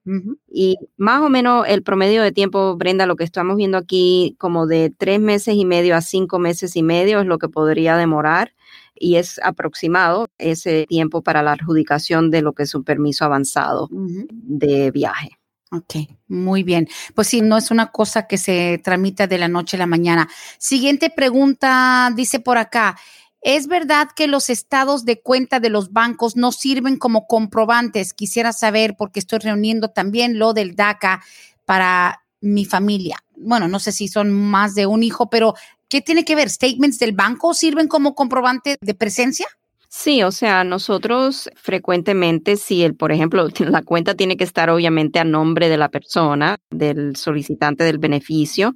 Y 0.53 0.76
más 0.99 1.22
o 1.22 1.31
menos 1.31 1.66
el 1.66 1.83
promedio 1.83 2.22
de 2.22 2.33
tiempo, 2.33 2.76
Brenda, 2.76 3.07
lo 3.07 3.16
que 3.16 3.24
estamos 3.24 3.57
viendo 3.57 3.78
aquí, 3.78 4.37
como 4.39 4.66
de 4.66 4.93
tres 4.95 5.18
meses 5.18 5.55
y 5.55 5.64
medio 5.64 5.97
a 5.97 6.03
cinco 6.03 6.39
meses 6.39 6.76
y 6.76 6.83
medio 6.83 7.20
es 7.20 7.26
lo 7.26 7.39
que 7.39 7.49
podría 7.49 7.97
demorar 7.97 8.53
y 9.01 9.16
es 9.16 9.40
aproximado 9.42 10.28
ese 10.38 10.84
tiempo 10.86 11.22
para 11.22 11.42
la 11.42 11.53
adjudicación 11.53 12.30
de 12.30 12.42
lo 12.42 12.53
que 12.53 12.64
es 12.64 12.74
un 12.74 12.84
permiso 12.84 13.24
avanzado 13.24 13.88
de 13.90 14.90
viaje. 14.92 15.30
Ok, 15.72 15.94
muy 16.28 16.62
bien. 16.62 16.88
Pues 17.14 17.28
sí, 17.28 17.40
no 17.40 17.57
es 17.57 17.70
una 17.70 17.90
cosa 17.90 18.26
que 18.26 18.38
se 18.38 18.80
tramita 18.84 19.26
de 19.26 19.38
la 19.38 19.48
noche 19.48 19.76
a 19.76 19.78
la 19.78 19.86
mañana. 19.86 20.28
Siguiente 20.59 21.11
pregunta, 21.11 22.12
dice 22.14 22.40
por 22.40 22.59
acá. 22.59 22.96
¿Es 23.40 23.68
verdad 23.68 24.09
que 24.14 24.26
los 24.26 24.51
estados 24.51 25.07
de 25.07 25.22
cuenta 25.22 25.61
de 25.61 25.70
los 25.70 25.92
bancos 25.92 26.36
no 26.36 26.53
sirven 26.53 26.98
como 26.98 27.26
comprobantes? 27.26 28.12
Quisiera 28.12 28.53
saber, 28.53 28.96
porque 28.98 29.20
estoy 29.20 29.38
reuniendo 29.38 29.88
también 29.88 30.38
lo 30.38 30.53
del 30.53 30.76
DACA 30.76 31.22
para 31.64 32.22
mi 32.40 32.66
familia. 32.66 33.18
Bueno, 33.36 33.68
no 33.68 33.78
sé 33.78 33.92
si 33.92 34.09
son 34.09 34.30
más 34.30 34.74
de 34.74 34.86
un 34.86 35.03
hijo, 35.03 35.30
pero 35.30 35.55
¿Qué 35.91 36.01
tiene 36.01 36.24
que 36.24 36.36
ver? 36.36 36.49
¿Statements 36.49 36.99
del 36.99 37.12
banco 37.12 37.53
sirven 37.53 37.88
como 37.88 38.14
comprobante 38.14 38.78
de 38.80 38.95
presencia? 38.95 39.47
Sí, 39.88 40.22
o 40.22 40.30
sea, 40.30 40.62
nosotros 40.62 41.51
frecuentemente, 41.57 42.57
si 42.57 42.84
el, 42.84 42.95
por 42.95 43.11
ejemplo, 43.11 43.49
la 43.59 43.82
cuenta 43.82 44.14
tiene 44.14 44.36
que 44.36 44.45
estar 44.45 44.70
obviamente 44.70 45.18
a 45.18 45.24
nombre 45.24 45.68
de 45.68 45.76
la 45.76 45.88
persona, 45.88 46.59
del 46.70 47.16
solicitante 47.16 47.82
del 47.82 47.99
beneficio, 47.99 48.74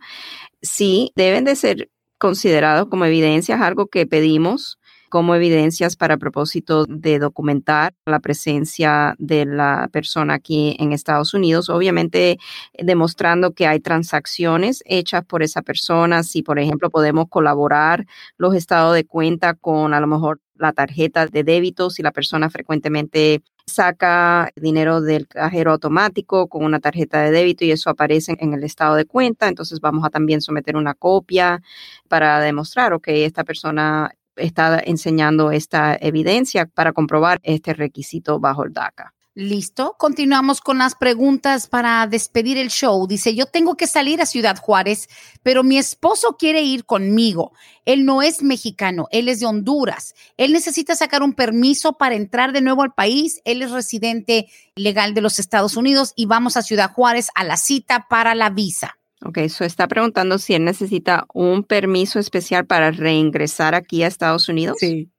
sí, 0.61 1.13
deben 1.15 1.45
de 1.45 1.55
ser 1.55 1.89
considerados 2.19 2.89
como 2.89 3.05
evidencias, 3.05 3.61
algo 3.61 3.87
que 3.87 4.07
pedimos 4.07 4.79
como 5.15 5.37
evidencias 5.37 5.95
para 5.95 6.17
propósito 6.17 6.87
de 6.87 7.21
documentar 7.21 7.95
la 8.05 8.19
presencia 8.19 9.15
de 9.21 9.45
la 9.47 9.89
persona 9.93 10.35
aquí 10.35 10.75
en 10.81 10.91
Estados 10.91 11.35
Unidos, 11.35 11.69
obviamente 11.71 12.39
demostrando 12.77 13.53
que 13.53 13.69
hay 13.69 13.79
transacciones 13.79 14.83
hechas 14.85 15.25
por 15.25 15.45
esa 15.45 15.63
persona, 15.63 16.25
si 16.25 16.43
por 16.43 16.59
ejemplo 16.59 16.91
podemos 16.91 17.29
colaborar 17.29 18.07
los 18.39 18.57
estados 18.57 18.93
de 18.93 19.07
cuenta 19.07 19.55
con 19.55 19.95
a 19.95 20.01
lo 20.01 20.09
mejor 20.09 20.41
la 20.57 20.73
tarjeta 20.73 21.29
de 21.29 21.45
débito, 21.45 21.91
si 21.91 22.03
la 22.03 22.11
persona 22.11 22.51
frecuentemente 22.51 23.41
saca 23.67 24.51
dinero 24.57 25.01
del 25.01 25.29
cajero 25.29 25.71
automático 25.71 26.49
con 26.49 26.65
una 26.65 26.81
tarjeta 26.81 27.23
de 27.23 27.31
débito 27.31 27.65
y 27.65 27.71
eso 27.71 27.89
aparece 27.89 28.37
en 28.41 28.53
el 28.53 28.65
estado 28.65 28.97
de 28.97 29.05
cuenta, 29.05 29.47
entonces 29.47 29.79
vamos 29.79 30.05
a 30.05 30.11
también 30.11 30.41
someter 30.41 30.77
una 30.77 30.95
copia 30.95 31.63
para 32.09 32.41
demostrar, 32.41 33.01
que 33.01 33.25
esta 33.25 33.45
persona 33.45 34.11
está 34.37 34.81
enseñando 34.85 35.51
esta 35.51 35.97
evidencia 36.01 36.67
para 36.67 36.93
comprobar 36.93 37.41
este 37.43 37.75
requisito 37.75 38.41
bajo 38.41 38.65
el 38.65 38.73
DACA. 38.73 39.15
Listo, 39.37 39.97
continuamos 39.99 40.61
con 40.61 40.79
las 40.79 40.95
preguntas 40.95 41.67
para 41.67 42.07
despedir 42.07 42.57
el 42.57 42.69
show. 42.69 43.05
Dice, 43.09 43.35
yo 43.35 43.47
tengo 43.47 43.77
que 43.77 43.89
salir 43.89 44.23
a 44.23 44.27
Ciudad 44.27 44.57
Juárez, 44.57 45.09
pero 45.43 45.65
mi 45.65 45.77
esposo 45.77 46.37
quiere 46.39 46.63
ir 46.63 46.85
conmigo. 46.85 47.53
Él 47.85 48.05
no 48.05 48.23
es 48.23 48.45
mexicano, 48.45 49.09
él 49.11 49.29
es 49.29 49.41
de 49.41 49.47
Honduras. 49.47 50.15
Él 50.37 50.53
necesita 50.53 50.95
sacar 50.95 51.25
un 51.25 51.33
permiso 51.33 51.95
para 51.95 52.15
entrar 52.15 52.53
de 52.53 52.61
nuevo 52.61 52.85
al 52.85 52.95
país. 52.95 53.41
Él 53.45 53.63
es 53.63 53.73
residente 53.73 54.47
legal 54.77 55.15
de 55.15 55.23
los 55.23 55.41
Estados 55.41 55.77
Unidos 55.77 56.13
y 56.15 56.27
vamos 56.27 56.57
a 56.57 56.63
Ciudad 56.63 56.93
Juárez 56.93 57.31
a 57.35 57.43
la 57.43 57.57
cita 57.57 58.07
para 58.09 58.37
la 58.37 58.51
visa. 58.51 58.99
Ok, 59.25 59.39
eso 59.39 59.65
está 59.65 59.89
preguntando 59.89 60.39
si 60.39 60.55
él 60.55 60.65
necesita 60.65 61.27
un 61.33 61.65
permiso 61.65 62.19
especial 62.19 62.67
para 62.67 62.91
reingresar 62.91 63.75
aquí 63.75 64.03
a 64.03 64.07
Estados 64.07 64.49
Unidos. 64.49 64.77
Sí. 64.79 65.11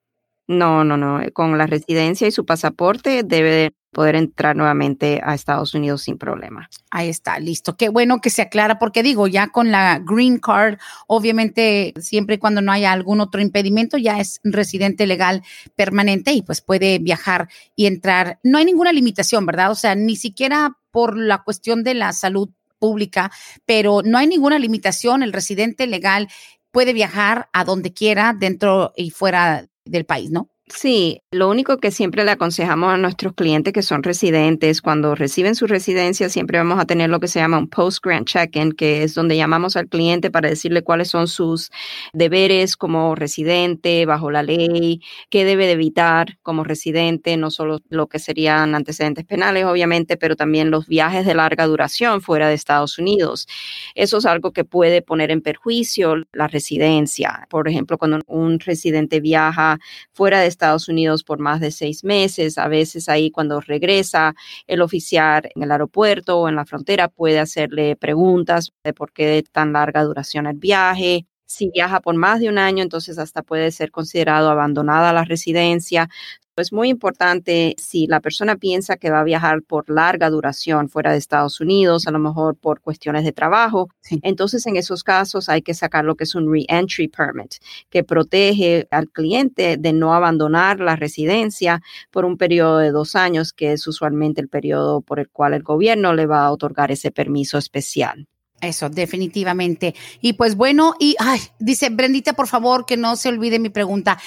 No, 0.48 0.84
no, 0.84 0.96
no. 0.96 1.22
Con 1.34 1.58
la 1.58 1.66
residencia 1.66 2.28
y 2.28 2.32
su 2.32 2.46
pasaporte 2.46 3.24
debe 3.24 3.74
poder 3.92 4.16
entrar 4.16 4.56
nuevamente 4.56 5.22
a 5.24 5.34
Estados 5.34 5.74
Unidos 5.74 6.04
sin 6.04 6.18
problema. 6.18 6.70
Ahí 6.92 7.10
está, 7.10 7.40
listo. 7.40 7.78
Qué 7.78 7.90
bueno 7.90 8.20
que 8.20 8.30
se 8.30 8.42
aclara, 8.44 8.78
porque 8.78 9.02
digo, 9.02 9.26
ya 9.26 9.48
con 9.48 9.72
la 9.72 10.00
green 10.00 10.38
card, 10.38 10.78
obviamente, 11.08 11.94
siempre 11.98 12.36
y 12.36 12.38
cuando 12.38 12.62
no 12.62 12.74
haya 12.74 12.92
algún 12.92 13.22
otro 13.22 13.42
impedimento, 13.42 13.98
ya 13.98 14.20
es 14.20 14.42
residente 14.44 15.08
legal 15.08 15.42
permanente 15.76 16.34
y 16.34 16.42
pues 16.42 16.62
puede 16.62 17.00
viajar 17.00 17.48
y 17.76 17.88
entrar. 17.88 18.38
No 18.44 18.58
hay 18.58 18.66
ninguna 18.66 18.92
limitación, 18.92 19.46
¿verdad? 19.46 19.72
O 19.72 19.76
sea, 19.76 19.96
ni 19.96 20.18
siquiera 20.18 20.78
por 20.92 21.18
la 21.18 21.44
cuestión 21.44 21.84
de 21.84 21.94
la 21.94 22.12
salud 22.12 22.50
pública, 22.80 23.32
pero 23.66 24.02
no 24.04 24.18
hay 24.18 24.28
ninguna 24.28 24.60
limitación. 24.60 25.24
El 25.24 25.34
residente 25.34 25.88
legal 25.88 26.30
puede 26.72 26.94
viajar 26.94 27.50
a 27.54 27.64
donde 27.64 27.94
quiera, 27.94 28.36
dentro 28.38 28.94
y 28.96 29.10
fuera 29.10 29.68
del 29.86 30.06
país, 30.06 30.32
¿no? 30.32 30.50
Sí, 30.68 31.22
lo 31.30 31.48
único 31.48 31.78
que 31.78 31.92
siempre 31.92 32.24
le 32.26 32.32
aconsejamos 32.32 32.92
a 32.92 32.98
nuestros 32.98 33.34
clientes 33.36 33.72
que 33.72 33.84
son 33.84 34.02
residentes, 34.02 34.82
cuando 34.82 35.14
reciben 35.14 35.54
su 35.54 35.68
residencia, 35.68 36.28
siempre 36.28 36.58
vamos 36.58 36.80
a 36.80 36.86
tener 36.86 37.12
lo 37.12 37.20
que 37.20 37.28
se 37.28 37.40
llama 37.40 37.60
un 37.60 37.68
post-grant 37.70 38.28
check-in, 38.28 38.72
que 38.72 39.04
es 39.04 39.14
donde 39.14 39.38
llamamos 39.38 39.76
al 39.76 39.88
cliente 39.88 40.32
para 40.32 40.50
decirle 40.50 40.82
cuáles 40.82 41.10
son 41.10 41.28
sus 41.28 41.70
deberes 42.14 42.78
como 42.78 43.14
residente 43.14 44.08
bajo 44.08 44.32
la 44.32 44.42
ley, 44.42 45.02
qué 45.30 45.46
debe 45.46 45.68
de 45.68 45.74
evitar 45.74 46.40
como 46.42 46.64
residente, 46.64 47.38
no 47.38 47.52
solo 47.52 47.82
lo 47.90 48.08
que 48.08 48.18
serían 48.18 48.74
antecedentes 48.74 49.24
penales, 49.24 49.66
obviamente, 49.66 50.18
pero 50.18 50.36
también 50.36 50.72
los 50.72 50.88
viajes 50.88 51.28
de 51.28 51.36
larga 51.36 51.68
duración 51.68 52.22
fuera 52.22 52.48
de 52.48 52.56
Estados 52.56 52.98
Unidos. 52.98 53.46
Eso 53.94 54.18
es 54.18 54.26
algo 54.26 54.52
que 54.52 54.64
puede 54.64 55.04
poner 55.04 55.30
en 55.30 55.42
perjuicio 55.42 56.16
la 56.34 56.48
residencia. 56.48 57.46
Por 57.52 57.68
ejemplo, 57.68 58.00
cuando 58.00 58.20
un 58.26 58.60
residente 58.60 59.20
viaja 59.20 59.78
fuera 60.12 60.40
de 60.40 60.55
Estados 60.56 60.88
Unidos 60.90 61.24
por 61.24 61.40
más 61.40 61.60
de 61.60 61.72
seis 61.72 62.04
meses. 62.04 62.58
A 62.58 62.68
veces 62.68 63.10
ahí 63.10 63.30
cuando 63.32 63.60
regresa 63.62 64.34
el 64.68 64.82
oficial 64.82 65.50
en 65.54 65.64
el 65.64 65.72
aeropuerto 65.72 66.40
o 66.40 66.50
en 66.50 66.56
la 66.56 66.66
frontera 66.66 67.08
puede 67.10 67.40
hacerle 67.40 67.96
preguntas 67.96 68.72
de 68.84 68.94
por 68.94 69.12
qué 69.12 69.28
de 69.28 69.44
tan 69.44 69.74
larga 69.74 70.04
duración 70.04 70.48
el 70.48 70.58
viaje. 70.58 71.26
Si 71.46 71.70
viaja 71.70 72.00
por 72.02 72.16
más 72.16 72.40
de 72.40 72.50
un 72.50 72.58
año, 72.58 72.82
entonces 72.82 73.20
hasta 73.20 73.44
puede 73.44 73.70
ser 73.72 73.92
considerado 73.92 74.50
abandonada 74.50 75.14
la 75.14 75.26
residencia. 75.26 76.10
Es 76.58 76.72
muy 76.72 76.88
importante 76.88 77.76
si 77.78 78.08
la 78.08 78.22
persona 78.22 78.56
piensa 78.56 78.96
que 78.96 79.10
va 79.10 79.20
a 79.20 79.26
viajar 79.26 79.62
por 79.62 79.90
larga 79.90 80.30
duración 80.30 80.88
fuera 80.88 81.12
de 81.12 81.18
Estados 81.18 81.60
Unidos, 81.60 82.08
a 82.08 82.12
lo 82.12 82.20
mejor 82.20 82.56
por 82.56 82.80
cuestiones 82.80 83.26
de 83.26 83.34
trabajo. 83.34 83.90
Entonces, 84.22 84.66
en 84.66 84.78
esos 84.78 85.04
casos 85.04 85.50
hay 85.50 85.62
que 85.62 85.74
sacar 85.74 86.06
lo 86.06 86.16
que 86.16 86.24
es 86.24 86.34
un 86.34 86.50
re-entry 86.50 87.10
permit, 87.10 87.56
que 87.90 88.06
protege 88.06 88.88
al 88.90 89.10
cliente 89.10 89.76
de 89.76 89.92
no 89.92 90.14
abandonar 90.14 90.80
la 90.80 90.96
residencia 90.96 91.82
por 92.10 92.24
un 92.24 92.38
periodo 92.38 92.78
de 92.78 92.92
dos 92.92 93.18
años, 93.18 93.52
que 93.52 93.74
es 93.74 93.86
usualmente 93.86 94.40
el 94.40 94.48
periodo 94.48 95.02
por 95.02 95.20
el 95.20 95.30
cual 95.30 95.56
el 95.56 95.64
gobierno 95.64 96.14
le 96.14 96.26
va 96.26 96.46
a 96.46 96.52
otorgar 96.52 96.90
ese 96.90 97.12
permiso 97.12 97.58
especial. 97.58 98.28
Eso, 98.62 98.90
definitivamente. 98.90 99.94
Y 100.22 100.34
pues 100.34 100.56
bueno, 100.56 100.96
y 101.00 101.16
ay, 101.20 101.40
dice 101.60 101.90
Brendita, 101.90 102.34
por 102.34 102.48
favor, 102.48 102.86
que 102.86 102.98
no 102.98 103.16
se 103.16 103.30
olvide 103.30 103.60
mi 103.60 103.70
pregunta. 103.70 104.18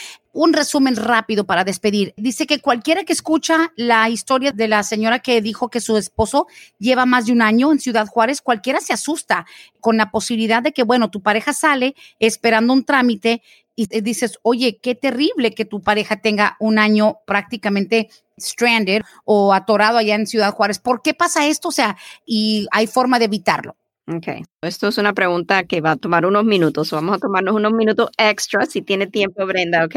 Un 0.40 0.52
resumen 0.52 0.94
rápido 0.94 1.46
para 1.46 1.64
despedir. 1.64 2.14
Dice 2.16 2.46
que 2.46 2.60
cualquiera 2.60 3.02
que 3.02 3.12
escucha 3.12 3.72
la 3.74 4.08
historia 4.08 4.52
de 4.52 4.68
la 4.68 4.84
señora 4.84 5.18
que 5.18 5.42
dijo 5.42 5.68
que 5.68 5.80
su 5.80 5.96
esposo 5.96 6.46
lleva 6.78 7.06
más 7.06 7.26
de 7.26 7.32
un 7.32 7.42
año 7.42 7.72
en 7.72 7.80
Ciudad 7.80 8.06
Juárez, 8.06 8.40
cualquiera 8.40 8.80
se 8.80 8.92
asusta 8.92 9.46
con 9.80 9.96
la 9.96 10.12
posibilidad 10.12 10.62
de 10.62 10.70
que, 10.70 10.84
bueno, 10.84 11.10
tu 11.10 11.22
pareja 11.22 11.52
sale 11.52 11.96
esperando 12.20 12.72
un 12.72 12.84
trámite 12.84 13.42
y 13.74 13.86
dices, 14.00 14.38
oye, 14.42 14.78
qué 14.80 14.94
terrible 14.94 15.56
que 15.56 15.64
tu 15.64 15.82
pareja 15.82 16.20
tenga 16.20 16.56
un 16.60 16.78
año 16.78 17.16
prácticamente 17.26 18.08
stranded 18.38 19.02
o 19.24 19.52
atorado 19.52 19.98
allá 19.98 20.14
en 20.14 20.28
Ciudad 20.28 20.54
Juárez. 20.54 20.78
¿Por 20.78 21.02
qué 21.02 21.14
pasa 21.14 21.48
esto? 21.48 21.66
O 21.66 21.72
sea, 21.72 21.96
y 22.24 22.68
hay 22.70 22.86
forma 22.86 23.18
de 23.18 23.24
evitarlo. 23.24 23.74
Ok, 24.06 24.46
esto 24.62 24.86
es 24.86 24.98
una 24.98 25.14
pregunta 25.14 25.64
que 25.64 25.80
va 25.80 25.90
a 25.90 25.96
tomar 25.96 26.24
unos 26.26 26.44
minutos. 26.44 26.92
Vamos 26.92 27.16
a 27.16 27.18
tomarnos 27.18 27.56
unos 27.56 27.72
minutos 27.72 28.10
extra 28.16 28.66
si 28.66 28.82
tiene 28.82 29.08
tiempo, 29.08 29.44
Brenda, 29.44 29.84
ok. 29.84 29.96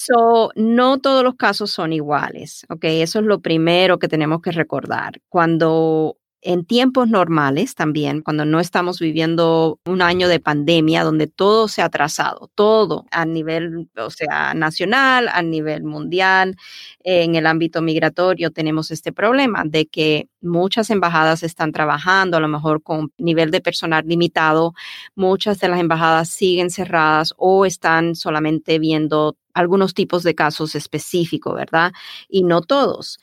So, 0.00 0.50
no 0.54 1.00
todos 1.00 1.24
los 1.24 1.34
casos 1.34 1.72
son 1.72 1.92
iguales, 1.92 2.64
ok. 2.68 2.84
Eso 2.84 3.18
es 3.18 3.24
lo 3.24 3.40
primero 3.40 3.98
que 3.98 4.06
tenemos 4.06 4.40
que 4.40 4.52
recordar. 4.52 5.20
Cuando 5.28 6.17
en 6.42 6.64
tiempos 6.64 7.08
normales 7.08 7.74
también, 7.74 8.22
cuando 8.22 8.44
no 8.44 8.60
estamos 8.60 9.00
viviendo 9.00 9.80
un 9.86 10.02
año 10.02 10.28
de 10.28 10.40
pandemia 10.40 11.04
donde 11.04 11.26
todo 11.26 11.68
se 11.68 11.82
ha 11.82 11.86
atrasado, 11.86 12.50
todo 12.54 13.06
a 13.10 13.24
nivel, 13.24 13.88
o 13.96 14.10
sea, 14.10 14.54
nacional, 14.54 15.28
a 15.32 15.42
nivel 15.42 15.82
mundial, 15.84 16.56
en 17.02 17.34
el 17.34 17.46
ámbito 17.46 17.82
migratorio 17.82 18.50
tenemos 18.52 18.90
este 18.90 19.12
problema 19.12 19.64
de 19.66 19.86
que 19.86 20.28
muchas 20.40 20.90
embajadas 20.90 21.42
están 21.42 21.72
trabajando 21.72 22.36
a 22.36 22.40
lo 22.40 22.48
mejor 22.48 22.82
con 22.82 23.12
nivel 23.18 23.50
de 23.50 23.60
personal 23.60 24.04
limitado, 24.06 24.74
muchas 25.16 25.58
de 25.60 25.68
las 25.68 25.80
embajadas 25.80 26.28
siguen 26.28 26.70
cerradas 26.70 27.34
o 27.36 27.66
están 27.66 28.14
solamente 28.14 28.78
viendo 28.78 29.36
algunos 29.54 29.92
tipos 29.94 30.22
de 30.22 30.34
casos 30.36 30.74
específicos, 30.76 31.54
¿verdad? 31.54 31.92
Y 32.28 32.44
no 32.44 32.60
todos. 32.60 33.18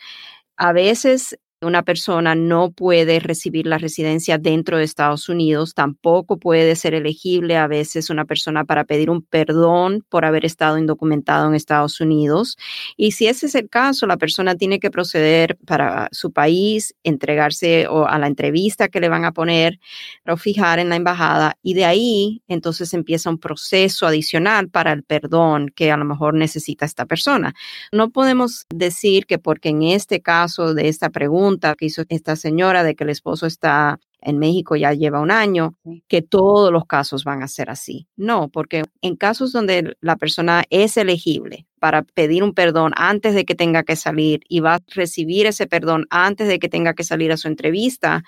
A 0.57 0.73
veces 0.73 1.37
una 1.65 1.83
persona 1.83 2.35
no 2.35 2.71
puede 2.71 3.19
recibir 3.19 3.67
la 3.67 3.77
residencia 3.77 4.37
dentro 4.37 4.77
de 4.77 4.83
Estados 4.83 5.29
Unidos, 5.29 5.73
tampoco 5.73 6.37
puede 6.37 6.75
ser 6.75 6.93
elegible 6.93 7.57
a 7.57 7.67
veces 7.67 8.09
una 8.09 8.25
persona 8.25 8.65
para 8.65 8.83
pedir 8.85 9.09
un 9.09 9.21
perdón 9.21 10.05
por 10.09 10.25
haber 10.25 10.45
estado 10.45 10.77
indocumentado 10.77 11.47
en 11.47 11.55
Estados 11.55 11.99
Unidos. 11.99 12.57
Y 12.97 13.11
si 13.11 13.27
ese 13.27 13.47
es 13.47 13.55
el 13.55 13.69
caso, 13.69 14.07
la 14.07 14.17
persona 14.17 14.55
tiene 14.55 14.79
que 14.79 14.91
proceder 14.91 15.57
para 15.65 16.09
su 16.11 16.31
país, 16.31 16.95
entregarse 17.03 17.87
a 18.07 18.19
la 18.19 18.27
entrevista 18.27 18.87
que 18.87 18.99
le 18.99 19.09
van 19.09 19.25
a 19.25 19.31
poner 19.31 19.79
o 20.27 20.37
fijar 20.37 20.79
en 20.79 20.89
la 20.89 20.95
embajada 20.95 21.57
y 21.61 21.73
de 21.73 21.85
ahí 21.85 22.41
entonces 22.47 22.93
empieza 22.93 23.29
un 23.29 23.39
proceso 23.39 24.07
adicional 24.07 24.69
para 24.69 24.91
el 24.91 25.03
perdón 25.03 25.71
que 25.75 25.91
a 25.91 25.97
lo 25.97 26.05
mejor 26.05 26.33
necesita 26.33 26.85
esta 26.85 27.05
persona. 27.05 27.53
No 27.91 28.09
podemos 28.09 28.65
decir 28.73 29.25
que 29.25 29.37
porque 29.39 29.69
en 29.69 29.83
este 29.83 30.21
caso 30.21 30.73
de 30.73 30.87
esta 30.87 31.09
pregunta, 31.09 31.54
que 31.77 31.85
hizo 31.85 32.03
esta 32.09 32.35
señora 32.35 32.83
de 32.83 32.95
que 32.95 33.03
el 33.03 33.09
esposo 33.09 33.45
está 33.45 33.99
en 34.25 34.39
México 34.39 34.75
ya 34.75 34.91
lleva 34.91 35.21
un 35.21 35.31
año, 35.31 35.75
que 36.07 36.21
todos 36.21 36.71
los 36.71 36.85
casos 36.85 37.23
van 37.23 37.43
a 37.43 37.47
ser 37.47 37.69
así. 37.69 38.07
No, 38.17 38.49
porque 38.49 38.83
en 39.01 39.15
casos 39.15 39.51
donde 39.51 39.95
la 40.01 40.15
persona 40.15 40.63
es 40.71 40.97
elegible 40.97 41.67
para 41.79 42.01
pedir 42.01 42.43
un 42.43 42.53
perdón 42.53 42.91
antes 42.95 43.35
de 43.35 43.45
que 43.45 43.53
tenga 43.53 43.83
que 43.83 43.95
salir 43.95 44.41
y 44.49 44.59
va 44.61 44.75
a 44.75 44.83
recibir 44.87 45.45
ese 45.45 45.67
perdón 45.67 46.07
antes 46.09 46.47
de 46.47 46.57
que 46.57 46.69
tenga 46.69 46.95
que 46.95 47.03
salir 47.03 47.31
a 47.31 47.37
su 47.37 47.47
entrevista, 47.47 48.23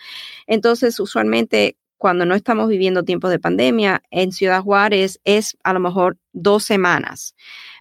entonces 0.46 1.00
usualmente 1.00 1.76
cuando 1.98 2.28
no 2.28 2.36
estamos 2.36 2.70
viviendo 2.70 3.04
tiempos 3.04 3.32
de 3.32 3.40
pandemia, 3.40 4.04
en 4.12 4.32
Ciudad 4.32 4.62
Juárez 4.62 5.20
es 5.24 5.58
a 5.64 5.74
lo 5.74 5.80
mejor 5.80 6.18
dos 6.32 6.64
semanas 6.64 7.36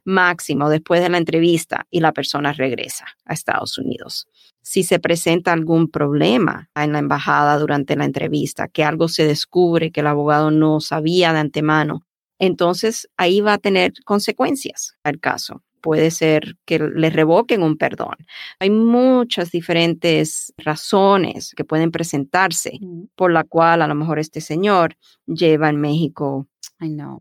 máximo 0.05 0.71
después 0.71 1.03
de 1.03 1.11
la 1.11 1.19
entrevista 1.19 1.87
y 1.91 2.01
la 2.01 2.13
persona 2.13 2.55
regresa 2.55 3.05
a 3.27 3.35
Estados 3.35 3.77
Unidos 3.77 4.27
si 4.67 4.83
se 4.83 4.99
presenta 4.99 5.53
algún 5.53 5.89
problema 5.89 6.69
en 6.75 6.91
la 6.91 6.99
embajada 6.99 7.57
durante 7.57 7.95
la 7.95 8.05
entrevista, 8.05 8.67
que 8.67 8.83
algo 8.83 9.07
se 9.07 9.25
descubre 9.25 9.93
que 9.93 10.01
el 10.01 10.09
abogado 10.09 10.51
no 10.51 10.81
sabía 10.81 11.33
de 11.33 11.39
antemano, 11.39 12.05
entonces 12.41 13.09
ahí 13.17 13.41
va 13.41 13.53
a 13.53 13.59
tener 13.59 13.93
consecuencias 14.05 14.97
el 15.05 15.21
caso. 15.21 15.63
Puede 15.83 16.11
ser 16.11 16.57
que 16.65 16.81
le 16.81 17.11
revoquen 17.11 17.63
un 17.63 17.77
perdón. 17.77 18.17
Hay 18.59 18.71
muchas 18.71 19.53
diferentes 19.53 20.53
razones 20.57 21.55
que 21.57 21.65
pueden 21.65 21.93
presentarse 21.93 22.81
por 23.15 23.31
la 23.31 23.45
cual 23.45 23.83
a 23.83 23.87
lo 23.87 23.95
mejor 23.95 24.19
este 24.19 24.41
señor 24.41 24.97
lleva 25.27 25.69
en 25.69 25.81
México 25.81 26.49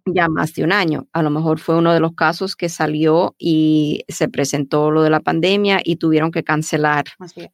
ya 0.06 0.28
más 0.28 0.54
de 0.54 0.64
un 0.64 0.72
año. 0.74 1.08
A 1.14 1.22
lo 1.22 1.30
mejor 1.30 1.60
fue 1.60 1.78
uno 1.78 1.94
de 1.94 2.00
los 2.00 2.14
casos 2.14 2.56
que 2.56 2.68
salió 2.68 3.36
y 3.38 4.04
se 4.10 4.28
presentó 4.28 4.92
lo 4.92 5.02
de 5.02 5.10
la 5.10 5.22
pandemia 5.22 5.80
y 5.84 5.96
tuvieron 5.96 6.32
que 6.32 6.44
cancelar 6.44 7.06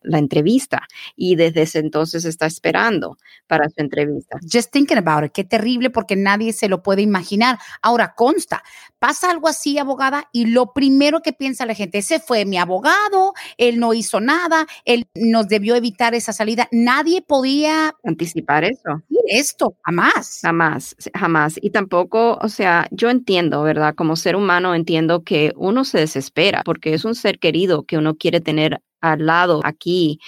la 0.01 0.17
entrevista. 0.17 0.87
Y 1.15 1.35
desde 1.35 1.63
ese 1.63 1.79
entonces 1.79 2.25
está 2.25 2.47
esperando 2.47 3.17
para 3.47 3.69
su 3.69 3.75
entrevista. 3.77 4.39
Just 4.41 4.71
thinking 4.71 4.97
about 4.97 5.25
it. 5.25 5.31
Qué 5.31 5.43
terrible 5.43 5.89
porque 5.89 6.15
nadie 6.15 6.53
se 6.53 6.67
lo 6.69 6.81
puede 6.81 7.03
imaginar. 7.03 7.59
Ahora 7.81 8.13
consta, 8.15 8.63
pasa 8.97 9.29
algo 9.29 9.47
así, 9.47 9.77
abogada, 9.77 10.27
y 10.31 10.45
lo 10.45 10.73
primero 10.73 11.21
que 11.21 11.33
piensa 11.33 11.65
la 11.65 11.75
gente, 11.75 11.99
ese 11.99 12.19
fue 12.19 12.45
mi 12.45 12.57
abogado, 12.57 13.33
él 13.57 13.79
no 13.79 13.93
hizo 13.93 14.19
nada, 14.19 14.65
él 14.85 15.05
nos 15.15 15.47
debió 15.47 15.75
evitar 15.75 16.15
esa 16.15 16.33
salida. 16.33 16.67
Nadie 16.71 17.21
podía 17.21 17.95
anticipar 18.03 18.63
eso. 18.63 19.01
Esto, 19.27 19.75
jamás. 19.83 20.39
Jamás, 20.41 20.95
jamás. 21.13 21.55
Y 21.61 21.69
tampoco 21.69 21.90
poco, 21.91 22.39
o 22.41 22.49
sea, 22.49 22.87
yo 22.89 23.11
entiendo, 23.11 23.61
¿verdad? 23.61 23.93
Como 23.93 24.15
ser 24.15 24.35
humano 24.35 24.73
entiendo 24.73 25.23
que 25.23 25.51
uno 25.57 25.83
se 25.83 25.99
desespera 25.99 26.63
porque 26.63 26.95
es 26.95 27.05
un 27.05 27.13
ser 27.13 27.37
querido 27.37 27.83
que 27.83 27.97
uno 27.97 28.15
quiere 28.15 28.41
tener 28.41 28.81
al 29.01 29.25
lado 29.27 29.59
aquí 29.63 30.19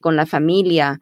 con 0.00 0.16
la 0.16 0.24
familia. 0.24 1.00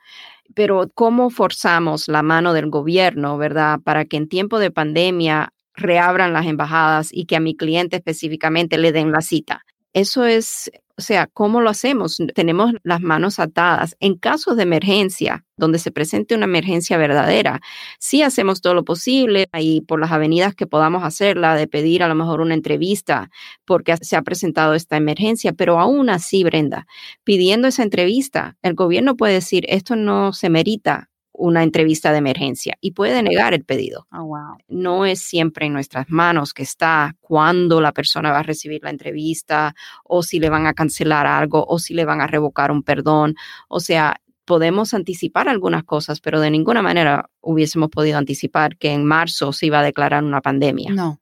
Pero 0.54 0.90
¿cómo 0.94 1.30
forzamos 1.30 2.08
la 2.08 2.22
mano 2.22 2.54
del 2.54 2.70
gobierno, 2.70 3.36
verdad? 3.38 3.78
Para 3.84 4.06
que 4.06 4.16
en 4.16 4.28
tiempo 4.28 4.58
de 4.58 4.70
pandemia 4.70 5.52
reabran 5.74 6.32
las 6.32 6.46
embajadas 6.46 7.10
y 7.12 7.26
que 7.26 7.36
a 7.36 7.40
mi 7.40 7.54
cliente 7.54 7.96
específicamente 7.96 8.78
le 8.78 8.92
den 8.92 9.12
la 9.12 9.20
cita. 9.20 9.62
Eso 9.96 10.24
es 10.24 10.70
o 10.98 11.02
sea, 11.02 11.26
¿cómo 11.26 11.60
lo 11.60 11.68
hacemos? 11.68 12.16
Tenemos 12.34 12.72
las 12.82 13.02
manos 13.02 13.38
atadas. 13.38 13.96
En 14.00 14.16
casos 14.16 14.56
de 14.56 14.62
emergencia, 14.62 15.44
donde 15.58 15.78
se 15.78 15.90
presente 15.90 16.34
una 16.34 16.46
emergencia 16.46 16.96
verdadera, 16.96 17.60
sí 17.98 18.22
hacemos 18.22 18.62
todo 18.62 18.72
lo 18.72 18.82
posible 18.82 19.46
y 19.52 19.82
por 19.82 20.00
las 20.00 20.10
avenidas 20.10 20.54
que 20.54 20.66
podamos 20.66 21.04
hacerla, 21.04 21.54
de 21.54 21.68
pedir 21.68 22.02
a 22.02 22.08
lo 22.08 22.14
mejor 22.14 22.40
una 22.40 22.54
entrevista 22.54 23.30
porque 23.66 23.94
se 23.98 24.16
ha 24.16 24.22
presentado 24.22 24.72
esta 24.72 24.96
emergencia, 24.96 25.52
pero 25.52 25.78
aún 25.78 26.08
así, 26.08 26.44
Brenda, 26.44 26.86
pidiendo 27.24 27.68
esa 27.68 27.82
entrevista, 27.82 28.56
el 28.62 28.74
gobierno 28.74 29.16
puede 29.16 29.34
decir, 29.34 29.66
esto 29.68 29.96
no 29.96 30.32
se 30.32 30.48
merita 30.48 31.10
una 31.38 31.62
entrevista 31.62 32.12
de 32.12 32.18
emergencia 32.18 32.76
y 32.80 32.92
puede 32.92 33.22
negar 33.22 33.54
el 33.54 33.64
pedido. 33.64 34.06
Oh, 34.12 34.36
no 34.68 35.06
es 35.06 35.20
siempre 35.20 35.66
en 35.66 35.72
nuestras 35.72 36.08
manos 36.08 36.52
que 36.52 36.62
está 36.62 37.14
cuándo 37.20 37.80
la 37.80 37.92
persona 37.92 38.32
va 38.32 38.40
a 38.40 38.42
recibir 38.42 38.82
la 38.82 38.90
entrevista 38.90 39.74
o 40.04 40.22
si 40.22 40.40
le 40.40 40.50
van 40.50 40.66
a 40.66 40.74
cancelar 40.74 41.26
algo 41.26 41.64
o 41.66 41.78
si 41.78 41.94
le 41.94 42.04
van 42.04 42.20
a 42.20 42.26
revocar 42.26 42.70
un 42.70 42.82
perdón. 42.82 43.34
O 43.68 43.80
sea, 43.80 44.16
podemos 44.46 44.94
anticipar 44.94 45.48
algunas 45.48 45.84
cosas, 45.84 46.20
pero 46.20 46.40
de 46.40 46.50
ninguna 46.50 46.80
manera 46.80 47.28
hubiésemos 47.40 47.90
podido 47.90 48.16
anticipar 48.16 48.76
que 48.78 48.92
en 48.92 49.04
marzo 49.04 49.52
se 49.52 49.66
iba 49.66 49.80
a 49.80 49.82
declarar 49.82 50.24
una 50.24 50.40
pandemia. 50.40 50.92
No. 50.92 51.20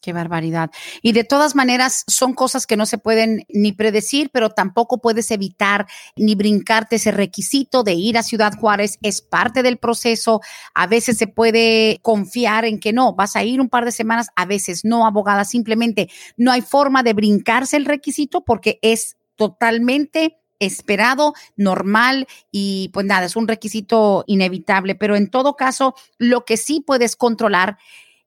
Qué 0.00 0.12
barbaridad. 0.12 0.70
Y 1.02 1.10
de 1.10 1.24
todas 1.24 1.56
maneras, 1.56 2.04
son 2.06 2.32
cosas 2.32 2.66
que 2.68 2.76
no 2.76 2.86
se 2.86 2.96
pueden 2.96 3.44
ni 3.48 3.72
predecir, 3.72 4.30
pero 4.32 4.50
tampoco 4.50 5.00
puedes 5.00 5.32
evitar 5.32 5.86
ni 6.14 6.36
brincarte 6.36 6.96
ese 6.96 7.10
requisito 7.10 7.82
de 7.82 7.94
ir 7.94 8.16
a 8.16 8.22
Ciudad 8.22 8.52
Juárez. 8.56 8.98
Es 9.02 9.20
parte 9.20 9.64
del 9.64 9.78
proceso. 9.78 10.40
A 10.74 10.86
veces 10.86 11.18
se 11.18 11.26
puede 11.26 11.98
confiar 12.02 12.64
en 12.66 12.78
que 12.78 12.92
no, 12.92 13.14
vas 13.14 13.34
a 13.34 13.42
ir 13.42 13.60
un 13.60 13.68
par 13.68 13.84
de 13.84 13.90
semanas, 13.90 14.28
a 14.36 14.46
veces 14.46 14.84
no, 14.84 15.06
abogada. 15.06 15.44
Simplemente 15.44 16.08
no 16.36 16.52
hay 16.52 16.60
forma 16.60 17.02
de 17.02 17.14
brincarse 17.14 17.76
el 17.76 17.84
requisito 17.84 18.44
porque 18.44 18.78
es 18.82 19.16
totalmente 19.34 20.38
esperado, 20.58 21.34
normal 21.56 22.26
y 22.50 22.90
pues 22.92 23.06
nada, 23.06 23.26
es 23.26 23.36
un 23.36 23.48
requisito 23.48 24.24
inevitable, 24.26 24.94
pero 24.94 25.16
en 25.16 25.28
todo 25.30 25.56
caso, 25.56 25.94
lo 26.18 26.44
que 26.44 26.56
sí 26.56 26.82
puedes 26.86 27.16
controlar 27.16 27.78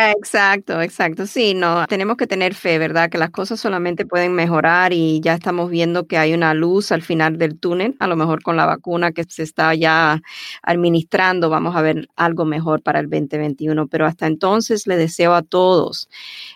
Exacto, 0.00 0.80
exacto. 0.80 1.26
Sí, 1.26 1.54
no, 1.54 1.84
tenemos 1.88 2.16
que 2.16 2.28
tener 2.28 2.54
fe, 2.54 2.78
¿verdad? 2.78 3.10
Que 3.10 3.18
las 3.18 3.30
cosas 3.30 3.58
solamente 3.58 4.06
pueden 4.06 4.32
mejorar 4.32 4.92
y 4.92 5.20
ya 5.20 5.34
estamos 5.34 5.70
viendo 5.70 6.06
que 6.06 6.16
hay 6.16 6.34
una 6.34 6.54
luz 6.54 6.92
al 6.92 7.02
final 7.02 7.36
del 7.36 7.58
túnel, 7.58 7.96
a 7.98 8.06
lo 8.06 8.14
mejor 8.14 8.40
con 8.44 8.56
la 8.56 8.64
vacuna 8.64 9.10
que 9.10 9.24
se 9.24 9.42
está 9.42 9.74
ya 9.74 10.20
administrando, 10.62 11.50
vamos 11.50 11.74
a 11.74 11.82
ver 11.82 12.06
algo 12.14 12.44
mejor 12.44 12.80
para 12.80 13.00
el 13.00 13.10
2021. 13.10 13.88
Pero 13.88 14.06
hasta 14.06 14.28
entonces 14.28 14.86
le 14.86 14.96
deseo 14.96 15.34
a 15.34 15.42
todos, 15.42 16.08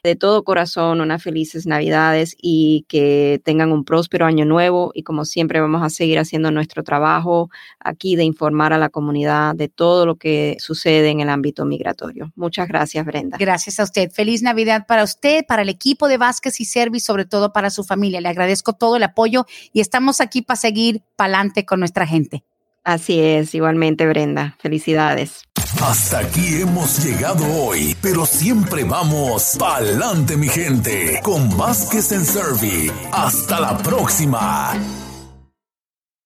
de 0.05 0.14
todo 0.14 0.45
corazón, 0.45 1.01
unas 1.01 1.20
felices 1.20 1.66
Navidades 1.66 2.36
y 2.40 2.84
que 2.88 3.40
tengan 3.45 3.72
un 3.72 3.84
próspero 3.84 4.24
año 4.24 4.45
nuevo 4.45 4.93
y 4.95 5.03
como 5.03 5.24
siempre 5.24 5.61
vamos 5.61 5.82
a 5.82 5.90
seguir 5.90 6.20
haciendo 6.20 6.53
nuestro 6.53 6.84
trabajo 6.84 7.51
aquí 7.80 8.14
de 8.14 8.22
informar 8.22 8.72
a 8.72 8.78
la 8.78 8.88
comunidad 8.88 9.57
de 9.57 9.66
todo 9.68 10.07
lo 10.07 10.14
que 10.14 10.57
sucede 10.61 11.11
en 11.11 11.18
el 11.20 11.28
ámbito 11.28 11.64
migratorio. 11.64 12.30
Muchas 12.36 12.68
gracias, 12.68 13.05
Brenda. 13.05 13.32
Gracias 13.39 13.80
a 13.80 13.85
usted. 13.85 14.11
Feliz 14.11 14.43
Navidad 14.43 14.87
para 14.87 15.05
usted, 15.05 15.45
para 15.47 15.62
el 15.62 15.68
equipo 15.68 16.09
de 16.09 16.18
Vázquez 16.18 16.61
y 16.61 16.64
Servi, 16.64 17.01
sobre 17.01 17.24
todo 17.24 17.53
para 17.53 17.70
su 17.70 17.85
familia. 17.85 18.20
Le 18.20 18.28
agradezco 18.28 18.72
todo 18.72 18.97
el 18.97 19.03
apoyo 19.03 19.47
y 19.72 19.80
estamos 19.80 20.20
aquí 20.20 20.43
para 20.43 20.57
seguir 20.57 21.03
para 21.16 21.35
adelante 21.35 21.64
con 21.64 21.80
nuestra 21.80 22.07
gente. 22.07 22.45
Así 22.85 23.20
es, 23.20 23.55
igualmente 23.55 24.07
Brenda. 24.07 24.57
Felicidades. 24.59 25.45
Hasta 25.80 26.18
aquí 26.18 26.61
hemos 26.61 27.05
llegado 27.05 27.45
hoy, 27.45 27.97
pero 28.01 28.26
siempre 28.26 28.85
vamos 28.85 29.57
pa'lante 29.59 30.37
mi 30.37 30.49
gente 30.49 31.20
con 31.22 31.57
Vázquez 31.57 32.12
en 32.12 32.24
Servi. 32.24 32.91
Hasta 33.12 33.61
la 33.61 33.78
próxima. 33.78 34.74